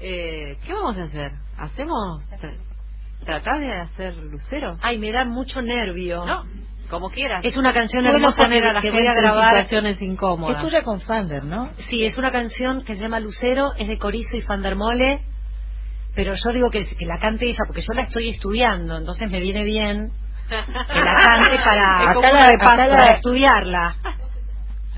Eh, 0.00 0.56
¿Qué 0.64 0.72
vamos 0.72 0.96
a 0.96 1.02
hacer? 1.02 1.32
¿Hacemos? 1.56 2.24
tra- 2.30 2.56
¿Tratás 3.24 3.58
de 3.58 3.72
hacer 3.74 4.14
Lucero? 4.14 4.78
Ay, 4.80 4.96
me 4.98 5.10
da 5.10 5.24
mucho 5.24 5.60
nervio. 5.60 6.24
No, 6.24 6.44
como 6.90 7.10
quieras. 7.10 7.44
Es 7.44 7.56
una 7.56 7.72
canción 7.72 8.04
Podemos 8.04 8.20
hermosa 8.32 8.42
poner 8.42 8.62
que, 8.62 8.68
a 8.68 8.72
la 8.72 8.80
que 8.80 8.90
gente 8.90 9.00
voy 9.02 9.08
a 9.08 9.12
en 9.12 9.16
grabar. 9.22 9.54
situaciones 9.54 10.00
incómodas. 10.02 10.56
Es 10.58 10.62
tuya 10.70 10.82
con 10.82 11.00
Fander, 11.00 11.44
¿no? 11.44 11.70
Sí, 11.88 12.04
es 12.04 12.16
una 12.18 12.30
canción 12.32 12.82
que 12.84 12.94
se 12.96 13.02
llama 13.02 13.20
Lucero, 13.20 13.72
es 13.78 13.86
de 13.88 13.98
Corizo 13.98 14.36
y 14.36 14.42
Fandermole, 14.42 15.20
pero 16.14 16.34
yo 16.34 16.52
digo 16.52 16.70
que, 16.70 16.86
que 16.86 17.06
la 17.06 17.18
cante 17.18 17.46
ella 17.46 17.64
porque 17.66 17.82
yo 17.82 17.92
la 17.94 18.02
estoy 18.02 18.30
estudiando, 18.30 18.96
entonces 18.96 19.30
me 19.30 19.40
viene 19.40 19.62
bien 19.64 20.10
que 20.48 21.00
la 21.00 21.18
cante 21.24 21.56
para, 21.64 22.10
Acá 22.10 22.32
la- 22.32 22.48
acá 22.48 22.58
para 22.64 22.88
la- 22.88 23.10
estudiarla. 23.12 23.94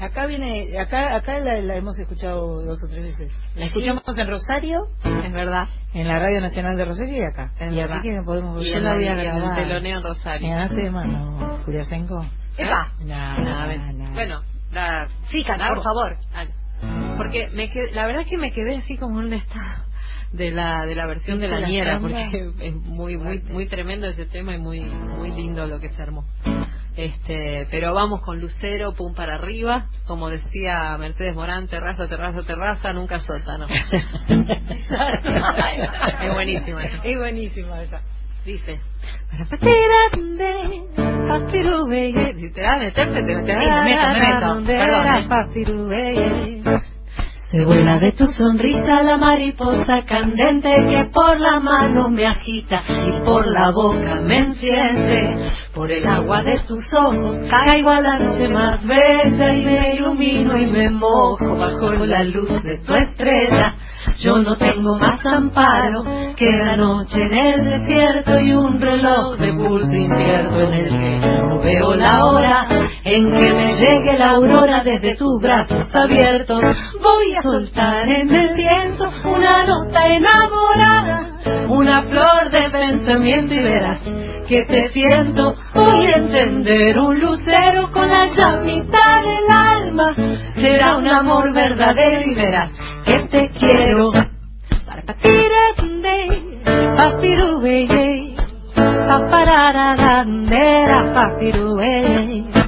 Acá 0.01 0.27
viene, 0.27 0.79
acá, 0.81 1.15
acá 1.15 1.39
la, 1.41 1.61
la 1.61 1.77
hemos 1.77 1.99
escuchado 1.99 2.63
dos 2.63 2.83
o 2.83 2.89
tres 2.89 3.03
veces. 3.05 3.31
La 3.55 3.67
escuchamos 3.67 4.03
en 4.17 4.29
Rosario, 4.29 4.87
Es 5.05 5.33
verdad. 5.33 5.69
en 5.93 6.09
la 6.09 6.19
Radio 6.19 6.41
Nacional 6.41 6.77
de 6.77 6.85
Rosario 6.87 7.17
y 7.19 7.23
acá. 7.23 7.53
Es 7.61 7.73
y 7.73 7.77
verdad. 7.77 7.99
así 7.99 8.03
que 8.09 8.13
no 8.17 8.25
podemos 8.25 8.65
Y 8.65 8.71
yo 8.71 8.79
la 8.81 8.95
voy 8.95 9.05
a 9.07 9.13
en 9.13 9.19
el 9.19 9.25
grabar. 9.27 9.57
teloneo 9.57 9.99
en 9.99 10.03
Rosario. 10.05 10.49
¿Me 10.49 10.55
ganaste 10.55 10.77
de 10.83 10.91
mano, 10.91 11.59
Juliasenko? 11.67 12.27
Epa. 12.57 12.93
Ver, 12.99 13.07
no, 13.79 13.93
no. 13.93 14.13
Bueno, 14.15 14.41
la... 14.73 15.09
Sí, 15.29 15.45
Vamos. 15.47 15.69
por 15.69 15.83
favor. 15.83 16.17
Porque 17.19 17.51
me 17.55 17.71
qued- 17.71 17.93
la 17.93 18.07
verdad 18.07 18.23
es 18.23 18.29
que 18.29 18.39
me 18.39 18.53
quedé 18.53 18.77
así 18.77 18.97
como 18.97 19.19
un 19.19 19.33
estado 19.33 19.85
de 20.33 20.51
la 20.53 20.87
de 20.87 20.95
la 20.95 21.07
versión 21.07 21.41
de 21.41 21.49
¿Viste 21.49 21.85
la 21.85 21.93
samba? 21.93 22.09
porque 22.09 22.51
es 22.69 22.75
muy 22.75 23.17
muy 23.19 23.41
muy 23.51 23.67
tremendo 23.67 24.07
ese 24.07 24.25
tema 24.27 24.55
y 24.55 24.59
muy 24.59 24.81
muy 24.81 25.31
lindo 25.33 25.67
lo 25.67 25.79
que 25.81 25.91
se 25.91 26.01
armó 26.01 26.25
este 26.97 27.67
pero 27.71 27.95
vamos 27.95 28.21
con 28.23 28.41
Lucero 28.41 28.93
pum 28.93 29.15
para 29.15 29.35
arriba 29.35 29.87
como 30.07 30.29
decía 30.29 30.97
Mercedes 30.99 31.35
Morán 31.35 31.69
terraza 31.69 32.09
terraza 32.09 32.43
terraza 32.43 32.93
nunca 32.93 33.21
sótano 33.21 33.67
es 36.23 36.35
buenísima 36.35 36.85
esa. 36.85 36.97
Es 37.05 37.17
buenísima 37.17 37.83
esa. 37.83 38.01
dice 38.45 38.81
si 42.37 42.51
te 42.51 42.61
da 42.61 42.75
a 42.75 42.79
meterte 42.79 43.23
te 43.23 43.35
metes 43.35 43.57
Sí, 43.57 43.65
me 43.65 43.85
meto, 43.85 44.07
me 44.07 44.21
meto. 44.21 44.67
Perdón. 44.67 45.05
Se 47.51 47.65
vuela 47.65 47.99
de 47.99 48.13
tu 48.13 48.27
sonrisa 48.29 49.03
la 49.03 49.17
mariposa 49.17 50.05
candente 50.07 50.87
que 50.89 51.11
por 51.13 51.41
la 51.41 51.59
mano 51.59 52.09
me 52.09 52.25
agita 52.25 52.85
y 52.87 53.25
por 53.25 53.45
la 53.45 53.73
boca 53.73 54.21
me 54.23 54.39
enciende. 54.39 55.51
Por 55.75 55.91
el 55.91 56.05
agua 56.05 56.43
de 56.43 56.59
tus 56.61 56.85
ojos 56.93 57.37
caigo 57.49 57.91
a 57.91 58.01
la 58.01 58.19
noche 58.19 58.49
más 58.49 58.85
bella 58.87 59.55
y 59.55 59.65
me 59.65 59.95
ilumino 59.95 60.59
y 60.59 60.67
me 60.67 60.91
mojo 60.91 61.57
bajo 61.57 61.93
la 61.93 62.25
luz 62.25 62.63
de 62.63 62.79
tu 62.79 62.95
estrella. 62.95 63.75
Yo 64.19 64.39
no 64.39 64.57
tengo 64.57 64.99
más 64.99 65.25
amparo 65.25 66.03
que 66.37 66.51
la 66.57 66.77
noche 66.77 67.23
en 67.23 67.35
el 67.35 67.65
desierto 67.65 68.41
y 68.41 68.53
un 68.53 68.81
reloj 68.81 69.37
de 69.37 69.53
pulso 69.53 69.93
incierto 69.93 70.61
en 70.61 70.73
el 70.73 70.89
que 70.89 71.19
no 71.21 71.59
veo 71.61 71.95
la 71.95 72.25
hora 72.25 72.67
en 73.05 73.37
que 73.37 73.53
me 73.53 73.77
llegue 73.77 74.19
la 74.19 74.31
aurora 74.31 74.83
desde 74.83 75.17
tus 75.17 75.41
brazos 75.41 75.89
abiertos. 75.95 76.61
Voy 76.61 77.35
a 77.37 77.43
soltar 77.43 78.09
en 78.09 78.35
el 78.35 78.55
viento 78.55 79.05
una 79.25 79.65
nota 79.67 80.07
enamorada, 80.07 81.40
una 81.69 82.03
flor 82.03 82.51
de 82.51 82.69
pensamiento 82.71 83.55
y 83.55 83.63
verás 83.63 84.03
que 84.49 84.65
te 84.65 84.91
siento. 84.93 85.55
Voy 85.75 86.07
a 86.07 86.17
encender 86.17 86.99
un 86.99 87.21
lucero 87.21 87.93
con 87.93 88.09
la 88.09 88.27
llamita 88.27 89.23
del 89.23 89.49
alma. 89.51 90.13
Será 90.55 90.97
un 90.97 91.07
amor 91.07 91.53
verdadero 91.55 92.23
y 92.23 92.35
verás 92.35 92.73
que 93.05 93.21
te 93.31 93.49
quiero. 93.59 94.11
Papirubeye, 96.97 98.35
paparararandera, 98.75 101.13
papirubeye. 101.15 102.60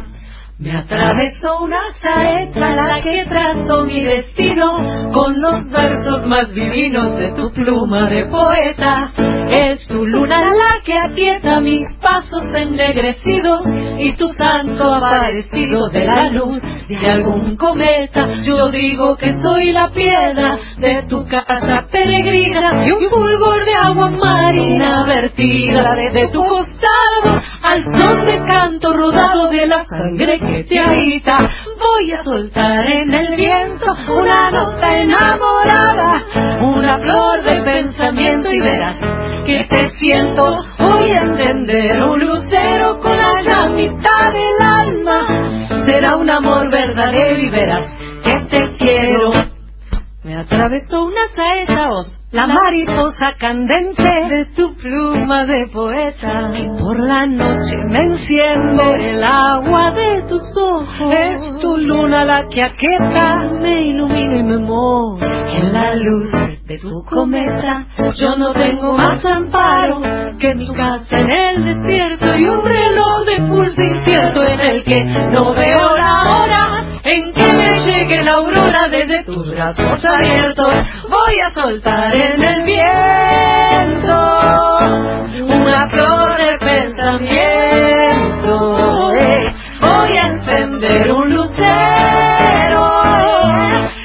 Me 0.63 0.71
atravesó 0.71 1.59
una 1.65 1.81
saeta 2.01 2.77
la 2.77 3.01
que 3.03 3.25
trazó 3.25 3.85
mi 3.85 4.01
destino 4.05 5.11
con 5.13 5.41
los 5.41 5.69
versos 5.69 6.25
más 6.29 6.55
divinos 6.55 7.19
de 7.19 7.33
tu 7.33 7.51
pluma 7.51 8.09
de 8.09 8.27
poeta. 8.27 9.11
Es 9.51 9.85
tu 9.89 10.07
luna 10.07 10.37
la 10.37 10.81
que 10.85 10.97
aquieta 10.97 11.61
mis 11.61 11.93
pasos 11.97 12.45
ennegrecidos 12.55 13.67
y 13.99 14.13
tu 14.13 14.29
santo 14.35 14.95
aparecido 14.95 15.89
de 15.89 16.05
la 16.05 16.31
luz 16.31 16.63
de 16.89 17.11
algún 17.11 17.57
cometa. 17.57 18.29
Yo 18.45 18.71
digo 18.71 19.17
que 19.17 19.35
soy 19.43 19.73
la 19.73 19.91
piedra 19.91 20.61
de 20.79 21.03
tu 21.09 21.27
casa 21.27 21.89
peregrina 21.91 22.85
y 22.87 22.93
un 22.93 23.11
fulgor 23.11 23.65
de 23.65 23.75
agua 23.75 24.11
marina 24.11 25.07
vertida 25.07 25.97
desde 25.97 26.31
tu 26.31 26.39
costado 26.45 27.43
al 27.63 27.83
son 27.83 28.25
de 28.25 28.39
canto 28.47 28.93
rodado 28.93 29.49
de 29.49 29.67
la 29.67 29.85
sangre 29.85 30.39
que 30.39 30.52
Voy 30.53 32.13
a 32.13 32.23
soltar 32.25 32.87
en 32.87 33.15
el 33.15 33.37
viento 33.37 33.87
una 34.09 34.51
nota 34.51 34.99
enamorada, 34.99 36.25
una 36.61 36.99
flor 36.99 37.43
de 37.43 37.63
pensamiento 37.63 38.51
y 38.51 38.61
verás 38.61 39.01
que 39.47 39.67
te 39.71 39.91
siento. 39.99 40.43
Voy 40.79 41.11
a 41.11 41.23
encender 41.23 42.03
un 42.03 42.21
lucero 42.21 42.99
con 42.99 43.17
la 43.17 43.41
llamita 43.41 44.31
del 44.31 44.67
alma. 44.67 45.87
Será 45.87 46.17
un 46.17 46.29
amor 46.29 46.71
verdadero 46.71 47.39
y 47.39 47.49
verás 47.49 47.87
que 48.23 48.41
te 48.51 48.77
quiero. 48.77 49.33
Me 50.23 50.37
atravesó 50.37 51.05
una 51.05 51.29
saeta 51.35 51.89
voz, 51.89 52.13
la 52.33 52.47
mariposa 52.47 53.35
candente 53.39 54.03
de 54.03 54.47
tu 54.57 54.75
pluma 54.75 55.45
de 55.45 55.67
poeta. 55.69 56.51
Por 56.81 56.99
la 56.99 57.27
noche 57.27 57.77
me 57.89 57.99
enciende 57.99 59.11
el 59.11 59.23
agua 59.23 59.91
de 59.91 60.23
tus 60.23 60.43
ojos. 60.57 61.15
Es 61.15 61.59
tu 61.61 61.77
luna 61.77 62.25
la 62.25 62.49
que 62.49 62.63
aquieta, 62.63 63.51
me 63.61 63.83
ilumina 63.83 64.39
y 64.39 64.43
me 64.45 64.59
mojo 64.59 65.19
en 65.21 65.73
la 65.75 65.95
luz 65.95 66.33
de 66.65 66.79
tu 66.79 67.05
cometa. 67.05 67.87
Yo 68.15 68.37
no 68.37 68.53
tengo 68.55 68.97
más 68.97 69.23
amparo 69.25 70.01
que 70.39 70.55
mi 70.55 70.73
casa 70.75 71.19
en 71.19 71.31
el 71.31 71.65
desierto 71.65 72.35
y 72.35 72.45
un 72.47 72.65
reloj 72.65 73.27
de 73.27 73.47
pulso 73.47 73.83
incierto 73.83 74.43
en 74.43 74.61
el 74.61 74.85
que 74.85 75.05
no 75.05 75.53
veo 75.53 75.97
la 75.97 76.23
hora 76.31 76.92
en 77.05 77.33
que 77.35 77.53
me 77.53 77.85
llegue 77.85 78.23
la 78.23 78.35
aurora 78.35 78.89
desde 78.89 79.25
tus 79.25 79.51
brazos 79.51 80.05
abiertos. 80.05 80.73
Voy 81.09 81.41
a 81.45 81.53
soltar 81.55 82.15
en 82.15 82.43
el 82.43 82.63
viento 82.65 84.13
una 85.49 85.89
flor 85.91 86.37
de 86.37 86.59
pensamiento. 86.59 87.73
Voy 89.81 90.17
a 90.17 90.27
encender 90.27 91.11
un 91.11 91.35
lucero. 91.35 92.93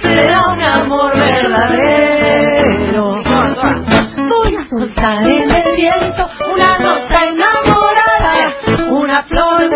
Será 0.02 0.50
un 0.54 0.64
amor 0.64 1.14
verdadero. 1.18 2.58
Voy 4.30 4.56
a 4.56 4.68
soltar 4.70 5.28
en 5.28 5.52
el 5.52 5.76
viento 5.76 6.30
una 6.52 6.80
nota 6.80 7.26
de 7.26 7.47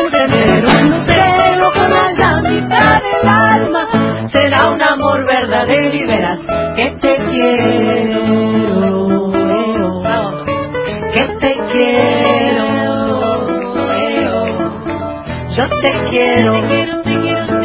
encender 0.00 0.64
un 0.64 0.90
lucero 0.90 1.72
con 1.74 1.90
la 1.90 2.06
llamita 2.12 3.00
del 3.00 3.28
alma. 3.28 3.82
Será 4.32 4.70
un 4.70 4.82
amor 4.82 5.26
verdadero 5.26 5.94
y 5.94 6.06
verás 6.06 6.40
que 6.76 6.90
te 7.00 7.12
quiero. 7.30 8.50
Que 11.14 11.24
te 11.40 11.52
quiero. 11.72 12.70
Yo 15.56 15.64
te 15.82 15.92
quiero. 16.10 17.59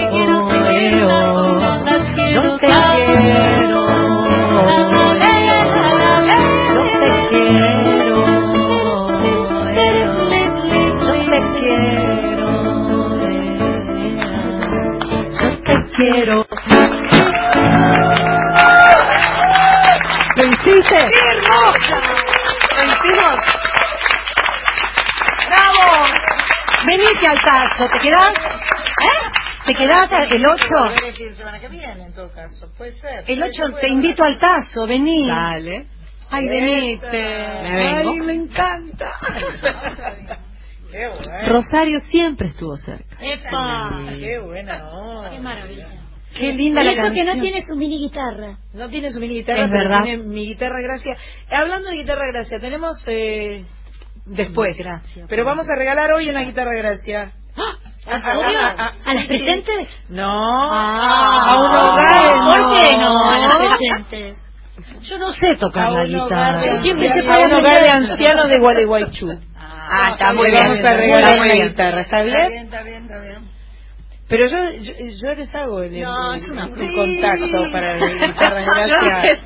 Quiero. 16.26 16.46
¿Lo 20.36 20.44
hiciste? 20.44 20.96
¡Qué 20.96 21.20
hermosa! 21.32 21.98
¿Lo 22.76 22.84
hicimos? 22.88 23.40
¡Bravo! 25.50 25.86
Venite 26.88 27.28
al 27.28 27.42
caso, 27.42 27.88
¿te 27.94 28.00
quedás? 28.00 28.38
¿Eh? 28.38 29.22
¿Te 29.66 29.76
quedás 29.76 30.10
el 30.32 30.46
8? 30.46 30.68
La 30.70 31.36
semana 31.36 31.60
que 31.60 31.70
viene, 31.70 32.06
en 32.06 32.14
todo 32.14 32.32
caso. 32.32 32.72
Puede 32.78 32.94
ser. 32.94 33.24
El 33.28 33.42
8 33.44 33.74
te 33.80 33.88
invito 33.88 34.24
al 34.24 34.38
tazo, 34.38 34.86
vení. 34.88 35.28
dale 35.28 35.88
Ay, 36.30 36.48
venite. 36.50 37.08
Me 37.08 37.76
vengo. 37.76 38.12
Ay, 38.12 38.20
me 38.20 38.34
encanta. 38.34 39.12
Qué 40.92 41.08
bueno. 41.08 41.48
Rosario 41.48 42.00
siempre 42.10 42.48
estuvo 42.50 42.78
cerca 42.78 43.18
Epa. 43.20 44.02
Qué 44.18 44.40
buena 44.40 44.90
onda. 44.92 45.30
Qué 45.32 45.40
maravilla. 45.40 46.05
Qué 46.36 46.54
linda 46.54 46.82
Y 46.82 46.86
la 46.86 46.92
eso 46.92 47.02
que 47.02 47.08
canción 47.08 47.28
no 47.28 47.42
tiene 47.42 47.62
su 47.62 47.76
mini 47.76 47.98
guitarra. 48.00 48.58
No 48.74 48.90
tiene 48.90 49.12
su 49.12 49.20
mini 49.20 49.36
guitarra, 49.36 49.60
Es 49.66 49.70
pero 49.72 49.90
verdad. 49.90 50.04
tiene 50.04 50.24
mi 50.24 50.46
guitarra 50.48 50.82
gracia. 50.82 51.16
Hablando 51.52 51.90
de 51.90 51.96
guitarra 51.96 52.28
gracia, 52.32 52.60
tenemos 52.60 53.02
eh, 53.08 53.66
después. 54.26 54.78
Gracias. 54.78 55.28
Pero 55.30 55.46
vamos 55.46 55.68
a 55.70 55.76
regalar 55.76 56.12
hoy 56.14 56.30
una 56.30 56.42
guitarra 56.42 56.74
gracia. 56.76 57.32
¿En 58.08 58.22
serio? 58.22 58.60
¿A 58.60 59.14
las 59.14 59.26
presentes? 59.28 59.88
No, 60.10 60.28
Ah, 60.72 61.48
a 61.50 61.56
un 61.58 61.66
hogar. 61.66 62.46
¿Por 62.46 62.78
qué 62.78 62.98
no? 62.98 63.30
A 63.30 63.40
las 63.40 63.48
no? 63.48 63.78
presentes. 63.78 64.38
yo 65.10 65.18
no 65.18 65.32
sé 65.32 65.48
tocar 65.60 65.88
A 65.88 65.92
la 65.92 66.02
un 66.04 66.08
guitarra 66.10 66.66
Yo 66.66 66.82
siempre 66.82 67.10
a 67.10 67.14
sé 67.14 67.22
un 67.22 67.28
para 67.28 67.58
hogar 67.58 67.82
de 67.82 67.90
ancianos 67.90 68.50
de 68.50 68.60
Gualeguaychú. 68.60 69.30
Ah, 69.58 70.10
está 70.12 70.34
muy 70.34 70.52
bien. 70.52 70.62
Vamos 70.64 70.80
a 70.84 70.94
regalar 70.94 71.40
una 71.40 71.54
guitarra, 71.54 72.02
¿está 72.02 72.22
bien? 72.24 72.36
Está 72.36 72.48
bien, 72.50 72.64
está 72.66 72.84
bien, 72.84 73.02
está 73.04 73.20
bien. 73.22 73.55
Pero 74.28 74.48
yo, 74.48 74.58
yo, 74.82 74.94
yo 75.22 75.36
les 75.36 75.54
hago 75.54 75.82
el, 75.84 76.02
No, 76.02 76.34
el- 76.34 76.42
es 76.42 76.50
una 76.50 76.64
el 76.66 76.96
contacto 76.96 77.72
para 77.72 77.98
la 77.98 78.28
guitarra 78.28 78.62
gracia. 78.88 79.38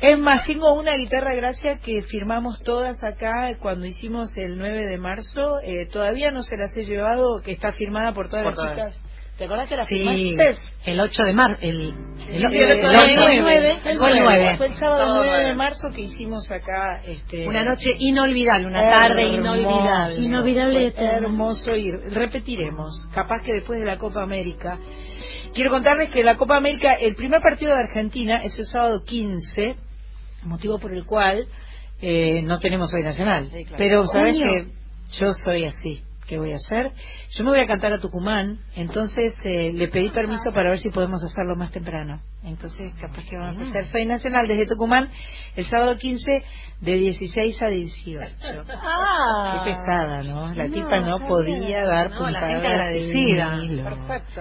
Es 0.00 0.16
más, 0.18 0.46
tengo 0.46 0.72
una 0.74 0.94
guitarra 0.94 1.34
gracia 1.34 1.78
que 1.78 2.02
firmamos 2.02 2.60
todas 2.62 3.02
acá 3.02 3.56
cuando 3.60 3.84
hicimos 3.84 4.30
el 4.36 4.56
9 4.56 4.86
de 4.86 4.96
marzo. 4.96 5.58
Eh, 5.62 5.86
todavía 5.86 6.30
no 6.30 6.42
se 6.44 6.56
las 6.56 6.74
he 6.76 6.84
llevado, 6.86 7.40
que 7.44 7.50
está 7.52 7.72
firmada 7.72 8.12
por 8.12 8.28
todas 8.28 8.44
Por 8.44 8.56
las 8.56 8.74
todas. 8.76 8.94
chicas. 8.94 9.07
¿Te 9.38 9.44
acordás 9.44 9.68
que 9.68 9.76
la 9.76 9.86
Sí, 9.86 9.94
firmaste? 9.94 10.60
el 10.84 11.00
8 11.00 11.22
de 11.22 11.32
marzo, 11.32 11.58
el, 11.62 11.80
el, 11.80 11.94
El, 12.28 12.44
el, 12.44 12.54
el, 12.54 12.70
el 12.70 12.82
9, 12.82 13.80
fue 13.82 13.92
el 13.92 14.18
9. 14.18 14.54
Fue 14.58 14.66
el 14.66 14.74
sábado 14.74 14.98
Sábado 14.98 15.24
9 15.24 15.44
de 15.44 15.54
marzo 15.54 15.90
que 15.94 16.00
hicimos 16.00 16.50
acá. 16.50 17.00
Este, 17.04 17.46
Una 17.46 17.62
noche 17.64 17.94
inolvidable, 17.98 18.66
una 18.66 18.82
tarde 18.90 19.22
inolvidable. 19.22 20.16
Inolvidable 20.16 20.92
hermoso 20.96 21.76
y 21.76 21.92
repetiremos. 21.92 23.08
Capaz 23.14 23.42
que 23.44 23.52
después 23.54 23.78
de 23.78 23.86
la 23.86 23.96
Copa 23.96 24.22
América. 24.24 24.76
Quiero 25.54 25.70
contarles 25.70 26.10
que 26.10 26.24
la 26.24 26.36
Copa 26.36 26.56
América, 26.56 26.94
el 26.94 27.14
primer 27.14 27.40
partido 27.40 27.72
de 27.74 27.80
Argentina 27.80 28.40
es 28.42 28.58
el 28.58 28.66
sábado 28.66 29.04
15, 29.04 29.76
motivo 30.44 30.78
por 30.80 30.92
el 30.92 31.04
cual 31.04 31.46
eh, 32.02 32.42
no 32.42 32.58
tenemos 32.58 32.92
hoy 32.92 33.04
nacional. 33.04 33.48
Sí, 33.52 33.62
claro. 33.64 33.76
Pero 33.78 34.06
sabes 34.06 34.36
que 34.36 34.66
yo 35.20 35.32
soy 35.44 35.64
así. 35.64 36.02
¿Qué 36.28 36.38
voy 36.38 36.52
a 36.52 36.56
hacer? 36.56 36.92
Yo 37.30 37.44
me 37.44 37.50
voy 37.50 37.60
a 37.60 37.66
cantar 37.66 37.92
a 37.92 37.98
Tucumán, 38.00 38.58
entonces 38.76 39.34
eh, 39.44 39.72
le 39.74 39.88
pedí 39.88 40.10
permiso 40.10 40.52
para 40.52 40.68
ver 40.70 40.78
si 40.78 40.90
podemos 40.90 41.24
hacerlo 41.24 41.56
más 41.56 41.70
temprano. 41.72 42.20
Entonces, 42.44 42.92
capaz 43.00 43.24
que 43.28 43.36
vamos 43.36 43.62
a 43.62 43.68
hacer 43.70 43.86
Soy 43.86 44.06
Nacional 44.06 44.46
desde 44.46 44.66
Tucumán 44.66 45.10
el 45.56 45.64
sábado 45.66 45.96
15 45.98 46.44
de 46.80 46.94
16 46.94 47.62
a 47.62 47.66
18. 47.66 48.24
Ah, 48.80 49.62
Qué 49.64 49.70
pesada, 49.72 50.22
¿no? 50.22 50.54
La 50.54 50.68
No, 50.68 50.72
tipa 50.74 51.00
no 51.00 51.26
podía 51.26 51.58
bien. 51.66 51.84
dar 51.86 52.10
No, 52.12 52.30
la 52.30 52.40
gente 52.40 52.62
de 52.62 52.68
agradecida. 52.68 53.58
Perfecto. 53.84 54.40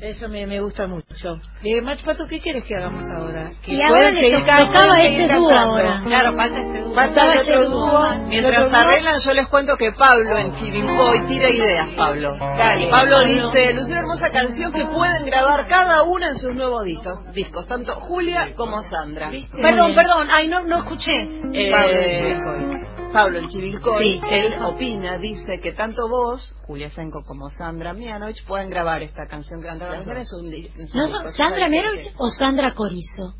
Eso 0.00 0.28
me, 0.30 0.46
me 0.46 0.60
gusta 0.60 0.86
mucho. 0.86 1.38
Eh, 1.62 1.82
Mach 1.82 2.02
Pato, 2.02 2.26
¿qué 2.26 2.40
quieres 2.40 2.64
que 2.64 2.74
hagamos 2.76 3.04
ahora? 3.14 3.52
Que 3.62 3.74
Y 3.74 3.82
ahora 3.82 4.10
le 4.10 4.30
tocaba 4.40 5.02
este 5.02 5.34
dúo 5.36 5.50
ahora. 5.50 6.02
Claro, 6.06 6.34
falta 6.36 6.60
este 6.60 6.78
dúo. 6.80 6.94
Falta 6.94 7.32
el 7.34 7.38
otro 7.40 7.54
este 7.62 7.70
dúo. 7.74 8.18
Mientras 8.28 8.72
arreglan, 8.72 9.16
yo 9.26 9.34
les 9.34 9.48
cuento 9.48 9.76
que 9.76 9.92
Pablo 9.92 10.38
en 10.38 10.54
Chivilcoy 10.56 11.23
tira 11.26 11.50
ideas, 11.50 11.88
Pablo. 11.96 12.36
Dale. 12.38 12.88
Pablo 12.90 13.20
dice, 13.24 13.72
Lucía, 13.74 13.98
hermosa 13.98 14.30
canción 14.30 14.72
que 14.72 14.84
pueden 14.86 15.24
grabar 15.26 15.66
cada 15.68 16.02
una 16.02 16.28
en 16.28 16.36
sus 16.36 16.54
nuevos 16.54 16.84
discos, 16.84 17.18
discos 17.32 17.66
tanto 17.66 17.94
Julia 18.00 18.54
como 18.54 18.82
Sandra. 18.82 19.30
¿Viste? 19.30 19.60
Perdón, 19.60 19.94
perdón, 19.94 20.28
ay, 20.30 20.48
no, 20.48 20.62
no 20.64 20.78
escuché. 20.78 21.12
Eh, 21.52 21.70
Pablo 21.70 22.00
Chivilcoy. 22.00 22.84
Pablo 23.12 23.38
en 23.38 23.48
Chivilcoy, 23.48 24.04
Sí. 24.04 24.20
él 24.30 24.54
opina, 24.64 25.18
dice 25.18 25.60
que 25.62 25.72
tanto 25.72 26.08
vos, 26.08 26.56
Julia 26.66 26.90
Senko, 26.90 27.22
como 27.22 27.48
Sandra 27.48 27.92
Mianovich 27.92 28.44
pueden 28.44 28.70
grabar 28.70 29.02
esta 29.04 29.26
canción 29.28 29.60
que 29.60 29.68
cantaron 29.68 29.96
en 29.98 30.04
su, 30.04 30.10
en 30.10 30.24
su 30.24 30.36
No, 30.38 31.06
disco. 31.06 31.22
no, 31.22 31.30
¿Sandra 31.30 31.68
Merovich 31.68 32.12
o 32.18 32.28
Sandra 32.30 32.72
Corizo? 32.74 33.34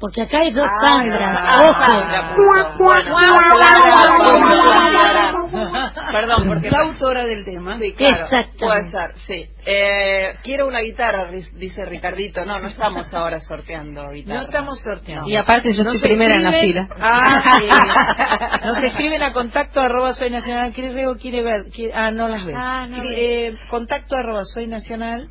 Porque 0.00 0.22
acá 0.22 0.38
hay 0.38 0.52
dos 0.52 0.64
Ah, 0.64 0.86
Sandras. 0.88 1.36
ah, 1.36 1.66
Ojo. 5.34 6.12
Perdón, 6.12 6.46
porque 6.48 6.70
La 6.70 6.80
autora 6.82 7.24
del 7.24 7.44
tema. 7.44 7.78
Sí, 7.78 7.92
claro, 7.94 8.26
puede 8.58 8.90
ser, 8.90 9.10
sí. 9.26 9.46
Eh, 9.66 10.34
quiero 10.42 10.66
una 10.68 10.80
guitarra, 10.80 11.28
dice 11.54 11.84
Ricardito. 11.84 12.44
No, 12.44 12.58
no 12.58 12.68
estamos 12.68 13.12
ahora 13.12 13.40
sorteando 13.40 14.08
guitarra. 14.10 14.40
No 14.42 14.46
estamos 14.46 14.78
sorteando. 14.82 15.28
Y 15.28 15.36
aparte 15.36 15.74
yo 15.74 15.84
Nos 15.84 15.96
estoy 15.96 16.10
primera 16.10 16.36
en 16.36 16.44
la 16.44 16.52
fila. 16.52 16.88
Ah, 17.00 17.58
sí. 17.58 18.66
Nos 18.66 18.82
escriben 18.84 19.22
a 19.22 19.32
contacto 19.32 19.80
arroba 19.80 20.14
soy 20.14 20.30
nacional. 20.30 20.72
¿Quiere 20.72 20.92
ver 20.94 21.08
o 21.08 21.16
quiere 21.16 21.42
ver? 21.42 21.66
Quiere- 21.74 21.92
Ah, 21.94 22.10
no 22.10 22.28
las 22.28 22.44
ves. 22.44 22.56
Ah, 22.58 22.86
no 22.88 23.02
eh, 23.12 23.56
contacto 23.70 24.16
arroba 24.16 24.44
soy 24.44 24.66
nacional. 24.66 25.28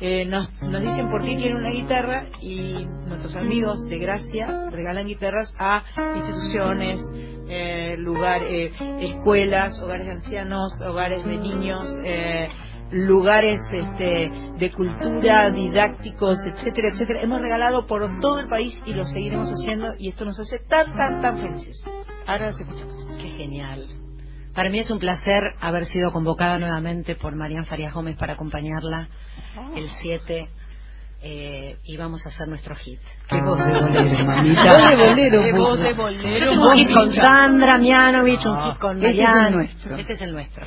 Eh, 0.00 0.24
nos, 0.24 0.48
nos 0.62 0.80
dicen 0.80 1.10
por 1.10 1.22
qué 1.22 1.36
quieren 1.36 1.58
una 1.58 1.70
guitarra 1.70 2.24
y 2.40 2.86
nuestros 3.06 3.36
amigos 3.36 3.86
de 3.86 3.98
Gracia 3.98 4.70
regalan 4.70 5.06
guitarras 5.06 5.52
a 5.58 5.82
instituciones, 6.16 7.00
eh, 7.48 7.96
lugar, 7.98 8.42
eh, 8.44 8.72
escuelas, 9.00 9.78
hogares 9.78 10.06
de 10.06 10.12
ancianos, 10.12 10.80
hogares 10.80 11.24
de 11.26 11.36
niños, 11.36 11.94
eh, 12.04 12.48
lugares 12.92 13.60
este, 13.72 14.30
de 14.58 14.72
cultura, 14.72 15.50
didácticos, 15.50 16.38
etcétera, 16.46 16.88
etcétera. 16.88 17.22
Hemos 17.22 17.40
regalado 17.40 17.86
por 17.86 18.08
todo 18.20 18.40
el 18.40 18.48
país 18.48 18.80
y 18.86 18.94
lo 18.94 19.04
seguiremos 19.04 19.50
haciendo 19.50 19.94
y 19.98 20.08
esto 20.08 20.24
nos 20.24 20.40
hace 20.40 20.60
tan, 20.66 20.96
tan, 20.96 21.20
tan 21.20 21.38
felices. 21.38 21.82
Ahora 22.26 22.46
las 22.46 22.60
escuchamos. 22.60 23.06
Qué 23.20 23.28
genial. 23.30 23.84
Para 24.54 24.68
mí 24.68 24.78
es 24.80 24.90
un 24.90 24.98
placer 24.98 25.42
haber 25.60 25.86
sido 25.86 26.12
convocada 26.12 26.58
nuevamente 26.58 27.14
por 27.14 27.36
Marian 27.36 27.66
Farías 27.66 27.94
Gómez 27.94 28.16
para 28.16 28.34
acompañarla 28.34 29.08
el 29.76 29.88
7 30.02 30.48
eh, 31.22 31.76
y 31.84 31.96
vamos 31.96 32.24
a 32.24 32.30
hacer 32.30 32.48
nuestro 32.48 32.74
hit. 32.74 32.98
Qué 33.28 33.40
voz 33.42 33.58
de 33.58 33.80
bolero, 33.80 34.12
hermanita. 34.12 34.64
Voz 34.64 34.90
de 34.90 34.96
bolero, 34.96 35.42
Qué 35.42 35.52
voz 35.52 35.78
de 35.78 35.92
bolero. 35.92 36.38
Yo 36.38 36.50
tengo 36.50 36.70
un 36.70 36.78
hit 36.78 36.92
con 36.92 37.12
Sandra 37.12 37.78
Mianovich, 37.78 38.44
un 38.46 38.56
Ah, 38.56 38.70
hit 38.70 38.80
con 38.80 39.04
este 39.04 39.22
es 39.22 39.28
el 39.46 39.52
nuestro. 39.52 39.96
Este 39.96 40.12
es 40.14 40.20
el 40.22 40.32
nuestro. 40.32 40.66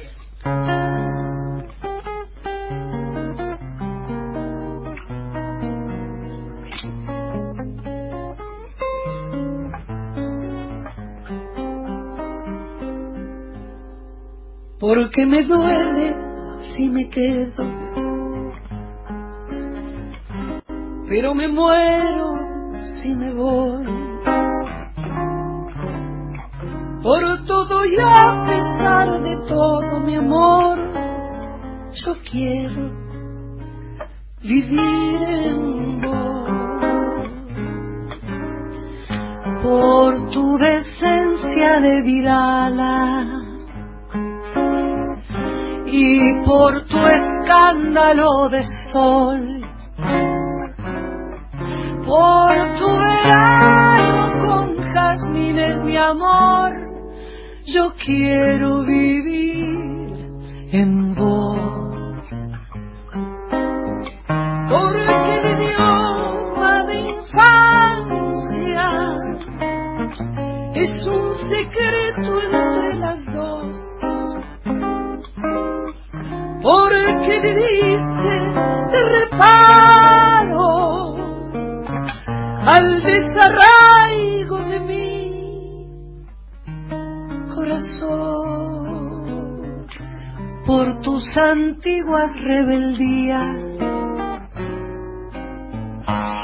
Porque 14.86 15.25
me 15.25 15.43
duele 15.43 16.13
si 16.75 16.89
me 16.89 17.07
quedo. 17.07 17.63
Pero 21.07 21.34
me 21.34 21.47
muero 21.47 22.34
si 22.81 23.15
me 23.15 23.31
voy. 23.31 23.86
Por 27.01 27.45
todo 27.45 27.86
y 27.86 27.95
a 27.97 28.45
pesar 28.45 29.21
de 29.21 29.38
todo, 29.47 30.01
mi 30.01 30.15
amor, 30.15 30.77
yo 32.05 32.17
quiero 32.29 32.91
vivir 34.41 35.21
en 35.21 36.01
vos. 36.01 36.49
Por 39.63 40.29
tu 40.31 40.57
decencia 40.57 41.79
de 41.79 42.01
virala 42.01 43.43
y 45.96 46.34
por 46.44 46.88
tu 46.88 46.98
escándalo 46.98 48.50
de 48.50 48.64
sol, 48.91 49.64
por 52.04 52.56
tu 52.80 52.88
verano 52.98 54.34
con 54.44 54.76
jazmines, 54.91 55.84
mi 55.84 55.96
amor, 55.96 56.72
yo 57.68 57.94
quiero 58.04 58.84
vivir 58.86 59.78
en 60.72 61.14
vos. 61.14 62.28
Porque 64.70 65.32
el 65.36 65.62
idioma 65.62 66.86
de 66.88 66.96
infancia 67.02 68.88
es 70.74 71.06
un 71.06 71.34
secreto 71.52 72.41
entre 72.41 72.96
las 72.96 73.24
dos 73.26 73.93
porque 76.64 77.39
le 77.41 77.53
diste 77.55 78.97
reparo 79.20 80.68
al 82.66 83.03
desarraigo 83.03 84.57
de 84.72 84.80
mi 84.80 85.86
corazón 87.53 88.84
por 90.66 91.01
tus 91.01 91.28
antiguas 91.36 92.32
rebeldías 92.41 93.57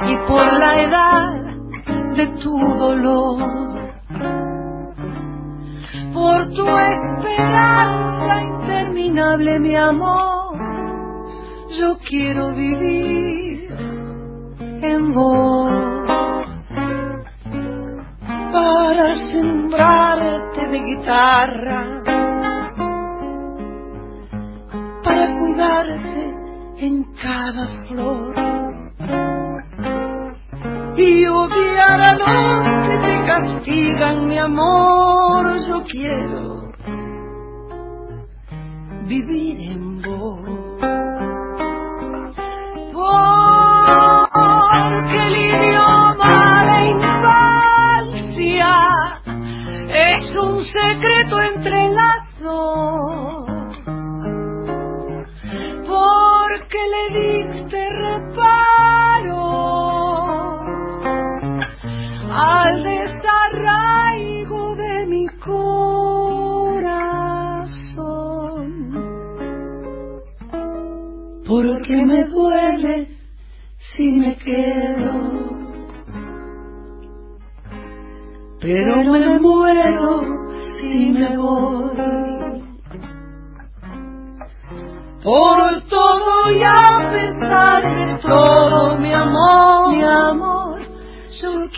y 0.10 0.18
por 0.28 0.46
la 0.46 0.82
edad 0.84 1.32
de 2.18 2.28
tu 2.42 2.60
dolor 2.78 3.79
por 6.20 6.52
tu 6.52 6.68
esperanza 6.68 8.44
interminable, 8.44 9.60
mi 9.60 9.76
amor. 9.76 10.58
Yo 11.80 11.98
quiero 12.10 12.54
vivir 12.54 13.60
en 14.82 15.14
vos. 15.14 15.70
Para 18.52 19.16
sembrarte 19.16 20.68
de 20.68 20.80
guitarra, 20.90 21.82
para 25.04 25.40
cuidarte 25.40 26.22
en 26.80 27.06
cada 27.24 27.68
flor. 27.88 28.34
Y 30.98 31.26
odiar 31.28 32.02
a 32.02 32.14
los 32.16 32.88
que 32.88 32.98
te 32.98 33.19
castigan 33.30 34.28
mi 34.28 34.40
amor, 34.40 35.56
yo 35.68 35.84
quiero 35.84 36.72
vivir 39.08 39.72
en 39.72 40.02
vos. 40.02 40.49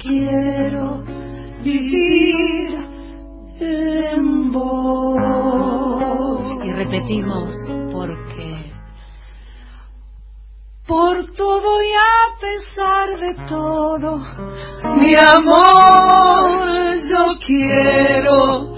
Quiero 0.01 1.03
vivir 1.63 2.69
en 3.59 4.51
vos. 4.51 5.21
Y 6.63 6.71
repetimos, 6.73 7.55
porque 7.91 8.71
por 10.87 11.25
todo 11.35 11.83
y 11.83 11.93
a 11.93 12.39
pesar 12.41 13.19
de 13.19 13.35
todo, 13.47 14.17
mi 14.97 15.15
amor, 15.15 16.67
yo 17.09 17.37
quiero 17.45 18.70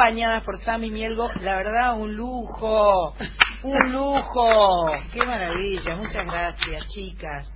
acompañadas 0.00 0.44
por 0.44 0.58
Sammy 0.58 0.90
Mielgo. 0.90 1.28
La 1.42 1.56
verdad, 1.56 1.98
un 1.98 2.16
lujo, 2.16 3.14
un 3.62 3.92
lujo. 3.92 4.86
Qué 5.12 5.26
maravilla, 5.26 5.94
muchas 5.96 6.24
gracias, 6.24 6.88
chicas. 6.88 7.46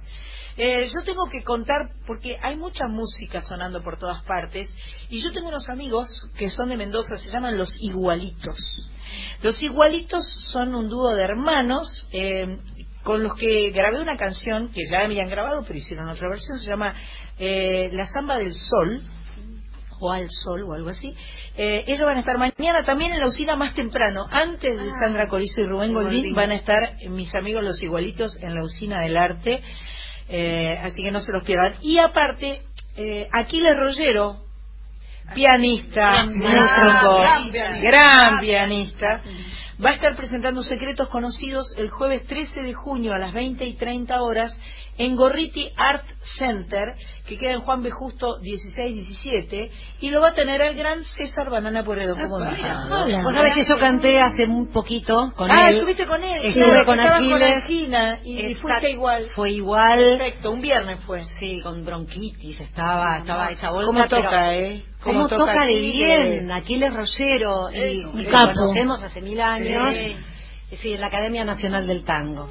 Eh, 0.56 0.86
yo 0.94 1.02
tengo 1.04 1.26
que 1.30 1.42
contar, 1.42 1.88
porque 2.06 2.38
hay 2.42 2.56
mucha 2.56 2.86
música 2.86 3.40
sonando 3.40 3.82
por 3.82 3.96
todas 3.96 4.22
partes, 4.24 4.68
y 5.08 5.22
yo 5.22 5.32
tengo 5.32 5.48
unos 5.48 5.70
amigos 5.70 6.06
que 6.36 6.50
son 6.50 6.68
de 6.68 6.76
Mendoza, 6.76 7.16
se 7.16 7.30
llaman 7.30 7.56
Los 7.56 7.76
Igualitos. 7.80 8.58
Los 9.42 9.62
Igualitos 9.62 10.22
son 10.52 10.74
un 10.74 10.88
dúo 10.88 11.14
de 11.14 11.24
hermanos 11.24 12.06
eh, 12.12 12.58
con 13.02 13.22
los 13.22 13.34
que 13.36 13.70
grabé 13.70 14.00
una 14.02 14.18
canción 14.18 14.68
que 14.68 14.82
ya 14.88 14.98
habían 15.04 15.28
grabado, 15.28 15.64
pero 15.66 15.78
hicieron 15.78 16.08
otra 16.10 16.28
versión, 16.28 16.58
se 16.58 16.66
llama 16.66 16.94
eh, 17.38 17.88
La 17.92 18.06
Zamba 18.06 18.36
del 18.36 18.54
Sol, 18.54 19.02
o 20.00 20.12
al 20.12 20.28
sol 20.30 20.62
o 20.64 20.74
algo 20.74 20.90
así. 20.90 21.14
Eh, 21.56 21.84
ellos 21.86 22.04
van 22.04 22.16
a 22.16 22.20
estar 22.20 22.38
mañana 22.38 22.84
también 22.84 23.12
en 23.12 23.20
la 23.20 23.26
usina 23.26 23.56
más 23.56 23.74
temprano. 23.74 24.24
Antes 24.30 24.76
de 24.76 24.90
Sandra 25.00 25.28
Corizo 25.28 25.60
y 25.60 25.66
Rubén 25.66 25.92
Goldín 25.92 26.34
van 26.34 26.50
a 26.50 26.56
estar 26.56 26.96
mis 27.10 27.34
amigos 27.34 27.62
los 27.64 27.82
igualitos 27.82 28.40
en 28.42 28.54
la 28.54 28.64
usina 28.64 29.00
del 29.00 29.16
arte. 29.16 29.62
Eh, 30.28 30.78
así 30.82 31.02
que 31.02 31.10
no 31.10 31.20
se 31.20 31.32
los 31.32 31.42
pierdan. 31.44 31.74
Y 31.82 31.98
aparte, 31.98 32.62
eh, 32.96 33.28
Aquiles 33.32 33.78
Rollero, 33.78 34.44
pianista, 35.34 36.24
Gran 36.24 36.38
músico, 36.38 37.20
gran 37.20 37.50
pianista. 37.50 37.88
gran 37.88 38.38
pianista, 38.40 39.20
va 39.84 39.90
a 39.90 39.94
estar 39.94 40.16
presentando 40.16 40.62
Secretos 40.62 41.08
Conocidos 41.08 41.74
el 41.76 41.90
jueves 41.90 42.24
13 42.26 42.62
de 42.62 42.74
junio 42.74 43.12
a 43.12 43.18
las 43.18 43.32
20 43.32 43.64
y 43.64 43.74
30 43.74 44.22
horas 44.22 44.56
en 44.98 45.16
Gorriti 45.16 45.70
Art 45.76 46.04
Center, 46.38 46.94
que 47.26 47.36
queda 47.36 47.52
en 47.52 47.60
Juan 47.60 47.82
B. 47.82 47.90
Justo 47.90 48.38
1617, 48.40 49.70
y 50.00 50.10
lo 50.10 50.20
va 50.20 50.28
a 50.28 50.34
tener 50.34 50.60
el 50.60 50.76
gran 50.76 51.04
César 51.04 51.50
Banana 51.50 51.82
Puedo. 51.82 52.14
¿Cómo 52.14 52.36
Hola. 52.36 53.22
Vos 53.22 53.32
sabés 53.34 53.54
que 53.54 53.64
yo 53.64 53.78
canté 53.78 54.20
hace 54.20 54.44
un 54.44 54.72
poquito 54.72 55.32
con 55.36 55.50
ah, 55.50 55.68
él. 55.68 55.76
estuviste 55.76 56.06
con 56.06 56.22
él, 56.22 56.40
Estuve 56.42 56.64
claro, 56.64 56.84
con 56.86 57.00
Aquiles. 57.00 57.64
y, 58.24 58.40
y 58.50 58.54
fuiste 58.54 58.90
igual. 58.90 59.28
Fue 59.34 59.50
igual. 59.50 59.98
Perfecto, 60.18 60.50
un 60.50 60.60
viernes 60.60 61.02
fue. 61.04 61.24
Sí, 61.38 61.60
con 61.60 61.84
bronquitis, 61.84 62.60
estaba, 62.60 63.18
estaba 63.18 63.50
hecha 63.50 63.70
bolsa. 63.70 63.86
¿Cómo 63.86 64.06
pero- 64.08 64.22
toca, 64.22 64.54
eh? 64.54 64.84
¿Cómo, 65.02 65.28
toca, 65.28 65.66
de 65.66 65.74
Aquiles? 65.74 65.94
bien? 65.94 66.52
Aquiles 66.52 66.94
Rollero. 66.94 67.70
Y, 67.70 67.76
y 67.76 68.00
eso. 68.26 68.46
lo 68.46 68.52
conocemos 68.54 69.02
hace 69.02 69.20
mil 69.20 69.40
años. 69.40 69.94
Sí. 69.94 70.16
Sí, 70.76 70.92
en 70.94 71.00
la 71.02 71.06
Academia 71.08 71.44
Nacional 71.44 71.86
del 71.86 72.04
Tango. 72.04 72.48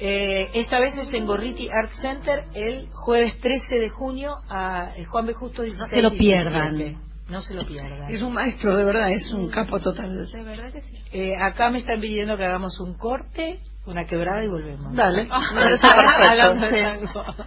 Eh, 0.00 0.50
esta 0.54 0.80
vez 0.80 0.96
es 0.98 1.12
en 1.12 1.24
Gorriti 1.26 1.68
Art 1.68 1.92
Center 2.00 2.44
el 2.54 2.88
jueves 2.92 3.38
13 3.40 3.76
de 3.76 3.88
junio 3.90 4.34
a 4.48 4.92
eh, 4.96 5.04
Juan 5.04 5.26
B. 5.26 5.34
Justo 5.34 5.62
16. 5.62 5.90
se 5.90 6.02
lo 6.02 6.10
pierdan. 6.10 6.76
17. 6.76 7.04
No 7.28 7.40
se 7.40 7.54
lo 7.54 7.64
pierdan. 7.64 8.12
Es 8.12 8.20
un 8.20 8.34
maestro, 8.34 8.76
de 8.76 8.84
verdad, 8.84 9.10
es 9.10 9.32
un 9.32 9.48
capo 9.48 9.80
total. 9.80 10.26
De 10.26 10.42
verdad 10.42 10.72
que 10.72 10.82
sí. 10.82 10.98
Eh, 11.12 11.34
acá 11.40 11.70
me 11.70 11.78
están 11.78 12.00
pidiendo 12.00 12.36
que 12.36 12.44
hagamos 12.44 12.78
un 12.80 12.98
corte, 12.98 13.60
una 13.86 14.04
quebrada 14.04 14.44
y 14.44 14.48
volvemos. 14.48 14.94
Dale. 14.94 15.26
Ah. 15.30 15.40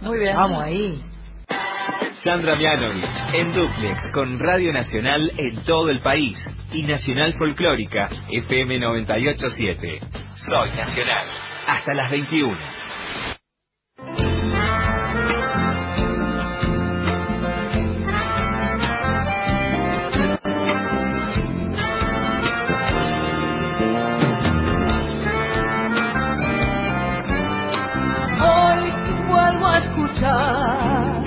Muy 0.02 0.18
bien. 0.18 0.34
Vamos 0.34 0.62
ahí. 0.62 1.00
Sandra 2.24 2.56
Mianovich 2.56 3.34
en 3.34 3.54
Duplex 3.54 4.10
con 4.12 4.38
Radio 4.40 4.72
Nacional 4.72 5.32
en 5.36 5.62
todo 5.62 5.90
el 5.90 6.02
país 6.02 6.44
y 6.72 6.82
Nacional 6.82 7.34
Folclórica 7.34 8.08
FM 8.30 8.80
987. 8.80 10.00
Soy 10.34 10.70
Nacional. 10.72 11.26
Hasta 11.68 11.94
las 11.94 12.10
21. 12.10 12.58
Hoy 28.24 28.92
vuelvo 29.28 29.66
a 29.66 29.78
escuchar, 29.78 31.22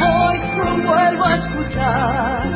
hoy 0.00 0.82
vuelvo 0.86 1.24
a 1.24 1.36
escuchar 1.36 2.50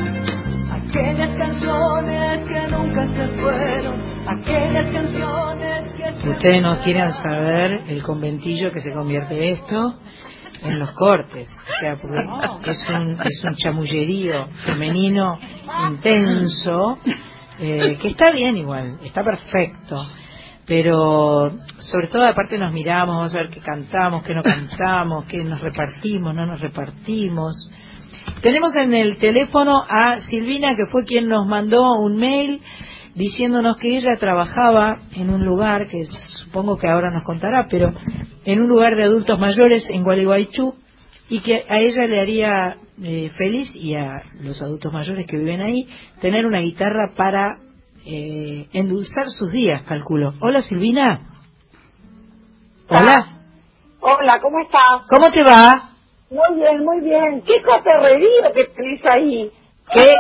aquellas 0.73 1.39
canciones 1.39 2.49
que 2.49 2.69
nunca 2.69 3.07
se 3.15 3.29
fueron, 3.41 3.95
aquellas 4.29 4.93
canciones 4.93 5.66
Ustedes 6.29 6.61
no 6.61 6.79
quieran 6.83 7.13
saber 7.13 7.83
el 7.89 8.03
conventillo 8.03 8.73
que 8.73 8.81
se 8.81 8.93
convierte 8.93 9.53
esto 9.53 9.95
en 10.63 10.79
los 10.79 10.91
cortes. 10.93 11.49
O 11.49 11.81
sea, 11.81 11.97
porque 12.01 12.71
es 12.71 12.79
un, 12.89 13.13
es 13.13 13.45
un 13.45 13.55
chamullerío 13.57 14.49
femenino 14.65 15.39
intenso, 15.89 16.99
eh, 17.61 17.97
que 18.01 18.09
está 18.09 18.33
bien 18.33 18.57
igual, 18.57 18.99
está 19.05 19.23
perfecto. 19.23 20.05
Pero 20.67 21.53
sobre 21.79 22.09
todo 22.09 22.27
aparte 22.27 22.59
nos 22.59 22.73
miramos, 22.73 23.17
vamos 23.17 23.35
a 23.35 23.39
ver 23.39 23.51
qué 23.51 23.61
cantamos, 23.61 24.25
qué 24.25 24.35
no 24.35 24.43
cantamos, 24.43 25.25
qué 25.27 25.45
nos 25.45 25.61
repartimos, 25.61 26.35
no 26.35 26.45
nos 26.45 26.61
repartimos. 26.61 27.71
Tenemos 28.43 28.75
en 28.77 28.93
el 28.95 29.17
teléfono 29.19 29.85
a 29.89 30.19
Silvina, 30.21 30.75
que 30.75 30.87
fue 30.91 31.05
quien 31.05 31.29
nos 31.29 31.47
mandó 31.47 31.93
un 32.01 32.17
mail 32.17 32.61
diciéndonos 33.17 33.77
que 33.79 33.97
ella 33.97 34.17
trabajaba 34.19 34.99
en 35.15 35.31
un 35.31 35.45
lugar, 35.45 35.89
que 35.89 36.05
supongo 36.05 36.77
que 36.77 36.87
ahora 36.87 37.11
nos 37.11 37.25
contará, 37.25 37.67
pero 37.69 37.91
en 38.45 38.61
un 38.61 38.69
lugar 38.69 38.95
de 38.95 39.05
adultos 39.05 39.39
mayores 39.39 39.89
en 39.91 40.05
Gualeguaychú, 40.05 40.75
y 41.29 41.41
que 41.41 41.65
a 41.69 41.81
ella 41.81 42.05
le 42.07 42.21
haría 42.21 42.77
eh, 43.03 43.31
feliz, 43.37 43.75
y 43.75 43.95
a 43.95 44.23
los 44.41 44.63
adultos 44.63 44.93
mayores 44.93 45.27
que 45.27 45.39
viven 45.39 45.63
ahí, 45.63 45.89
tener 46.21 46.47
una 46.47 46.61
guitarra 46.61 47.13
para 47.17 47.59
eh, 48.05 48.69
endulzar 48.73 49.29
sus 49.31 49.51
días, 49.51 49.83
calculo. 49.83 50.35
Hola 50.41 50.61
Silvina. 50.63 51.31
Hola. 52.89 53.41
Hola, 54.01 54.41
¿cómo 54.41 54.61
estás? 54.61 55.03
¿Cómo 55.09 55.33
te 55.33 55.43
va? 55.43 55.91
Muy 56.31 56.61
bien, 56.61 56.85
muy 56.85 57.01
bien. 57.01 57.43
¿Qué 57.43 57.63
cotorrerío 57.63 58.53
que 58.55 58.65
tenés 58.67 59.05
ahí? 59.07 59.51
¿Qué? 59.93 60.11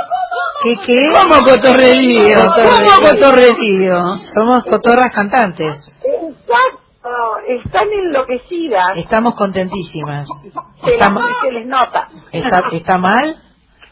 ¿Qué 0.62 0.76
qué? 0.86 1.12
¿Cómo 1.12 1.42
cotorrerío? 1.44 2.36
¿Cómo 2.38 3.08
cotorrerío? 3.08 4.02
Somos 4.34 4.64
cotorras 4.64 5.12
cantantes. 5.14 5.76
Exacto, 6.04 7.08
están 7.48 7.88
enloquecidas. 7.92 8.96
Estamos 8.96 9.34
contentísimas. 9.34 10.26
Se, 10.84 10.96
las- 10.96 11.10
se 11.42 11.52
les 11.52 11.66
nota. 11.66 12.08
está, 12.32 12.62
está 12.72 12.98
mal? 12.98 13.36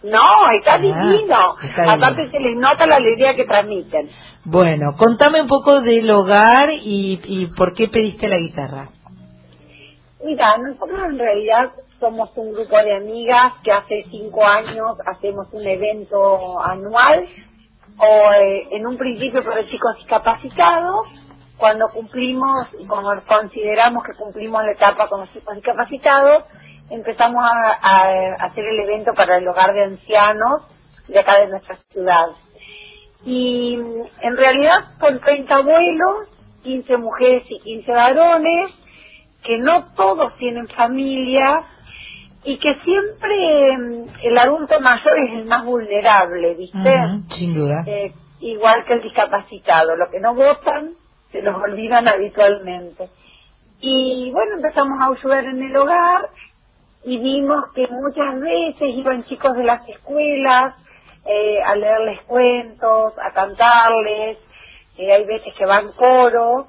No, 0.05 0.21
está 0.59 0.75
Ah, 0.75 0.79
divino. 0.79 1.57
está 1.63 1.93
Aparte 1.93 2.31
se 2.31 2.39
les 2.39 2.57
nota 2.59 2.87
la 2.87 2.97
alegría 2.97 3.35
que 3.35 3.45
transmiten. 3.45 4.11
Bueno, 4.45 4.93
contame 4.97 5.41
un 5.41 5.49
poco 5.49 5.81
del 5.81 6.11
hogar 6.11 6.71
y, 6.71 7.21
y 7.25 7.47
por 7.57 7.73
qué 7.75 7.89
pediste 7.89 8.29
la 8.29 8.37
guitarra. 8.37 8.89
Mira, 10.25 10.57
nosotros 10.59 10.99
en 11.11 11.19
realidad 11.19 11.71
somos 11.99 12.31
un 12.37 12.53
grupo 12.53 12.77
de 12.77 12.97
amigas 12.97 13.55
que 13.63 13.73
hace 13.73 14.05
cinco 14.11 14.45
años 14.45 14.97
hacemos 15.07 15.49
un 15.53 15.67
evento 15.67 16.61
anual 16.63 17.25
o 17.99 18.33
eh, 18.33 18.69
en 18.73 18.87
un 18.87 18.97
principio 18.97 19.43
para 19.45 19.65
chicos 19.67 19.97
discapacitados. 19.97 21.07
Cuando 21.57 21.87
cumplimos 21.89 22.69
como 22.89 23.11
consideramos 23.27 24.05
que 24.05 24.19
cumplimos 24.19 24.63
la 24.65 24.73
etapa 24.73 25.09
con 25.09 25.21
los 25.21 25.33
chicos 25.33 25.55
discapacitados, 25.55 26.45
empezamos 26.91 27.45
a, 27.45 27.79
a 27.81 28.47
hacer 28.47 28.65
el 28.65 28.81
evento 28.81 29.13
para 29.15 29.37
el 29.37 29.47
hogar 29.49 29.73
de 29.73 29.85
ancianos 29.85 30.67
de 31.09 31.19
acá 31.19 31.39
de 31.39 31.49
nuestra 31.49 31.77
ciudad. 31.91 32.27
Y 33.25 33.75
en 34.21 34.37
realidad 34.37 34.81
son 35.01 35.21
30 35.21 35.55
abuelos, 35.55 36.29
15 36.65 36.97
mujeres 36.97 37.45
y 37.49 37.59
15 37.61 37.93
varones, 37.93 38.71
que 39.45 39.59
no 39.59 39.93
todos 39.95 40.37
tienen 40.37 40.67
familia 40.69 41.63
y 42.45 42.59
que 42.59 42.75
siempre 42.85 43.79
mm, 43.79 44.07
el 44.23 44.39
adulto 44.39 44.81
mayor 44.81 45.19
es 45.19 45.33
el 45.39 45.45
más 45.47 45.65
vulnerable, 45.65 46.55
¿viste? 46.55 46.79
Ujú, 46.79 47.23
sin 47.31 47.55
duda. 47.55 47.83
Eh, 47.87 48.13
igual 48.41 48.85
que 48.85 48.95
el 48.95 49.03
discapacitado. 49.03 49.97
Lo 49.97 50.11
que 50.11 50.21
no 50.21 50.35
votan 50.35 50.93
se 51.33 51.43
los 51.43 51.57
olvidan 51.57 52.07
habitualmente. 52.09 53.09
Y 53.81 54.31
bueno, 54.33 54.57
empezamos 54.57 54.99
a 55.01 55.07
ayudar 55.07 55.45
en 55.45 55.63
el 55.63 55.77
hogar 55.77 56.29
y 57.05 57.19
vimos 57.19 57.65
que 57.75 57.87
muchas 57.89 58.41
veces 58.41 58.95
iban 58.95 59.25
chicos 59.25 59.55
de 59.57 59.65
las 59.65 59.87
escuelas 59.89 60.75
eh, 61.27 61.63
a 61.63 61.75
leerles 61.75 62.23
cuentos, 62.23 63.15
a 63.19 63.33
cantarles, 63.33 64.39
eh, 64.97 65.13
hay 65.13 65.25
veces 65.25 65.53
que 65.59 65.67
van 65.67 65.93
coros 65.93 66.67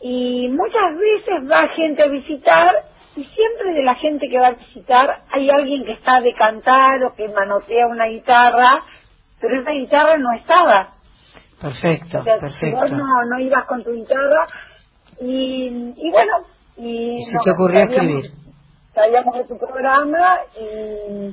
y 0.00 0.48
muchas 0.48 0.96
veces 0.96 1.50
va 1.50 1.68
gente 1.68 2.02
a 2.02 2.08
visitar 2.08 2.74
y 3.20 3.24
siempre 3.24 3.74
de 3.74 3.82
la 3.82 3.94
gente 3.96 4.28
que 4.28 4.38
va 4.38 4.48
a 4.48 4.54
visitar 4.54 5.24
hay 5.30 5.50
alguien 5.50 5.84
que 5.84 5.92
está 5.92 6.20
de 6.20 6.32
cantar 6.32 7.02
o 7.04 7.14
que 7.14 7.28
manotea 7.28 7.86
una 7.88 8.06
guitarra, 8.06 8.82
pero 9.40 9.60
esa 9.60 9.70
guitarra 9.72 10.16
no 10.18 10.32
estaba. 10.32 10.94
Perfecto, 11.60 12.20
O 12.20 12.24
sea, 12.24 12.34
si 12.36 12.40
perfecto. 12.40 12.80
vos 12.80 12.92
no, 12.92 13.06
no 13.30 13.38
ibas 13.40 13.66
con 13.66 13.82
tu 13.82 13.92
guitarra 13.92 14.46
y, 15.20 15.92
y 15.96 16.10
bueno, 16.12 16.32
y, 16.76 17.16
Y 17.18 17.22
se 17.24 17.36
te 17.44 17.50
ocurrió 17.50 17.80
sabíamos- 17.80 17.94
escribir. 17.96 18.30
Sabíamos 18.94 19.34
de 19.36 19.44
tu 19.44 19.58
programa 19.58 20.38
y, 20.60 21.26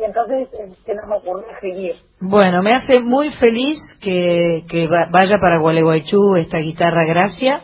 y 0.00 0.04
entonces 0.04 0.48
se 0.84 0.94
nos 0.94 1.04
ocurrió 1.22 1.50
escribir. 1.52 1.96
Bueno, 2.20 2.62
me 2.62 2.74
hace 2.74 3.00
muy 3.00 3.30
feliz 3.32 3.78
que, 4.02 4.64
que 4.68 4.86
va- 4.86 5.08
vaya 5.10 5.36
para 5.40 5.58
Gualeguaychú 5.60 6.36
esta 6.36 6.58
guitarra 6.58 7.04
Gracia. 7.04 7.62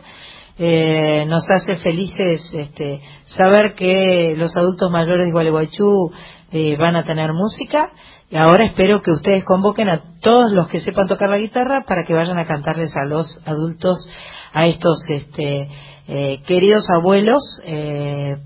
Eh, 0.57 1.25
nos 1.27 1.49
hace 1.49 1.77
felices 1.77 2.53
este, 2.53 3.01
saber 3.25 3.73
que 3.73 4.35
los 4.37 4.55
adultos 4.55 4.91
mayores 4.91 5.25
de 5.25 5.31
Gualeguaychú 5.31 6.11
eh, 6.51 6.75
van 6.77 6.95
a 6.95 7.05
tener 7.05 7.33
música. 7.33 7.91
Y 8.29 8.35
ahora 8.35 8.65
espero 8.65 9.01
que 9.01 9.11
ustedes 9.11 9.43
convoquen 9.43 9.89
a 9.89 10.01
todos 10.21 10.51
los 10.51 10.67
que 10.69 10.79
sepan 10.79 11.07
tocar 11.07 11.29
la 11.29 11.37
guitarra 11.37 11.81
para 11.81 12.03
que 12.05 12.13
vayan 12.13 12.37
a 12.37 12.45
cantarles 12.45 12.95
a 12.95 13.05
los 13.05 13.39
adultos, 13.45 14.07
a 14.53 14.67
estos 14.67 15.03
este, 15.09 15.67
eh, 16.07 16.41
queridos 16.45 16.85
abuelos, 16.89 17.41
eh, 17.65 18.37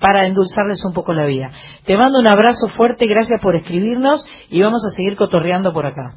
para 0.00 0.26
endulzarles 0.26 0.84
un 0.84 0.92
poco 0.92 1.12
la 1.12 1.24
vida. 1.24 1.50
Te 1.84 1.96
mando 1.96 2.18
un 2.18 2.26
abrazo 2.26 2.68
fuerte, 2.68 3.06
gracias 3.06 3.40
por 3.40 3.56
escribirnos 3.56 4.26
y 4.50 4.60
vamos 4.60 4.84
a 4.84 4.94
seguir 4.94 5.16
cotorreando 5.16 5.72
por 5.72 5.86
acá. 5.86 6.16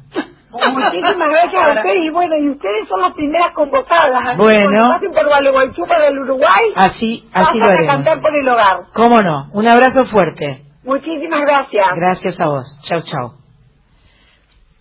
Muchísimas 0.52 1.30
gracias 1.30 1.68
a 1.68 1.72
ustedes 1.72 1.98
y 2.04 2.10
bueno, 2.10 2.36
y 2.36 2.50
ustedes 2.50 2.88
son 2.88 3.00
las 3.00 3.12
primeras 3.14 3.52
convocadas. 3.52 4.36
Bueno. 4.36 4.90
Pasen 4.90 5.12
por 5.12 5.26
Gualeguaychú 5.26 5.82
para 5.88 6.06
el 6.08 6.18
Uruguay, 6.18 6.72
Así, 6.76 7.28
así 7.32 7.58
lo 7.58 7.64
pasan 7.64 7.70
a 7.70 7.74
haremos. 7.74 7.94
cantar 7.94 8.20
por 8.22 8.36
el 8.36 8.48
hogar. 8.48 8.76
¿Cómo 8.94 9.20
no? 9.20 9.48
Un 9.52 9.66
abrazo 9.66 10.04
fuerte. 10.06 10.62
Muchísimas 10.84 11.40
gracias. 11.42 11.86
Gracias 11.96 12.40
a 12.40 12.46
vos. 12.48 12.78
Chau, 12.82 13.00
chau. 13.02 13.32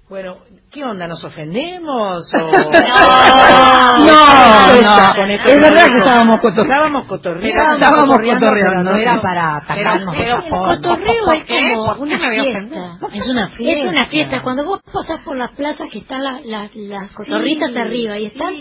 Bueno, 0.09 0.35
¿qué 0.71 0.83
onda? 0.83 1.07
¿Nos 1.07 1.23
ofendemos? 1.23 2.23
O... 2.33 2.51
No, 3.91 4.81
no. 4.81 5.15
Con 5.15 5.29
esto 5.29 5.49
Es 5.49 5.61
verdad 5.61 5.87
que 5.87 5.97
estábamos 5.97 6.39
cotorreando. 6.39 6.73
Estábamos 6.73 7.07
cotorreando. 7.07 7.73
Estábamos 7.73 8.19
cotorreando, 8.19 8.91
no 8.91 8.97
era 8.97 9.13
No. 9.15 9.21
para 9.21 9.57
atacarnos. 9.57 10.15
Pero- 10.17 10.41
de 10.41 10.47
El 10.47 10.51
cotorreo 10.51 11.31
es 11.33 11.47
como 11.47 11.85
¿Por 11.85 11.95
qué 11.95 12.01
una 12.01 12.17
fiesta. 12.19 12.97
Es 13.13 13.27
una 13.27 13.49
fiesta. 13.49 13.79
Es 13.81 13.85
una 13.85 14.05
fiesta. 14.07 14.41
Cuando 14.41 14.65
vos 14.65 14.79
pasás 14.91 15.19
por 15.23 15.37
las 15.37 15.51
plazas 15.51 15.87
que 15.91 15.99
están 15.99 16.23
las, 16.23 16.45
las, 16.45 16.73
las 16.75 17.13
cotorritas 17.13 17.69
arriba 17.75 18.17
y 18.17 18.27
están. 18.27 18.53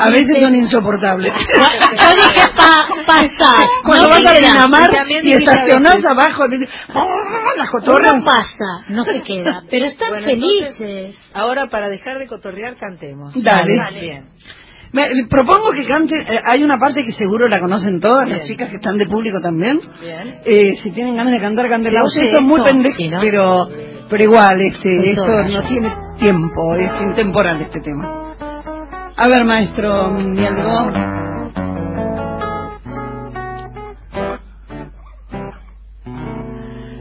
A 0.00 0.10
veces 0.10 0.38
son 0.40 0.54
insoportables. 0.54 1.32
Yo 1.52 2.14
dije 2.14 2.46
pa, 2.56 2.86
pasar. 3.06 3.66
Cuando 3.84 4.08
no 4.08 4.68
vas 4.68 4.86
a 4.86 4.90
también 4.92 5.26
y 5.26 5.32
estacionás 5.32 6.04
abajo, 6.04 6.44
¡oh! 6.94 7.56
las 7.56 7.70
cotorras. 7.70 8.12
Uno 8.14 8.24
pasa, 8.24 8.84
no 8.88 9.04
se 9.04 9.20
queda. 9.22 9.62
Pero 9.70 9.86
están 9.86 10.10
Bueno, 10.10 10.26
felices. 10.26 11.21
Ahora 11.34 11.68
para 11.68 11.88
dejar 11.88 12.18
de 12.18 12.26
cotorrear 12.26 12.76
cantemos. 12.76 13.34
Dale. 13.42 13.78
Bien. 14.00 14.24
Me, 14.92 15.08
propongo 15.28 15.72
que 15.72 15.86
cante, 15.86 16.20
eh, 16.20 16.40
hay 16.44 16.62
una 16.62 16.76
parte 16.76 17.02
que 17.02 17.12
seguro 17.12 17.48
la 17.48 17.60
conocen 17.60 17.98
todas, 17.98 18.28
las 18.28 18.40
Bien. 18.40 18.48
chicas 18.48 18.70
que 18.70 18.76
están 18.76 18.98
de 18.98 19.06
público 19.06 19.40
también. 19.40 19.80
Bien. 20.00 20.40
Eh, 20.44 20.74
si 20.82 20.90
tienen 20.92 21.16
ganas 21.16 21.32
de 21.32 21.40
cantar, 21.40 21.68
canten. 21.68 21.94
Ustedes 22.02 22.28
sí, 22.28 22.34
son 22.34 22.44
muy 22.44 22.58
no, 22.58 22.64
pendejos, 22.64 22.96
sí, 22.96 23.08
¿no? 23.08 23.20
pero, 23.20 23.66
pero 24.10 24.22
igual, 24.22 24.60
este, 24.60 25.12
Eso, 25.12 25.24
esto 25.24 25.60
no 25.60 25.66
tiene 25.66 25.94
tiempo, 26.18 26.74
es 26.74 26.90
intemporal 27.00 27.62
este 27.62 27.80
tema. 27.80 28.34
A 29.16 29.28
ver, 29.28 29.44
maestro 29.44 30.10
Mielgo. 30.10 30.90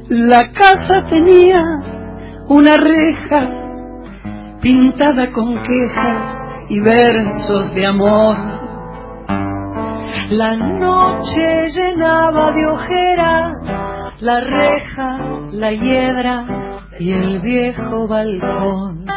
La 0.08 0.52
casa 0.52 1.04
tenía 1.10 1.64
una 2.48 2.76
reja 2.78 3.61
pintada 4.62 5.32
con 5.32 5.62
quejas 5.62 6.40
y 6.70 6.80
versos 6.80 7.74
de 7.74 7.86
amor. 7.86 8.38
La 10.30 10.56
noche 10.56 11.68
llenaba 11.70 12.52
de 12.52 12.66
ojeras 12.66 13.82
la 14.22 14.40
reja, 14.40 15.18
la 15.52 15.72
hiedra 15.72 16.46
y 17.00 17.12
el 17.12 17.40
viejo 17.40 18.08
balcón. 18.08 19.08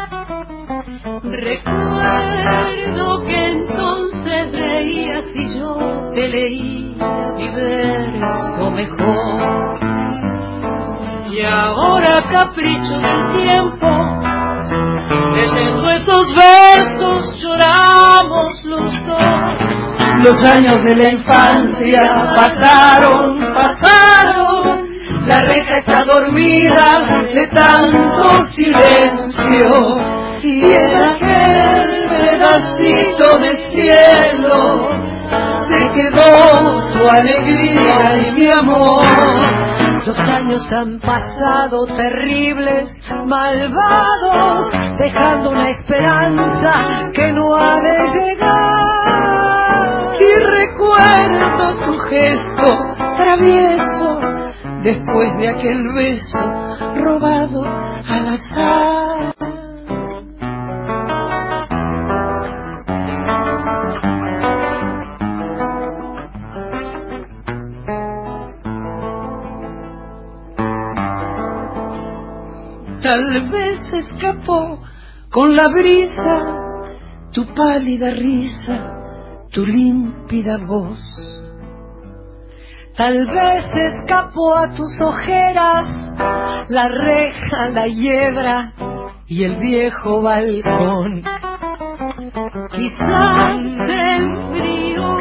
Recuerdo 1.21 3.23
que 3.25 3.51
entonces 3.51 4.59
reías 4.59 5.25
y 5.35 5.59
yo 5.59 5.77
te 6.11 6.27
leía 6.27 7.31
mi 7.35 7.49
verso 7.49 8.71
mejor. 8.71 9.79
Y 11.31 11.41
ahora 11.45 12.23
capricho 12.31 12.97
del 12.97 13.43
tiempo, 13.43 13.87
leyendo 15.09 15.89
esos 15.91 16.35
versos 16.35 17.41
lloramos 17.41 18.63
los 18.63 18.91
dos. 19.05 19.85
Los 20.23 20.43
años 20.43 20.83
de 20.83 20.95
la 20.95 21.11
infancia 21.11 22.05
pasaron, 22.35 23.39
pasaron. 23.53 24.85
La 25.25 25.39
reja 25.39 25.79
está 25.79 26.03
dormida 26.03 27.23
de 27.33 27.47
tanto 27.47 28.43
silencio. 28.55 29.69
Y 30.41 30.73
en 30.73 30.95
aquel 31.01 32.07
pedacito 32.09 33.37
de 33.39 33.57
cielo 33.71 34.89
se 35.67 35.89
quedó 35.93 36.91
tu 36.91 37.09
alegría 37.09 38.27
y 38.27 38.31
mi 38.33 38.47
amor. 38.51 39.74
Los 40.05 40.19
años 40.19 40.71
han 40.71 40.99
pasado 40.99 41.87
terribles, 41.87 42.95
malvados, 43.25 44.71
dejando 44.99 45.49
una 45.49 45.69
esperanza 45.71 47.09
que 47.11 47.31
no 47.31 47.55
ha 47.55 47.75
de 47.79 47.97
llegar. 48.13 49.55
Y 50.19 50.33
recuerdo 50.41 51.85
tu 51.85 51.97
gesto 51.97 52.67
travieso 53.17 54.19
después 54.83 55.37
de 55.37 55.49
aquel 55.49 55.87
beso 55.95 56.37
robado 57.01 57.65
al 57.65 58.27
azar. 58.27 59.44
Tal 73.05 73.49
vez 73.51 73.79
escapó 73.93 74.79
con 75.29 75.55
la 75.55 75.67
brisa 75.67 76.43
tu 77.33 77.45
pálida 77.53 78.09
risa 78.09 78.93
tu 79.51 79.63
límpida 79.63 80.57
voz. 80.57 80.99
Tal 82.97 83.27
vez 83.27 83.69
escapó 83.91 84.55
a 84.55 84.73
tus 84.73 84.99
ojeras 84.99 85.87
la 86.69 86.87
reja, 86.87 87.67
la 87.67 87.85
hiedra 87.85 88.73
y 89.27 89.43
el 89.43 89.57
viejo 89.57 90.23
balcón. 90.23 91.23
Quizás 92.71 93.59
el 93.87 94.37
frío 94.49 95.17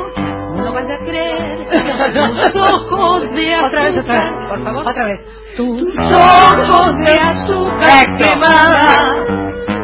no 0.56 0.72
vaya 0.72 0.94
a 0.94 0.98
creer 1.00 1.66
tus 1.66 2.62
ojos 2.62 3.30
de 3.34 3.54
azúcar. 3.54 3.66
Otra 3.66 3.82
vez, 3.82 3.98
otra 3.98 4.20
vez, 4.20 4.48
por 4.48 4.64
favor. 4.64 4.86
Otra 4.86 5.04
vez. 5.04 5.43
Tus 5.56 5.84
ojos 6.12 6.96
de 7.04 7.12
azúcar 7.12 8.16
quemada 8.16 9.24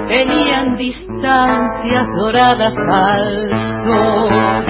tenían 0.09 0.77
distancias 0.77 2.07
doradas 2.17 2.75
al 2.77 3.51
sol. 3.85 4.67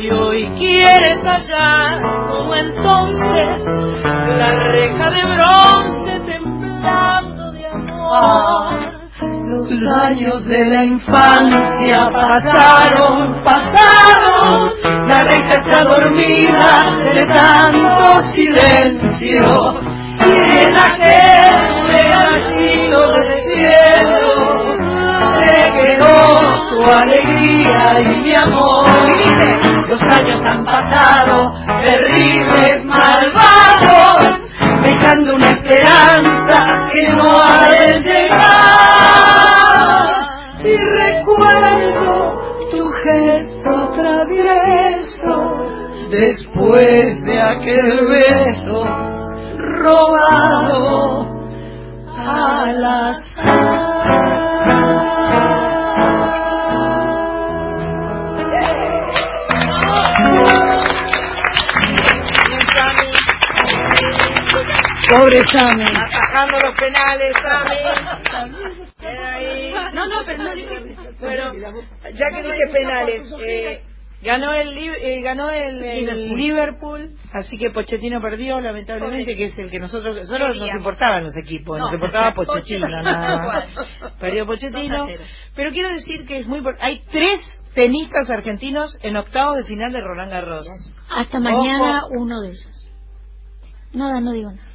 Y 0.00 0.10
hoy 0.10 0.50
quieres 0.58 1.18
hallar, 1.24 2.00
como 2.26 2.54
entonces, 2.54 3.66
la 4.38 4.50
reja 4.72 5.10
de 5.10 5.24
bronce 5.34 6.20
temblando 6.32 7.52
de 7.52 7.66
amor. 7.66 8.94
Los 9.46 9.70
años 10.06 10.42
de 10.46 10.64
la 10.64 10.84
infancia 10.84 12.10
pasaron, 12.10 13.42
pasaron, 13.44 14.70
la 15.06 15.20
reja 15.20 15.50
está 15.50 15.84
dormida 15.84 17.12
de 17.12 17.26
tanto 17.26 18.22
silencio. 18.34 19.93
Y 20.20 20.22
en 20.62 20.76
aquel 20.76 21.56
pedacito 21.92 23.00
del 23.12 23.30
cielo 23.42 24.22
se 25.40 25.56
quedó 25.72 26.16
tu 26.70 26.78
alegría 26.84 27.82
y 27.98 28.02
mi 28.22 28.34
amor. 28.34 28.84
Los 29.88 30.02
años 30.02 30.40
han 30.44 30.64
pasado, 30.64 31.52
terribles, 31.82 32.84
malvados, 32.84 34.40
dejando 34.82 35.34
una 35.34 35.50
esperanza 35.50 36.66
que 36.92 37.08
no 37.16 37.28
ha 37.40 37.68
de 37.70 38.00
llegar. 38.00 38.54
Y 40.64 40.76
recuerdo 40.76 42.14
tu 42.70 42.82
gesto 43.04 43.92
travieso 43.94 45.64
después 46.10 47.24
de 47.24 47.42
aquel 47.42 48.06
beso 48.08 48.63
robado 49.84 51.28
al 52.16 52.84
Pobre 65.10 65.40
Sammy. 65.52 65.84
Atajando 65.84 66.58
los 66.64 66.74
penales, 66.80 67.36
Sammy. 67.42 67.76
No, 69.92 70.06
no, 70.06 70.24
pero 70.24 70.42
no 70.42 70.50
Bueno, 71.20 71.52
ya 72.14 72.28
que 72.30 72.42
dije 72.42 72.66
penales, 72.72 73.22
eh, 73.40 73.82
ganó 74.24 74.52
el 74.52 74.76
eh, 74.76 75.20
ganó 75.22 75.50
el, 75.50 75.82
el 75.84 76.34
Liverpool, 76.34 77.10
así 77.32 77.56
que 77.58 77.70
Pochettino 77.70 78.20
perdió, 78.20 78.58
lamentablemente, 78.60 79.36
que 79.36 79.44
es 79.46 79.58
el 79.58 79.70
que 79.70 79.78
nosotros, 79.78 80.16
nosotros 80.16 80.56
nos 80.56 80.68
importaban 80.70 81.22
los 81.24 81.36
equipos, 81.36 81.78
nos 81.78 81.90
No. 81.90 81.94
importaba 81.94 82.32
Pochettino, 82.34 82.88
nada. 83.02 83.66
Perdió 84.18 84.46
Pochettino, 84.46 85.06
pero 85.54 85.70
quiero 85.70 85.90
decir 85.90 86.26
que 86.26 86.38
es 86.38 86.46
muy 86.46 86.62
hay 86.80 87.02
tres 87.10 87.40
tenistas 87.74 88.28
argentinos 88.30 88.98
en 89.02 89.16
octavos 89.16 89.56
de 89.56 89.64
final 89.64 89.92
de 89.92 90.00
Roland 90.00 90.30
Garros. 90.32 90.66
Hasta 91.10 91.38
mañana 91.38 92.02
Ojo. 92.06 92.14
uno 92.22 92.40
de 92.40 92.48
ellos. 92.48 92.90
Nada, 93.92 94.20
no 94.20 94.32
digo 94.32 94.50
nada. 94.50 94.68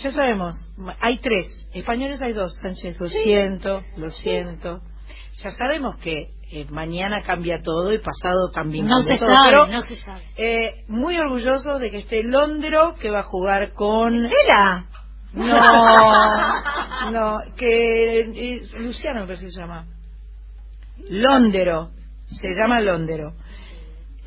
Ya 0.00 0.10
sabemos, 0.10 0.54
hay 1.00 1.18
tres. 1.18 1.68
Españoles 1.74 2.20
hay 2.22 2.32
dos, 2.32 2.56
Sánchez. 2.62 2.96
Lo 2.98 3.08
siento, 3.08 3.82
lo 3.96 4.10
siento. 4.10 4.80
Ya 5.42 5.50
sabemos 5.50 5.96
que 5.98 6.28
eh, 6.52 6.66
mañana 6.70 7.22
cambia 7.22 7.60
todo 7.62 7.92
y 7.92 7.98
pasado 7.98 8.50
también 8.52 8.86
No 8.86 8.96
cambia 8.96 9.14
se 9.16 9.24
todo, 9.24 9.34
sabe, 9.34 9.48
pero, 9.50 9.66
no 9.68 9.82
se 9.82 9.96
sabe. 9.96 10.22
eh, 10.36 10.84
muy 10.88 11.16
orgulloso 11.18 11.78
de 11.78 11.90
que 11.90 11.98
esté 11.98 12.22
Londro, 12.24 12.94
que 13.00 13.10
va 13.10 13.20
a 13.20 13.24
jugar 13.24 13.72
con... 13.72 14.26
Estela. 14.26 14.86
No, 15.32 17.10
no, 17.12 17.38
que 17.56 18.20
eh, 18.20 18.60
Luciano 18.78 19.26
parece 19.26 19.44
que 19.46 19.52
se 19.52 19.60
llama. 19.60 19.86
Londero, 21.08 21.90
se 22.26 22.48
llama 22.58 22.80
Londero. 22.80 23.34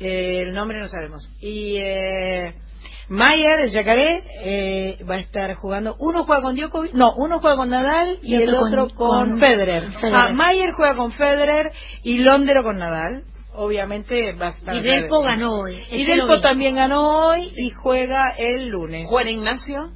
El 0.00 0.52
nombre 0.52 0.80
no 0.80 0.88
sabemos. 0.88 1.30
Y 1.40 1.76
eh, 1.78 2.54
Mayer, 3.08 3.60
el 3.60 3.70
Yacaré, 3.70 4.22
eh, 4.42 5.04
va 5.08 5.16
a 5.16 5.18
estar 5.18 5.54
jugando. 5.54 5.94
Uno 5.98 6.24
juega 6.24 6.40
con 6.42 6.56
Djokovic, 6.56 6.94
no, 6.94 7.12
uno 7.16 7.38
juega 7.38 7.56
con 7.56 7.68
Nadal 7.70 8.18
y, 8.22 8.34
Y 8.36 8.42
el 8.42 8.54
otro 8.54 8.88
con- 8.94 9.38
Federer. 9.38 9.92
Federer. 9.92 10.14
Ah, 10.14 10.32
Mayer 10.32 10.72
juega 10.72 10.94
con 10.96 11.12
Federer 11.12 11.70
y 12.02 12.18
Londero 12.18 12.62
con 12.62 12.78
Nadal. 12.78 13.24
Obviamente 13.56 14.32
va 14.32 14.46
a 14.46 14.50
estar. 14.50 14.74
Y 14.74 14.80
Delpo 14.80 15.22
ganó 15.22 15.60
hoy. 15.60 15.80
Y 15.90 16.04
Delpo 16.06 16.40
también 16.40 16.74
ganó 16.76 17.28
hoy 17.28 17.52
y 17.56 17.70
juega 17.70 18.30
el 18.36 18.68
lunes. 18.68 19.08
Juan 19.08 19.28
Ignacio, 19.28 19.92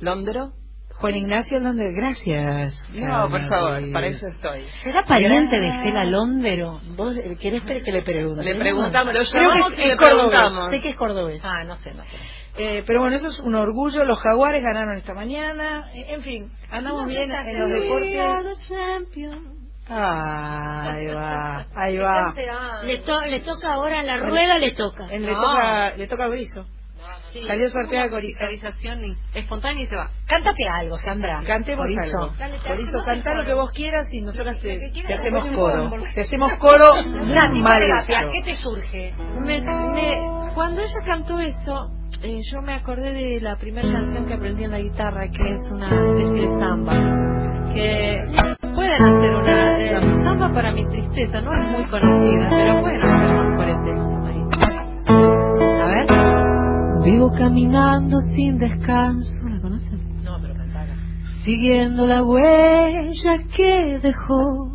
Londero. 0.00 0.52
Juan 1.00 1.14
Ignacio 1.14 1.58
Londero, 1.60 1.92
gracias. 1.94 2.82
No, 2.92 3.28
por 3.30 3.40
favor, 3.48 3.74
Cari. 3.74 3.92
para 3.92 4.06
eso 4.08 4.26
estoy. 4.28 4.64
¿Será 4.82 5.04
pariente 5.04 5.60
de 5.60 5.68
Estela 5.68 6.04
Londero? 6.04 6.80
¿Vos 6.96 7.14
eh, 7.16 7.36
querés 7.40 7.62
que 7.62 7.92
le 7.92 8.02
pregunte? 8.02 8.42
Le 8.42 8.56
preguntamos, 8.56 9.14
lo 9.14 9.22
llamamos 9.22 9.72
es 9.72 9.78
y 9.78 9.88
le 9.88 9.96
cordobés. 9.96 10.16
preguntamos. 10.30 10.70
Sé 10.70 10.80
que 10.80 10.88
es 10.90 10.96
cordobés. 10.96 11.40
Ah, 11.44 11.62
no 11.64 11.76
sé, 11.76 11.94
no 11.94 12.02
sé. 12.04 12.16
Eh, 12.60 12.82
pero 12.84 13.00
bueno, 13.00 13.14
eso 13.14 13.28
es 13.28 13.38
un 13.38 13.54
orgullo. 13.54 14.04
Los 14.04 14.18
jaguares 14.20 14.62
ganaron 14.64 14.96
esta 14.98 15.14
mañana. 15.14 15.88
Eh, 15.94 16.06
En 16.08 16.22
fin, 16.22 16.50
andamos 16.70 17.06
bien 17.06 17.30
en 17.30 17.60
los 17.60 17.70
deportes. 17.70 18.68
Ahí 19.90 21.06
va, 21.06 21.66
ahí 21.74 21.96
va. 21.96 22.34
Le, 22.84 22.98
to- 22.98 23.22
le 23.24 23.40
toca 23.40 23.72
ahora 23.72 24.02
la 24.02 24.18
rueda, 24.18 24.58
le 24.58 24.72
toca. 24.72 25.06
Le 25.06 25.18
No. 25.20 25.40
toca, 25.40 25.96
le 25.96 26.06
toca 26.06 26.24
a 26.24 26.28
Salió 27.46 27.68
sorteada 27.70 28.04
de 28.04 28.10
Corizo. 28.10 28.44
Espontánea 29.34 29.82
y 29.82 29.86
se 29.86 29.96
va. 29.96 30.10
Cántate 30.26 30.68
algo, 30.68 30.96
Sandra. 30.98 31.40
Cantemos 31.46 31.86
Corizo. 31.86 32.18
algo. 32.18 32.34
Corizo, 32.66 33.04
cantá 33.04 33.34
lo 33.34 33.44
que 33.44 33.54
vos 33.54 33.70
quieras 33.72 34.06
y 34.12 34.20
nosotros 34.22 34.58
te, 34.60 34.78
te 35.06 35.14
hacemos 35.14 35.46
coro. 35.48 35.90
Te 36.14 36.20
hacemos 36.22 36.52
coro 36.54 36.94
Nati, 37.34 37.60
mal 37.60 37.82
hecho. 37.82 38.30
¿qué 38.32 38.42
te 38.42 38.56
surge? 38.56 39.14
Me- 39.40 39.60
me- 39.60 40.52
cuando 40.54 40.80
ella 40.80 41.00
cantó 41.06 41.38
esto, 41.38 41.90
eh, 42.22 42.38
yo 42.52 42.60
me 42.62 42.74
acordé 42.74 43.12
de 43.12 43.40
la 43.40 43.56
primera 43.56 43.90
canción 43.90 44.26
que 44.26 44.34
aprendí 44.34 44.64
en 44.64 44.70
la 44.72 44.80
guitarra, 44.80 45.28
que 45.30 45.54
es 45.54 45.60
una 45.70 45.86
especie 45.88 46.42
de 46.48 46.60
samba. 46.60 46.94
Que 47.74 48.24
pueden 48.74 49.02
hacer 49.02 49.34
una 49.34 49.78
eh, 49.78 50.00
samba 50.00 50.52
para 50.52 50.72
mi 50.72 50.86
tristeza, 50.88 51.40
no 51.40 51.52
es 51.54 51.68
muy 51.68 51.84
conocida, 51.86 52.48
pero 52.50 52.80
bueno, 52.80 53.06
vamos 53.06 53.56
por 53.56 53.68
el 53.68 53.84
texto. 53.84 54.17
Vivo 57.10 57.32
caminando 57.32 58.20
sin 58.36 58.58
descanso, 58.58 59.32
¿la 59.48 59.58
conocen? 59.62 59.98
No, 60.22 60.38
pero 60.42 60.52
cantala. 60.54 60.94
siguiendo 61.42 62.06
la 62.06 62.22
huella 62.22 63.38
que 63.56 63.98
dejó. 64.02 64.70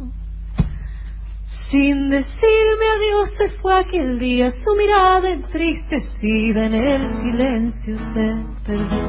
Sin 1.70 2.10
decirme 2.10 2.86
adiós 2.98 3.30
se 3.38 3.50
fue 3.62 3.80
aquel 3.80 4.18
día, 4.18 4.50
su 4.50 4.76
mirada 4.76 5.30
entristecida 5.30 6.66
en 6.66 6.74
el 6.74 7.08
silencio 7.22 7.98
se 7.98 8.36
perdió. 8.66 9.04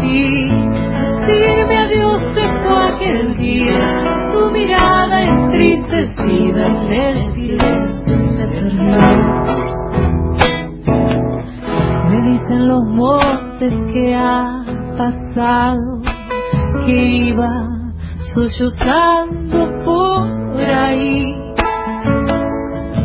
Sin 0.00 0.70
decirme 1.02 1.76
adiós 1.76 2.22
se 2.34 2.48
fue 2.62 2.94
aquel 2.94 3.36
día, 3.36 4.32
su 4.32 4.50
mirada 4.50 5.22
entristecida 5.22 6.66
en 6.66 6.92
el 6.92 7.34
silencio 7.34 8.18
se 8.38 8.48
perdió. 8.48 9.43
Dicen 12.24 12.68
los 12.68 12.84
montes 12.86 13.74
que 13.92 14.14
ha 14.14 14.64
pasado, 14.96 16.00
que 16.86 17.06
iba 17.28 17.68
sollozando 18.34 19.68
por 19.84 20.58
ahí, 20.58 21.36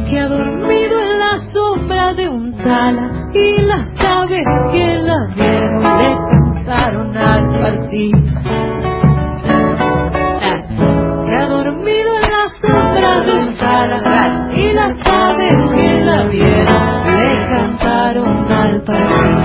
que 0.09 0.19
ha 0.19 0.27
dormido 0.27 1.01
en 1.01 1.19
la 1.19 1.37
sombra 1.51 2.13
de 2.13 2.29
un 2.29 2.53
tala 2.63 3.29
y 3.33 3.61
las 3.63 3.93
aves 3.99 4.45
que 4.71 4.95
la 4.95 5.27
vieron 5.35 5.83
le 5.83 6.17
cantaron 6.31 7.17
al 7.17 7.59
partir. 7.59 8.15
Que 11.25 11.35
ha 11.35 11.47
dormido 11.47 12.09
en 12.15 12.31
la 12.31 12.45
sombra 12.61 13.19
de 13.25 13.31
un 13.37 13.57
tala 13.57 14.49
y 14.55 14.73
las 14.73 15.07
aves 15.07 15.55
que 15.75 16.01
la 16.05 16.23
vieron 16.23 16.99
le 17.17 17.78
al 18.17 18.81
partir. 18.81 19.37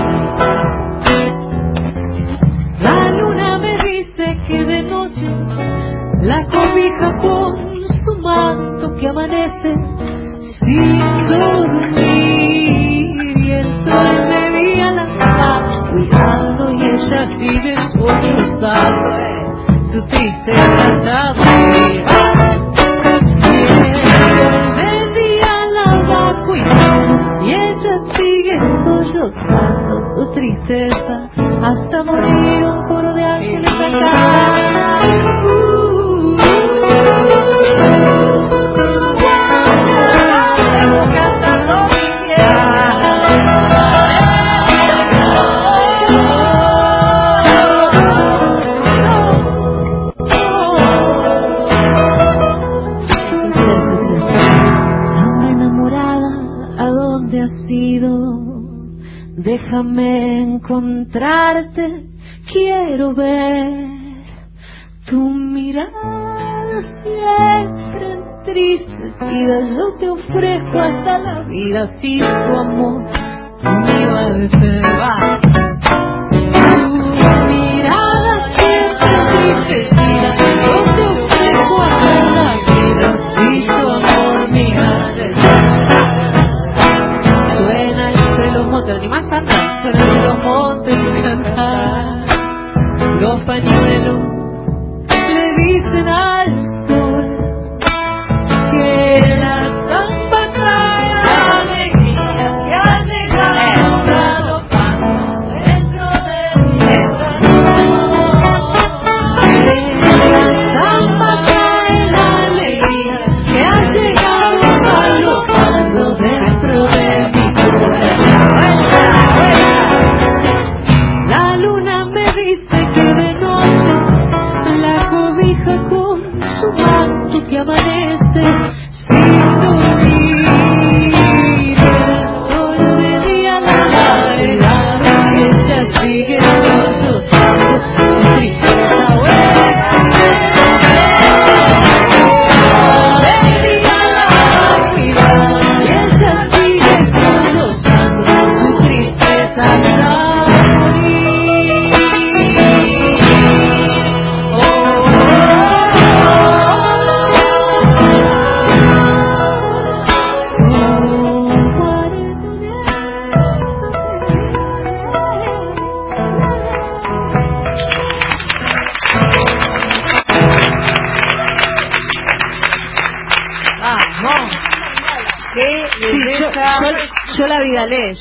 La 2.79 3.11
luna 3.11 3.59
me 3.59 3.77
dice 3.77 4.37
que 4.47 4.63
de 4.65 4.81
noche 4.81 5.29
la 6.23 6.45
cobija 6.47 7.15
con 7.21 7.79
su 7.81 8.21
manto 8.21 8.95
que 8.95 9.07
amanece 9.07 9.75
sin 10.59 11.27
dormir 11.27 12.47
y 13.37 13.51
el 13.51 13.63
sol 13.63 14.27
me 14.29 14.49
veía 14.49 14.91
la 14.91 15.05
cuidando 15.91 16.71
y 16.71 16.81
ella 16.85 17.27
sigue 17.37 17.75
sollozando 17.93 19.09
eh, 19.19 19.45
su 19.91 20.01
triste 20.07 20.53
tratado 20.53 21.43
sollozando 29.35 29.99
su 30.15 30.31
tristeza 30.33 31.29
hasta 31.61 32.03
morir 32.03 32.63
un 32.63 32.87
coro 32.87 33.13
de 33.13 33.23
ángeles 33.23 33.69
Samba 33.69 34.44
Déjame 59.65 60.43
encontrarte, 60.43 62.05
quiero 62.53 63.15
ver 63.15 63.73
tu 65.07 65.27
mirada 65.27 66.81
siempre 67.01 68.11
entristecida. 68.11 69.61
Yo 69.61 69.95
te 69.99 70.09
ofrezco 70.09 70.79
hasta 70.79 71.17
la 71.17 71.41
vida 71.47 71.87
si 71.99 72.19
tu 72.19 72.55
amor 72.55 73.05
me 73.63 74.03
iba 74.03 74.21
a. 75.01 75.39
Tu 76.29 76.37
mirada 77.47 78.33
siempre 78.55 79.09
entristecida. 79.17 80.37
Yo 80.67 80.75
te 80.93 81.05
ofrezco 81.23 81.81
hasta 81.81 82.13
la 82.13 82.21
vida 82.21 82.34
Los 93.55 93.63
pañuelos 93.63 94.03
le 94.03 94.04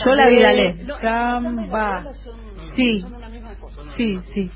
yo 0.05 0.13
la 0.15 0.27
vidalé. 0.29 0.77
Samba. 1.01 2.05
Sí, 2.77 3.03
sí, 3.97 4.21
sí. 4.35 4.51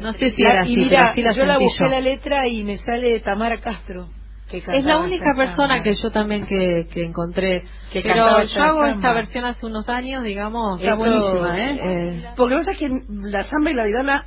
No 0.00 0.12
sé 0.12 0.30
si 0.32 0.42
La- 0.42 0.50
era 0.52 0.62
así, 0.62 0.76
mira, 0.76 1.00
pero 1.00 1.14
sí 1.14 1.22
la 1.22 1.32
yo 1.32 1.44
la 1.46 1.58
busqué 1.58 1.84
yo. 1.84 1.90
la 1.90 2.00
letra 2.00 2.48
y 2.48 2.64
me 2.64 2.76
sale 2.78 3.20
Tamara 3.20 3.58
Castro. 3.60 4.08
que 4.50 4.58
Es 4.58 4.84
la 4.84 4.98
única 4.98 5.32
persona 5.36 5.68
samba. 5.68 5.82
que 5.82 5.94
yo 5.94 6.10
también 6.10 6.46
que, 6.46 6.86
que 6.92 7.04
encontré. 7.04 7.64
Que 7.92 8.02
pero 8.02 8.14
yo 8.44 8.62
hago 8.62 8.80
samba. 8.82 8.90
esta 8.90 9.12
versión 9.12 9.44
hace 9.44 9.66
unos 9.66 9.88
años, 9.88 10.22
digamos. 10.24 10.80
Está 10.80 10.92
esto, 10.92 11.04
buenísima, 11.04 11.58
¿eh? 11.58 11.78
eh, 11.82 12.24
Porque 12.36 12.54
pasa 12.56 12.72
que 12.74 12.88
la 13.08 13.44
samba 13.44 13.70
y 13.70 13.74
la 13.74 13.84
vidala 13.84 14.26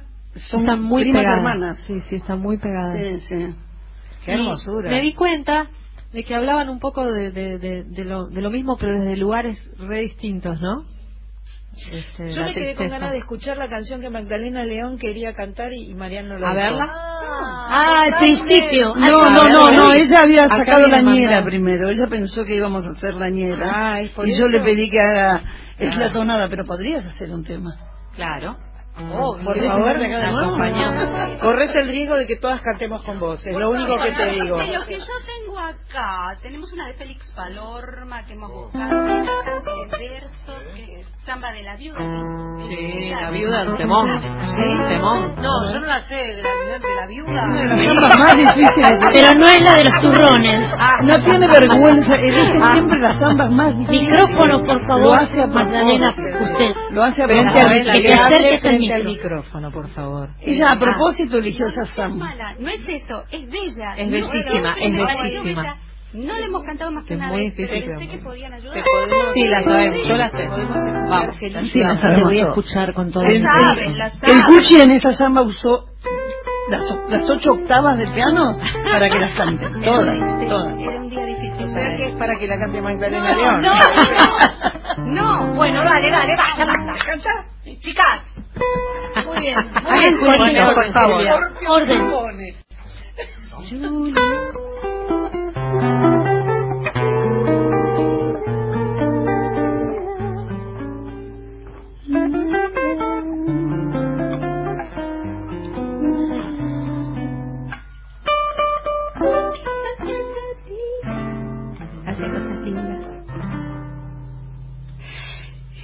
son 0.50 0.62
están 0.62 0.82
muy 0.84 1.04
primas 1.04 1.22
pegadas. 1.22 1.38
hermanas. 1.40 1.84
Sí, 1.88 2.02
sí, 2.10 2.16
están 2.16 2.40
muy 2.40 2.58
pegadas. 2.58 2.94
Sí, 2.94 3.20
sí. 3.28 3.56
Qué 4.26 4.34
hermosura. 4.34 4.90
Me 4.90 5.02
di 5.02 5.14
cuenta 5.14 5.68
de 6.14 6.24
que 6.24 6.36
hablaban 6.36 6.70
un 6.70 6.80
poco 6.80 7.06
de, 7.12 7.32
de, 7.32 7.58
de, 7.60 7.84
de 7.84 8.06
lo, 8.06 8.28
de 8.28 8.42
lo 8.42 8.50
mismo, 8.50 8.78
pero 8.80 8.98
desde 9.00 9.18
lugares 9.18 9.60
re 9.78 10.02
distintos, 10.02 10.60
¿no? 10.62 10.86
Este, 11.92 12.32
Yo 12.34 12.42
la 12.42 12.48
me 12.48 12.54
quedé 12.56 12.76
con 12.76 12.88
ganas 12.88 13.12
de 13.12 13.20
escuchar 13.20 13.58
la 13.58 13.68
canción 13.70 14.02
que 14.02 14.10
Magdalena 14.10 14.64
León 14.64 14.98
quería 14.98 15.34
cantar 15.36 15.72
y, 15.72 15.92
y 15.92 15.94
Mariano 15.94 16.38
lo 16.40 16.48
A 16.48 16.54
verla. 16.54 16.86
Ah, 16.90 18.02
al 18.06 18.18
principio. 18.18 18.96
No, 18.96 19.30
no, 19.30 19.48
no, 19.48 19.72
no, 19.72 19.94
ella 19.94 20.22
había 20.24 20.46
Acá 20.46 20.58
sacado 20.58 20.88
la 20.88 21.02
ñera 21.02 21.44
primero. 21.44 21.90
Ella 21.90 22.08
pensó 22.10 22.44
que 22.46 22.56
íbamos 22.56 22.84
a 22.84 22.90
hacer 22.90 23.14
la 23.14 23.30
ñera. 23.30 23.72
Ah, 23.76 24.02
¿es 24.02 24.12
por 24.14 24.28
y 24.28 24.32
yo 24.32 24.46
eso? 24.46 24.48
le 24.48 24.62
pedí 24.62 24.90
que 24.90 25.00
haga. 25.00 25.42
Es 25.78 25.94
Ah. 25.94 26.00
la 26.00 26.12
tonada, 26.12 26.50
pero 26.50 26.64
podrías 26.66 27.06
hacer 27.06 27.30
un 27.32 27.44
tema. 27.44 27.76
Claro. 28.16 28.58
Oh, 29.14 29.38
por 29.44 29.54
¿Querés 29.54 29.70
favor, 29.70 29.90
acompañamos. 29.90 31.40
Corres 31.40 31.76
el 31.76 31.88
riesgo 31.90 32.16
de 32.16 32.26
que 32.26 32.38
todas 32.38 32.62
cantemos 32.62 33.04
con 33.04 33.20
vos, 33.20 33.46
es 33.46 33.56
lo 33.56 33.70
único 33.70 34.00
que 34.02 34.12
te 34.12 34.26
digo. 34.32 34.58
De 34.58 34.68
lo 34.78 34.86
que 34.86 34.98
yo 34.98 35.06
tengo 35.26 35.60
acá, 35.60 36.36
tenemos 36.42 36.72
una 36.74 36.88
de 36.88 36.94
Félix 36.94 37.32
Palorma 37.34 38.26
que 38.26 38.34
hemos 38.34 38.52
buscado, 38.52 39.04
de 39.04 39.98
verso, 40.00 40.54
que 40.76 41.00
es 41.02 41.08
samba 41.26 41.52
de 41.52 41.62
la 41.64 41.76
viuda. 41.76 42.00
Sí, 42.70 43.12
la 43.12 43.30
viuda, 43.30 43.76
temón. 43.78 44.20
¿Sí? 44.20 44.88
Temón. 44.90 45.36
No, 45.36 45.72
yo 45.74 45.80
no 45.80 45.86
la 45.86 46.02
sé, 46.02 46.16
de 46.16 46.42
la, 46.42 46.50
viuda- 46.50 46.80
de 46.80 46.96
la 46.96 47.08
viuda. 47.08 47.48
Más 48.18 48.36
difíciles. 48.36 49.00
Pero 49.14 49.34
no 49.36 49.48
es 49.48 49.62
la 49.62 49.74
de 49.76 49.84
los 49.84 50.00
turrones. 50.02 50.72
No 51.04 51.20
tiene 51.24 51.48
vergüenza, 51.48 52.16
elige 52.16 52.60
siempre 52.72 53.00
las 53.00 53.18
zambas 53.20 53.52
más 53.52 53.78
difíciles. 53.78 54.08
Micrófono, 54.10 54.64
por 54.66 54.82
Lo 54.82 54.88
favor, 54.88 55.20
hace 55.20 55.42
a 55.42 55.48
Magdalena, 55.48 56.16
usted. 56.42 56.72
Lo 56.92 57.04
hace 57.04 57.24
a 57.24 57.28
Frente 57.28 57.60
al, 57.60 57.92
que 58.02 58.08
se 58.08 58.14
acerque 58.14 58.60
micro. 58.96 59.04
micrófono, 59.12 59.72
por 59.72 59.88
favor. 59.90 60.30
Ella 60.42 60.72
a 60.72 60.80
propósito 60.80 61.38
eligió 61.38 61.68
esa 61.68 61.78
No 61.80 61.84
es 61.84 61.90
samba. 61.92 62.26
mala, 62.26 62.56
no 62.60 62.70
es 62.70 62.82
eso, 62.88 63.24
es 63.32 63.46
bella. 63.50 63.94
Es 63.98 64.10
bellísima, 64.12 64.76
no, 64.76 65.08
es 65.08 65.18
bellísima. 65.18 65.62
bella. 65.62 65.78
No 66.14 66.34
le 66.36 66.44
hemos 66.46 66.64
cantado 66.66 66.90
más 66.92 67.04
que 67.06 67.14
Es 67.16 67.20
una 67.20 67.28
muy 67.30 67.44
vez, 67.44 67.54
pero 67.58 67.74
difícil, 67.74 67.96
pensé 67.98 68.18
que 68.18 68.24
podían 68.24 68.54
ayudar. 68.54 68.84
Sí, 69.34 69.48
la 69.50 69.64
sabemos, 69.64 70.08
yo 70.08 70.18
la 70.18 70.30
sé. 70.30 70.48
Vamos. 70.48 71.36
Sí, 71.72 71.80
la 71.80 72.16
Te 72.16 72.24
voy 72.24 72.40
a 72.40 72.48
escuchar 72.48 72.94
con 72.94 73.12
todo 73.12 73.24
El, 73.24 73.36
el 73.36 73.46
el, 73.46 74.02
el 74.02 74.44
Cuchi 74.48 74.82
en 74.82 74.92
esa 74.92 75.12
samba 75.14 75.42
usó 75.42 75.86
las, 76.70 76.82
las 77.10 77.30
ocho 77.30 77.52
octavas 77.52 77.98
del 77.98 78.12
piano 78.14 78.58
para 78.90 79.10
que 79.10 79.20
las 79.20 79.34
cante. 79.34 79.66
Todas, 79.84 80.16
Era 80.16 80.48
todas. 80.50 80.76
Que 81.98 82.06
es 82.08 82.14
para 82.14 82.38
que 82.38 82.48
la 82.48 82.58
cante 82.60 82.82
Magdalena 82.82 83.32
No, 83.34 83.38
León. 83.38 83.62
no, 83.62 83.74
no. 85.48 85.54
Bueno, 85.56 85.84
dale, 85.84 86.10
dale, 86.12 86.36
basta, 86.36 86.66
basta. 86.66 87.06
¿Canta? 87.06 87.46
Chicas, 87.80 88.22
Muy 89.26 89.40
bien. 89.40 89.56
Muy 89.84 90.00
bien, 90.50 90.68
por 90.74 90.94
favor. 90.94 91.24
Orden. 91.68 92.58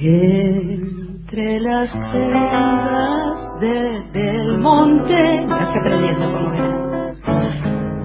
Entre 0.05 1.61
las 1.61 1.89
sendas 2.11 3.59
de- 3.61 4.03
del 4.11 4.57
monte, 4.57 5.43
Estás 5.43 5.69
aprendiendo 5.69 6.25
como 6.29 6.49
verás. 6.51 7.17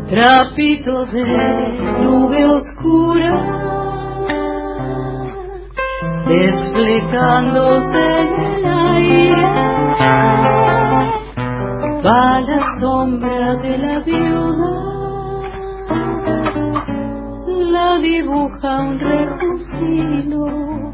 trapito 0.08 1.06
de 1.06 1.24
nube 2.04 2.46
oscura, 2.46 3.32
desplegándose 6.28 8.20
en 8.20 8.40
el 8.42 8.64
aire, 8.64 9.42
va 12.06 12.40
la 12.42 12.60
sombra 12.80 13.56
de 13.56 13.76
la 13.76 13.98
viuda, 14.00 14.70
la 17.72 17.98
dibuja 17.98 18.82
un 18.82 19.00
recucilo, 19.00 20.87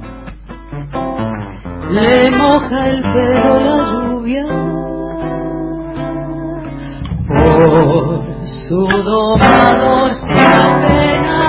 le 1.91 2.31
moja 2.31 2.89
el 2.89 3.03
pelo 3.03 3.59
la 3.61 3.77
lluvia 3.93 4.45
por 7.27 8.25
su 8.47 8.87
domador 8.87 10.15
sin 10.15 10.37
pena, 10.89 11.43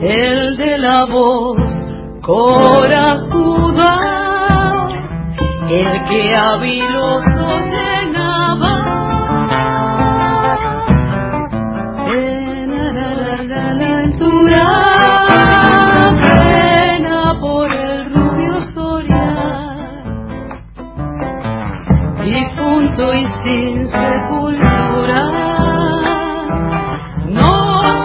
el 0.00 0.56
de 0.56 0.78
la 0.78 1.04
voz 1.06 1.58
corajuda, 2.22 3.92
el 5.70 6.04
que 6.08 6.34
habiloso 6.34 7.58
llenaba. 7.58 7.97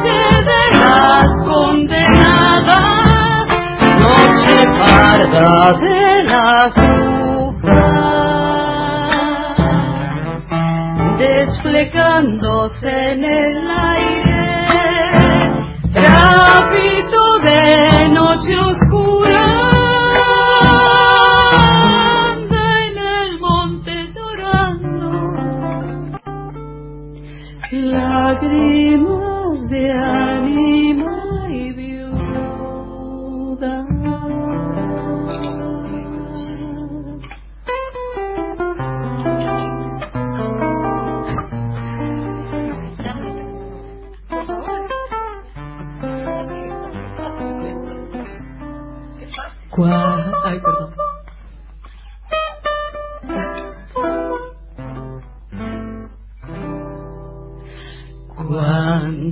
De 0.02 0.78
las 0.80 1.28
condenadas, 1.46 3.48
noche 4.00 4.66
parda 4.82 5.78
de 5.80 6.24
las 6.24 6.74
brujas, 6.74 7.62
desplegándose 11.18 13.12
en 13.12 13.24
el 13.24 13.72
aire, 13.72 15.52
trapito 15.94 17.22
de 17.44 18.10
noche 18.10 18.56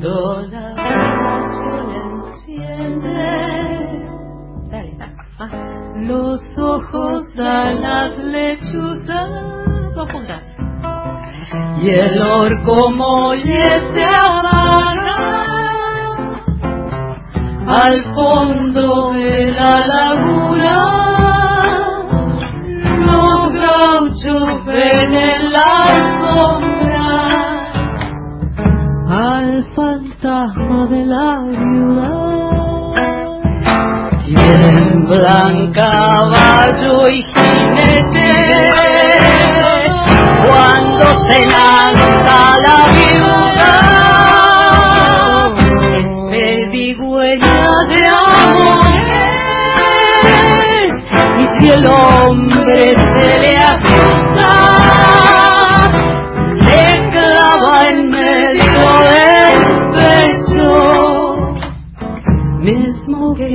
Cuando 0.02 0.42
la 0.50 0.74
pasión 0.76 1.92
enciende 2.48 3.22
los 6.08 6.40
ojos 6.58 7.36
dan 7.36 7.82
las 7.84 8.18
lechuzas 8.18 9.30
Dos 9.94 10.12
puntas. 10.12 10.42
y 11.84 11.90
el 11.90 12.20
orco 12.20 12.90
molles 12.92 13.84
se 13.94 14.06
apaga 14.06 15.18
al 17.68 18.04
fondo 18.16 19.14
de 19.14 19.52
la 19.52 19.86
laguna. 19.86 20.78
Los 23.06 23.54
gauchos 23.54 24.66
ven 24.66 25.14
en 25.14 25.54
las 25.54 25.92
sombras 26.22 26.71
fantasma 30.42 30.88
de 30.88 31.06
la 31.06 31.44
viuda. 31.46 32.10
Tiemblan 34.26 35.72
caballo 35.72 37.08
y 37.10 37.22
jinete 37.24 38.34
cuando 40.48 41.06
se 41.28 41.40
lanza 41.46 42.40
la 42.66 42.78
viuda. 42.96 43.74
Es 45.98 46.08
pedigüeña 46.32 47.66
de 47.90 48.02
amores 48.26 49.02
y 51.38 51.46
si 51.60 51.66
el 51.72 51.86
hombre 51.86 52.84
se 53.14 53.30
le 53.42 53.54
asusta, 53.58 54.21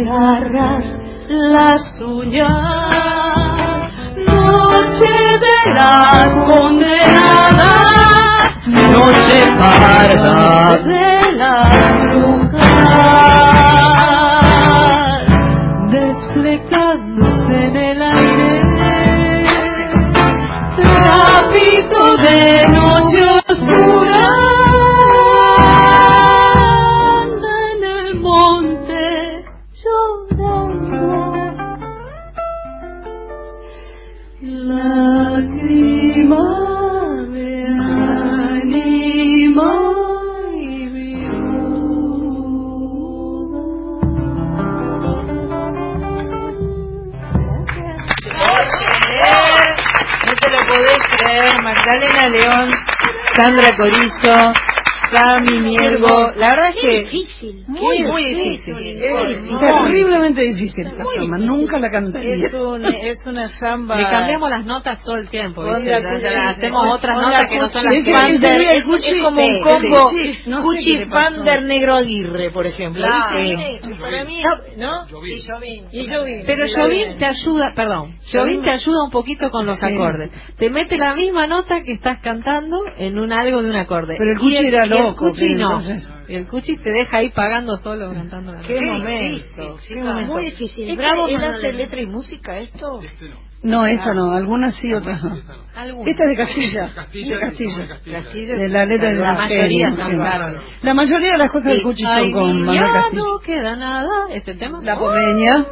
agarras 0.01 0.85
las 1.29 1.83
uñas. 2.01 2.51
Noche 4.27 5.17
de 5.41 5.75
las 5.75 6.29
condenadas, 6.47 7.67
noche 8.67 9.39
parda 9.59 10.77
de 10.85 11.33
las 11.33 12.16
que 56.87 56.99
difícil. 56.99 57.65
muy, 57.67 58.03
muy 58.05 58.25
difícil. 58.35 58.77
Es 58.79 59.61
terriblemente 59.61 60.43
difícil 60.43 60.87
esta 60.87 61.05
samba, 61.05 61.39
nunca 61.39 61.79
la 61.79 61.91
canté. 61.91 62.33
Es, 62.33 62.53
un, 62.53 62.85
es 62.85 63.19
una 63.27 63.49
samba. 63.59 63.97
Le 63.97 64.05
cambiamos 64.05 64.51
las 64.51 64.65
notas 64.65 65.01
todo 65.03 65.17
el 65.17 65.29
tiempo. 65.29 65.63
hacemos 65.63 66.87
otras 66.95 67.17
notas 67.21 67.45
que 67.49 67.59
no 67.59 67.69
son 67.71 67.85
las 67.85 68.07
Pander, 68.07 68.61
es 68.63 68.85
es, 68.87 69.23
como 69.23 69.43
un 69.43 69.61
combo 69.61 70.11
no 70.47 70.63
Cuchi. 70.63 71.07
Pander 71.07 71.63
Negro 71.63 71.97
Aguirre, 71.97 72.51
por 72.51 72.67
ejemplo. 72.67 73.03
Claro. 73.03 73.41
¿viste? 73.41 73.97
Para 74.01 74.25
mí, 74.25 74.43
¿no? 74.77 75.07
Y 75.27 75.43
Jovín. 75.43 75.85
Y 75.93 76.07
Jovín. 76.07 76.43
Pero 76.47 76.67
Jovín 76.75 77.19
te 77.19 77.25
ayuda, 77.25 77.73
perdón, 77.75 78.17
Jovín 78.33 78.63
te 78.63 78.71
ayuda 78.71 79.05
un 79.05 79.11
poquito 79.11 79.51
con 79.51 79.67
los 79.67 79.83
acordes. 79.83 80.31
Te 80.57 80.71
mete 80.71 80.97
la 80.97 81.15
misma 81.15 81.47
nota 81.47 81.83
que 81.83 81.93
estás 81.93 82.19
cantando 82.21 82.79
en 82.97 83.19
un 83.19 83.33
algo 83.33 83.63
de 83.63 83.71
un 83.71 83.77
acorde. 83.77 84.17
Pero 84.19 84.33
el 84.33 84.39
Cuchi 84.39 84.57
era 84.57 84.87
loco. 84.87 85.03
Y 85.03 85.09
el 85.09 85.15
cuchi 85.15 85.47
que 85.49 85.55
no. 85.55 86.16
Y 86.29 86.35
el 86.35 86.47
cuchi 86.49 86.77
te 86.79 86.91
deja 86.91 87.19
ahí 87.19 87.31
pagando 87.31 87.77
solo 87.79 88.13
cantando 88.13 88.53
la 88.53 88.61
Qué 88.63 88.81
momento, 88.81 89.79
qué 89.87 89.97
momento. 89.97 90.33
Muy 90.35 90.45
difícil. 90.47 90.89
¿Este 90.91 90.97
Bravo, 91.03 91.29
¿Él 91.29 91.45
hace 91.45 91.73
letra 91.73 92.01
y 92.03 92.07
música 92.07 92.59
esto? 92.59 93.01
No, 93.63 93.87
esta 93.87 94.13
no, 94.15 94.33
algunas 94.33 94.75
sí, 94.77 94.93
otras 94.93 95.23
no. 95.25 95.37
Algunas. 95.75 96.09
Esta 96.09 96.25
es 96.25 96.29
de 96.31 96.37
Castilla. 96.37 96.93
Castilla, 96.95 97.35
de 97.37 97.41
Castilla. 97.41 97.89
Castilla 98.23 98.55
De 98.55 98.69
la 98.69 98.85
letra 98.87 99.09
de 99.11 99.15
La 99.17 99.33
mayoría 99.33 99.87
Evangelio, 99.89 100.05
son, 100.05 100.15
claro. 100.21 100.61
La 100.83 100.95
mayoría 100.95 101.33
de 101.33 101.39
las 101.39 101.51
cosas 101.51 101.65
del. 101.73 101.83
Cuchi 101.83 102.03
son 102.05 102.33
con 102.33 102.61
Manuel 102.63 102.81
ya 102.81 102.93
Castilla. 102.93 103.23
no 103.23 103.39
queda 103.41 103.77
nada. 103.77 104.11
¿Ese 104.31 104.55
tema? 104.55 104.81
La 104.83 104.99
pomeña. 104.99 105.67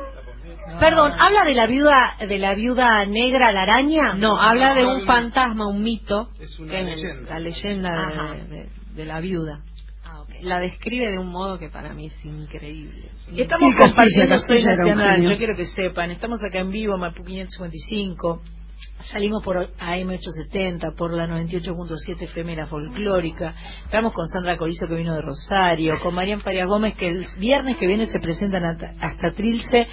Perdón, 0.81 1.13
¿habla 1.19 1.45
de 1.45 1.55
la 1.55 1.67
viuda 1.67 2.17
de 2.27 2.39
la 2.39 2.55
viuda 2.55 3.05
negra 3.07 3.53
la 3.53 3.63
araña? 3.63 4.15
No, 4.15 4.41
habla 4.41 4.75
de 4.75 4.87
un 4.87 5.07
fantasma, 5.07 5.69
un 5.69 5.83
mito, 5.83 6.31
Es 6.41 6.59
una 6.59 6.71
que 6.73 6.81
es 6.81 6.87
leyenda. 6.97 7.31
la 7.31 7.39
leyenda 7.39 8.07
de, 8.49 8.57
de- 8.57 8.69
de 8.95 9.05
la 9.05 9.21
viuda. 9.21 9.61
La 10.43 10.61
describe 10.61 11.11
de 11.11 11.19
un 11.19 11.29
modo 11.29 11.59
que 11.59 11.69
para 11.71 11.95
mí 11.95 12.07
es 12.07 12.25
increíble. 12.25 13.11
Estamos 13.37 13.73
Sí, 13.75 13.79
compartiendo 13.79 14.39
Soy 14.39 14.47
Castilla 14.47 14.77
Nacional, 14.77 15.23
yo 15.23 15.39
quiero 15.39 15.57
que 15.57 15.67
sepan, 15.67 16.11
estamos 16.11 16.41
acá 16.43 16.61
en 16.61 16.71
vivo, 16.71 16.97
Mapu 16.99 17.25
555, 17.25 18.43
salimos 19.11 19.43
por 19.43 19.57
AM870, 19.57 20.95
por 20.97 21.13
la 21.15 21.27
98.7 21.27 22.23
FM 22.23 22.57
La 22.57 22.67
Folclórica, 22.67 23.55
estamos 23.85 24.13
con 24.13 24.27
Sandra 24.29 24.57
Corizo 24.57 24.87
que 24.87 24.95
vino 24.97 25.15
de 25.15 25.23
Rosario, 25.23 25.99
con 26.01 26.15
Marian 26.15 26.41
Farias 26.41 26.67
Gómez 26.67 26.95
que 26.95 27.09
el 27.09 27.27
viernes 27.39 27.77
que 27.79 27.87
viene 27.87 28.07
se 28.07 28.21
presentan 28.21 28.65
hasta, 28.65 28.93
hasta 29.01 29.33
Trilce 29.33 29.89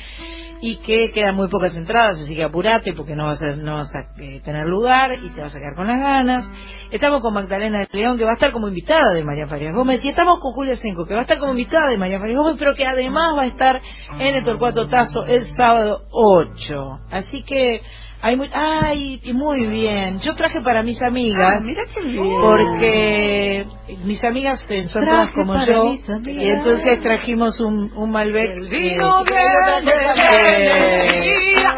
y 0.62 0.78
que 0.78 1.12
quedan 1.12 1.36
muy 1.36 1.48
pocas 1.48 1.76
entradas, 1.76 2.20
así 2.20 2.36
que 2.36 2.44
apurate 2.44 2.94
porque 2.94 3.16
no 3.16 3.26
vas 3.26 3.42
a, 3.42 3.56
no 3.56 3.78
vas 3.78 3.92
a 3.96 4.22
eh, 4.22 4.42
tener 4.46 4.68
lugar 4.68 5.12
y 5.22 5.34
te 5.34 5.42
vas 5.42 5.56
a 5.56 5.60
quedar 5.60 5.76
con 5.76 5.88
las 5.88 6.00
ganas. 6.00 6.50
Estamos 6.92 7.22
con 7.22 7.34
Magdalena 7.34 7.80
de 7.80 7.88
León 7.92 8.18
que 8.18 8.26
va 8.26 8.32
a 8.32 8.34
estar 8.36 8.52
como 8.52 8.68
invitada 8.68 9.12
de 9.12 9.24
Marian 9.24 9.50
Farias 9.50 9.74
Gómez 9.74 10.06
y 10.06 10.10
estamos 10.10 10.40
con 10.40 10.54
Julia 10.54 10.76
Senco 10.76 11.06
que 11.06 11.16
va 11.16 11.22
a 11.22 11.24
estar 11.24 11.40
como 11.40 11.54
invitada 11.54 11.90
de 11.90 11.98
Marian 11.98 12.22
Farias 12.22 12.38
Gómez 12.38 12.56
pero 12.60 12.76
que 12.76 12.86
además 12.86 13.34
va 13.36 13.42
a 13.44 13.48
estar 13.48 13.82
en 14.20 14.36
el 14.36 14.44
Torcuato 14.44 14.88
Tazo 14.88 15.26
el 15.26 15.46
sábado 15.46 16.04
8. 16.12 17.00
Así 17.10 17.44
que 17.44 17.82
hay 18.24 18.36
muy, 18.36 18.50
ay, 18.54 19.20
muy 19.34 19.68
bien. 19.68 20.20
Yo 20.20 20.36
traje 20.36 20.62
para 20.62 20.84
mis 20.84 21.02
amigas 21.02 21.56
Ah, 21.58 21.64
mira 21.66 21.82
qué 21.94 22.02
bien. 22.02 22.28
porque 22.42 23.66
mis 24.06 24.24
amigas 24.24 24.60
son 24.92 25.06
todas 25.06 25.32
como 25.32 25.54
yo 25.66 25.94
y 26.26 26.46
entonces 26.50 27.02
trajimos 27.02 27.60
un, 27.60 27.92
un 27.96 28.12
Malbec 28.12 28.52
El 28.58 28.68
eh, 28.68 28.70
vino 28.70 29.24
que- 29.24 29.34
viene 29.34 29.92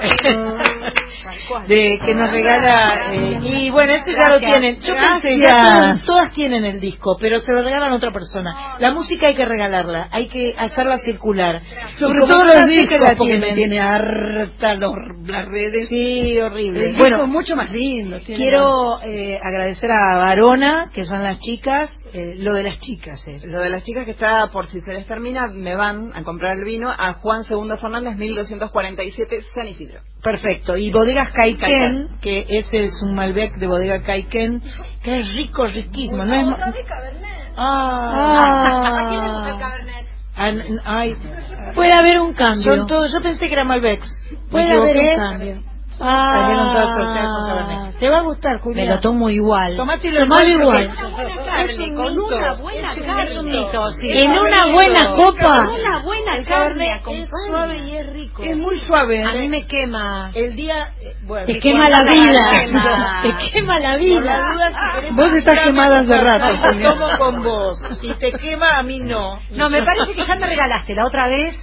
de 1.68 2.00
que 2.06 2.16
nos 2.16 2.32
regala 2.32 3.14
eh, 3.14 3.40
y 3.42 3.70
bueno 3.70 3.94
este 3.94 4.14
ya 4.14 4.30
lo 4.30 4.40
tienen. 4.40 4.80
Yo 4.80 4.96
pensé 4.96 5.38
ya 5.38 5.64
todas, 5.64 6.06
todas 6.06 6.34
tienen 6.34 6.64
el 6.66 6.80
disco 6.80 7.18
pero 7.20 7.40
se 7.40 7.52
lo 7.52 7.64
regalan 7.64 7.92
a 7.92 7.96
otra 7.96 8.12
persona. 8.12 8.76
La 8.80 8.92
música 8.92 9.28
hay 9.28 9.36
que 9.36 9.46
regalarla 9.46 10.10
hay 10.12 10.28
que 10.28 10.54
hacerla 10.58 10.98
circular. 10.98 11.62
Sobre 11.98 12.20
todo 12.20 12.44
los 12.44 12.68
discos, 12.68 13.00
la 13.00 13.16
porque 13.16 13.34
me 13.34 13.54
tienen. 13.54 13.56
tiene 13.56 13.80
harta 13.80 14.76
los, 14.76 14.94
las 15.26 15.46
redes. 15.48 15.90
sí 15.90 16.40
horrible. 16.40 16.90
El 16.90 16.96
bueno 16.96 17.18
disco 17.18 17.24
es 17.24 17.30
mucho 17.30 17.56
más 17.56 17.72
lindo. 17.72 18.20
tiene 18.20 18.42
quiero 18.42 19.02
eh, 19.04 19.38
agradecer 19.42 19.92
a 19.92 20.18
Varona 20.18 20.90
que 20.94 21.06
son 21.06 21.24
las 21.24 21.40
chicas 21.40 21.90
eh, 22.14 22.36
lo 22.38 22.54
de 22.54 22.64
las 22.64 22.80
chicas 22.80 23.28
es. 23.28 23.44
Lo 23.46 23.60
de 23.60 23.70
las 23.70 23.84
chicas 23.84 24.06
que 24.06 24.12
está, 24.12 24.48
por 24.52 24.68
si 24.68 24.80
se 24.82 24.94
les 24.94 25.08
termina, 25.08 25.48
me 25.48 25.76
van 25.76 26.12
a 26.14 26.24
comprar 26.24 26.58
el 26.58 26.64
vino 26.64 26.92
a 26.92 27.14
Juan 27.14 27.44
Segundo 27.44 27.78
Fernández, 27.78 28.16
1247, 28.18 29.44
San 29.54 29.68
Isidro. 29.68 30.02
Perfecto. 30.24 30.78
Y 30.78 30.90
Bodegas 30.92 31.32
Caiken, 31.34 32.08
que 32.22 32.46
ese 32.48 32.80
es 32.86 33.02
un 33.04 33.14
Malbec 33.14 33.56
de 33.58 33.68
Bodega 33.68 34.02
Caiken, 34.04 34.62
que 35.04 35.20
es 35.20 35.34
rico, 35.34 35.66
riquísimo. 35.66 36.24
No 36.24 36.34
es 36.34 36.46
ma- 36.48 36.58
Ah. 37.56 38.38
Ah, 40.36 40.50
n- 40.50 40.80
ay, 40.86 41.16
Puede 41.76 41.94
haber 41.94 42.20
un 42.22 42.34
cambio. 42.34 42.64
son 42.64 42.88
todos, 42.88 43.12
yo 43.14 43.22
pensé 43.22 43.48
que 43.48 43.54
era 43.54 43.64
Malbecs. 43.66 44.10
¿Me 44.32 44.38
Puede 44.50 44.72
haber 44.72 44.98
un 44.98 45.16
cambio. 45.16 45.64
Con 45.98 46.08
Cabernet. 46.08 48.00
te 48.00 48.10
va 48.10 48.20
a 48.20 48.22
gustar, 48.24 48.60
Julia. 48.62 48.84
Me 48.84 48.90
lo 48.90 49.00
tomo 49.00 49.30
igual. 49.30 49.76
Tomátelo 49.76 50.20
Tomalo 50.20 50.50
igual. 50.50 50.84
igual. 50.84 51.46
carne, 51.46 51.94
con 51.96 52.20
una 52.20 52.54
buena 52.54 52.96
carne. 52.96 53.68
En 54.02 54.32
una 54.32 54.66
buena 54.74 55.10
copa. 55.12 55.58
Una 55.70 56.00
buena 56.00 56.46
carne 56.46 57.02
es 57.12 57.30
suave 57.30 57.78
y 57.78 57.98
es 57.98 58.14
rico. 58.14 58.44
Es 58.44 58.58
muy 58.58 58.80
suave. 58.82 59.24
A 59.24 59.34
¿eh? 59.34 59.42
mí 59.42 59.50
me 59.50 59.66
quema. 59.68 60.32
El 60.34 60.56
día, 60.56 60.94
eh, 61.00 61.16
bueno, 61.24 61.46
Te 61.46 61.60
quema 61.60 61.90
la 61.90 62.04
vida. 62.04 63.22
Te 63.24 63.52
quema 63.52 63.80
la 63.80 63.98
vida. 63.98 64.50
Vos 65.12 65.34
estás 65.36 65.60
quemada 65.60 66.00
hace 66.00 66.18
rato, 66.18 66.70
tomo 66.82 67.08
con 67.18 67.44
vos. 67.44 67.82
Si 68.02 68.14
te 68.16 68.32
quema, 68.34 68.80
a 68.80 68.84
mí 68.84 69.00
no. 69.00 69.40
No, 69.52 69.70
me 69.70 69.84
parece 69.84 70.14
que 70.14 70.24
ya 70.24 70.36
me 70.36 70.48
regalaste 70.48 70.96
la 70.96 71.06
otra 71.06 71.28
vez 71.28 71.56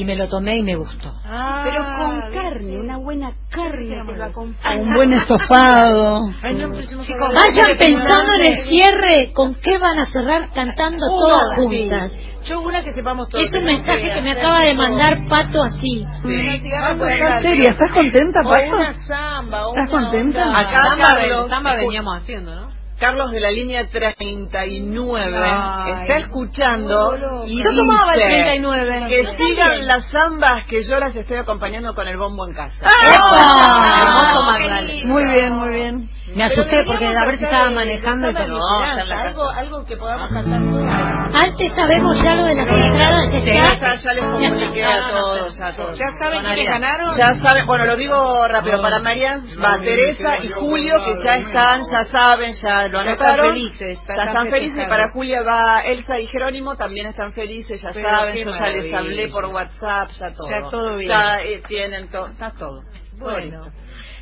y 0.00 0.04
me 0.04 0.14
lo 0.14 0.28
tomé 0.28 0.58
y 0.58 0.62
me 0.62 0.76
gustó. 0.76 1.12
Ah, 1.24 1.62
Pero 1.64 1.84
con 1.84 2.32
carne, 2.32 2.78
una 2.78 2.98
buena 2.98 3.32
carne 3.50 3.96
te 4.06 4.16
lo 4.16 4.24
acompaña. 4.24 4.80
Un 4.80 4.94
buen 4.94 5.12
estofado. 5.12 6.30
Ay, 6.40 6.54
no, 6.54 6.72
Chicos. 6.80 7.06
Vayan 7.34 7.76
pensando 7.76 8.32
en 8.38 8.52
el 8.52 8.58
cierre 8.60 9.32
con 9.32 9.56
qué 9.56 9.76
van 9.78 9.98
a 9.98 10.06
cerrar 10.06 10.50
cantando 10.54 11.04
todas 11.08 11.56
sí. 11.56 11.62
juntas. 11.64 12.18
Yo 12.44 12.60
una 12.60 12.82
que 12.84 12.92
sepamos 12.92 13.28
todos. 13.28 13.44
Es 13.44 13.50
un 13.52 13.64
mensaje 13.64 14.00
que 14.14 14.22
me 14.22 14.30
acaba 14.30 14.60
de 14.60 14.74
mandar 14.74 15.26
Pato 15.28 15.64
así. 15.64 16.04
Una 16.24 16.80
Pato, 16.80 16.98
por 16.98 17.10
¿estás 17.10 17.30
acá. 17.32 17.40
seria? 17.42 17.70
¿Estás 17.70 17.92
contenta, 17.92 18.40
O 18.44 18.48
Pato? 18.48 18.62
una 18.76 18.92
samba. 18.92 19.66
o 19.66 19.74
¿Estás 19.74 19.92
una 19.92 20.02
contenta? 20.10 20.58
Acá 20.60 20.82
Samba, 20.96 21.48
samba 21.48 21.76
veníamos 21.76 22.22
haciendo, 22.22 22.54
¿no? 22.54 22.77
Carlos 22.98 23.30
de 23.30 23.40
la 23.40 23.50
línea 23.50 23.88
39 23.88 25.36
Ay. 25.36 25.92
está 26.02 26.16
escuchando 26.18 27.16
y 27.46 27.58
Yo 27.62 27.70
tomaba 27.76 28.14
el 28.14 28.20
dice 28.20 28.42
39. 28.42 29.04
que 29.08 29.24
sigan 29.36 29.86
las 29.86 30.10
zambas 30.10 30.64
que 30.66 30.82
yo 30.82 30.98
las 30.98 31.14
estoy 31.14 31.36
acompañando 31.38 31.94
con 31.94 32.08
el 32.08 32.16
bombo 32.16 32.46
en 32.46 32.54
casa. 32.54 32.86
Hermoso 32.86 34.42
Magdalena. 34.50 35.06
Muy 35.12 35.24
bien, 35.24 35.52
muy 35.52 35.70
bien. 35.70 36.10
Me 36.34 36.44
asusté 36.44 36.84
porque 36.84 37.06
a 37.06 37.24
ver 37.24 37.38
si 37.38 37.44
estaba 37.44 37.70
manejando 37.70 38.30
y 38.30 38.32
No, 38.34 38.78
algo, 38.80 39.48
algo 39.48 39.84
que 39.84 39.96
podamos 39.96 40.30
cantar 40.32 40.60
todos. 40.60 41.34
Antes 41.34 41.72
sabemos 41.74 42.22
ya 42.22 42.34
lo 42.36 42.44
de 42.44 42.54
las 42.54 42.68
entradas. 42.68 43.32
Ya, 43.32 43.38
Está. 43.72 43.72
está, 43.72 43.94
ya 43.94 44.12
les 44.14 44.24
comuniqué 44.24 44.84
a 44.84 45.08
todos, 45.08 45.60
a 45.60 45.76
todos. 45.76 45.98
¿Ya 45.98 46.06
saben 46.22 46.46
Arián. 46.46 46.80
ganaron? 46.80 47.16
Ya 47.16 47.34
saben, 47.36 47.66
bueno, 47.66 47.84
lo 47.86 47.96
digo 47.96 48.46
rápido, 48.48 48.80
para 48.82 48.98
Marian, 49.00 49.40
va 49.64 49.78
Teresa 49.78 50.38
y 50.44 50.48
Julio, 50.50 50.96
que 51.04 51.14
ya 51.24 51.36
están, 51.36 51.80
ya 51.90 52.04
saben, 52.04 52.52
ya 52.62 52.88
lo 52.88 53.02
Ya 53.02 53.08
anotaron. 53.10 53.14
están 53.34 53.36
felices, 53.54 54.04
Ya 54.06 54.22
están 54.24 54.50
felices. 54.50 54.88
Para 54.88 55.10
Julia 55.10 55.42
va 55.42 55.80
Elsa 55.82 56.18
y 56.20 56.26
Jerónimo, 56.26 56.76
también 56.76 57.06
están 57.06 57.32
felices, 57.32 57.80
ya 57.82 57.92
saben, 57.92 58.36
yo 58.36 58.50
ya 58.50 58.66
les 58.68 58.94
hablé 58.94 59.28
por 59.28 59.46
WhatsApp, 59.46 60.10
ya 60.18 60.32
todo. 60.32 60.48
Ya 60.50 60.70
todo 60.70 60.96
bien. 60.96 61.08
Ya 61.10 61.40
eh, 61.42 61.62
tienen 61.66 62.08
todo, 62.08 62.26
está 62.28 62.50
todo. 62.52 62.82
Bueno, 63.18 63.66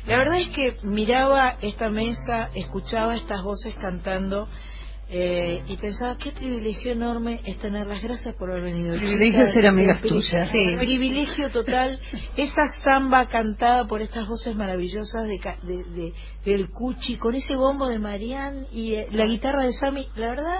la 0.07 0.17
verdad 0.19 0.39
es 0.39 0.49
que 0.55 0.77
miraba 0.83 1.57
esta 1.61 1.89
mesa, 1.89 2.49
escuchaba 2.55 3.15
estas 3.15 3.43
voces 3.43 3.75
cantando 3.75 4.47
eh, 5.09 5.63
y 5.67 5.77
pensaba 5.77 6.17
qué 6.17 6.31
privilegio 6.33 6.91
enorme 6.91 7.39
es 7.45 7.57
tenerlas. 7.59 8.01
Gracias 8.01 8.35
por 8.35 8.49
haber 8.51 8.63
venido. 8.63 8.95
Privilegio 8.97 9.45
ser 9.53 9.67
amigas 9.67 9.99
Pri- 10.01 10.09
tuyas. 10.09 10.49
Sí, 10.51 10.75
privilegio 10.77 11.49
total. 11.49 11.99
Esa 12.35 12.67
samba 12.83 13.25
cantada 13.27 13.85
por 13.87 14.01
estas 14.01 14.27
voces 14.27 14.53
maravillosas 14.55 15.23
de, 15.27 15.39
de- 15.63 15.83
de- 15.95 16.13
del 16.45 16.69
Cuchi, 16.71 17.15
con 17.17 17.35
ese 17.35 17.55
bombo 17.55 17.87
de 17.87 17.99
Marián 17.99 18.65
y 18.73 18.95
eh, 18.95 19.07
la 19.11 19.25
guitarra 19.25 19.63
de 19.63 19.71
Sammy. 19.73 20.07
La 20.15 20.27
verdad, 20.29 20.59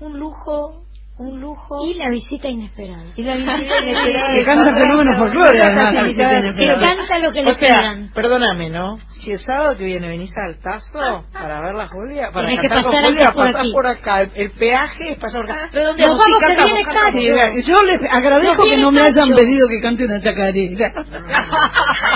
un 0.00 0.18
lujo, 0.18 0.84
un 1.16 1.40
lujo. 1.40 1.86
Y 1.86 1.94
la 1.94 2.10
visita 2.10 2.48
inesperada. 2.48 3.04
Y 3.14 3.22
la 3.22 3.36
visita 3.36 3.56
inesperada 3.82 4.32
Que 4.34 4.44
canta 4.44 4.74
fenómenos 4.74 5.16
folclóricos, 5.18 5.66
Que 5.68 7.20
lo 7.22 7.32
que 7.32 7.40
o 7.40 7.44
le 7.44 7.54
sea, 7.54 7.78
pidan. 7.80 8.10
perdóname, 8.12 8.70
¿no? 8.70 8.98
Si 9.08 9.30
el 9.30 9.38
sábado 9.38 9.76
que 9.76 9.84
viene 9.84 10.08
venís 10.08 10.36
al 10.36 10.58
Tazo 10.58 11.24
para 11.32 11.60
ver 11.60 11.74
la 11.74 11.86
Julia, 11.86 12.30
para 12.32 12.46
Tenés 12.46 12.60
que 12.62 12.68
cantar 12.68 12.84
con 12.90 13.04
Julia, 13.04 13.30
por 13.32 13.44
pasás 13.46 13.60
aquí. 13.60 13.72
por 13.72 13.86
acá. 13.86 14.20
El, 14.22 14.32
el 14.34 14.50
peaje 14.52 15.12
es 15.12 15.18
pasar 15.18 15.42
por 15.42 15.50
acá. 15.52 15.68
Pero 15.72 15.94
vea, 15.94 17.50
yo 17.64 17.82
les 17.84 18.00
agradezco 18.10 18.64
que 18.64 18.76
no 18.76 18.90
me 18.90 19.00
hayan 19.00 19.30
pedido 19.34 19.68
que 19.68 19.80
cante 19.80 20.04
una 20.04 20.20
chacarera. 20.20 20.92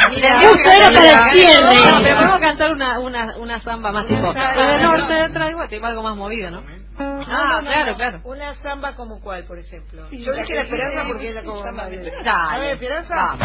Un 0.09 0.59
cero 0.65 0.87
para 0.95 1.31
el 1.31 1.37
cierre. 1.37 1.77
pero 2.03 2.17
podemos 2.17 2.41
cantar 2.41 2.73
una, 2.73 2.99
una, 2.99 3.37
una 3.39 3.61
samba 3.61 3.93
más 3.93 4.07
tipo. 4.07 4.33
De 4.33 4.83
norte 4.83 5.29
traigo 5.33 5.61
tipo 5.69 5.87
algo 5.87 6.03
más 6.03 6.17
movido, 6.17 6.51
¿no? 6.51 6.63
Ah, 6.99 7.61
claro, 7.63 7.95
claro. 7.95 8.21
Una 8.25 8.55
samba 8.55 8.95
como 8.95 9.21
cuál, 9.21 9.45
por 9.45 9.59
ejemplo. 9.59 10.09
Yo 10.11 10.33
dije 10.33 10.55
la 10.55 10.63
esperanza 10.63 11.05
porque 11.07 11.29
es 11.29 11.35
la 11.35 11.45
como. 11.45 11.63
Dale. 11.63 12.11
A 12.25 12.59
ver, 12.59 12.71
esperanza. 12.73 13.37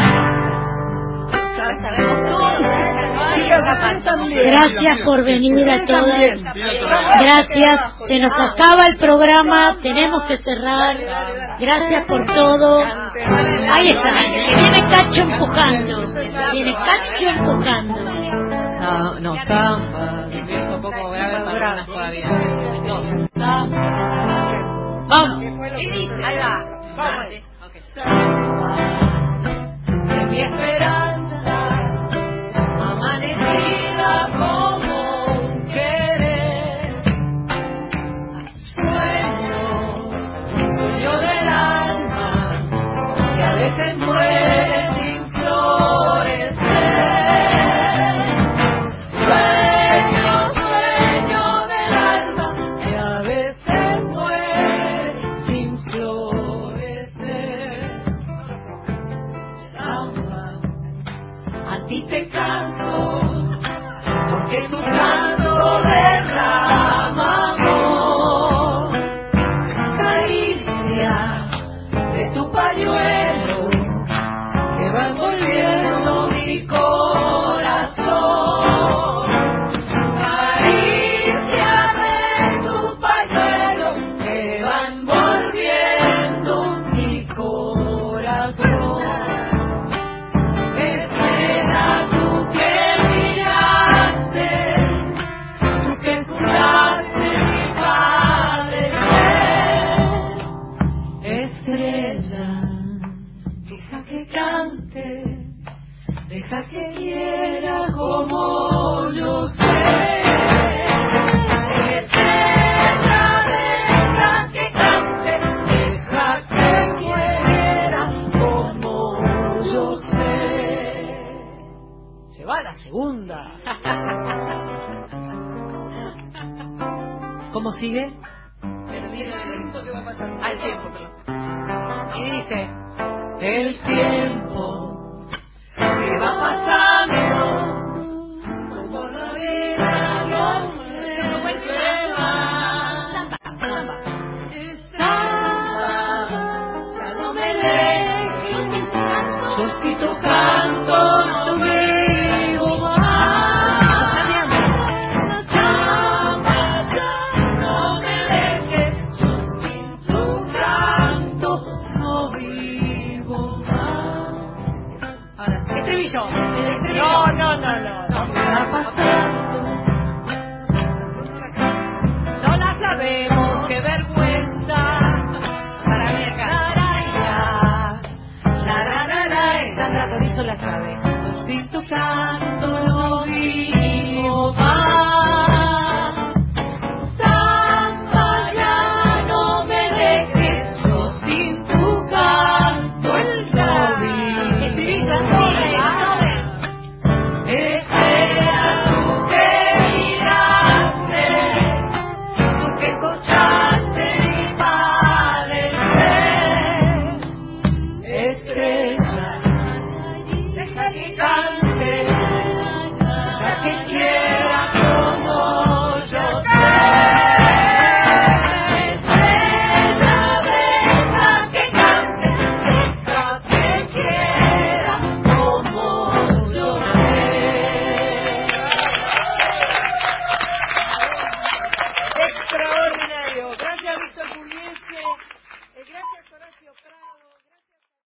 Gracias 4.34 4.98
por 5.04 5.24
venir 5.24 5.70
a 5.70 5.84
todas. 5.84 6.40
Gracias. 7.20 8.08
Se 8.08 8.18
nos 8.18 8.32
acaba 8.32 8.86
el 8.86 8.98
programa. 8.98 9.76
Tenemos 9.82 10.26
que 10.26 10.36
cerrar. 10.38 10.96
Gracias 11.58 12.06
por 12.06 12.26
todo. 12.26 12.80
Ahí 13.72 13.88
está. 13.88 14.10
Viene 14.58 14.90
Cacho 14.90 15.22
empujando. 15.22 16.06
Viene 16.52 16.74
Cacho 16.74 17.28
empujando. 17.28 18.43
No, 18.84 19.18
no. 19.20 19.34
Estoy 19.34 20.56
un 20.74 20.82
poco 20.82 21.10
grave 21.10 21.84
todavía. 21.86 22.28
No. 23.34 23.68
Vamos. 25.08 25.38
Ahí 26.22 26.36
va. 26.38 26.64
Vamos. 26.96 27.26
de 30.04 30.26
mi 30.26 30.40
esperanza, 30.40 31.03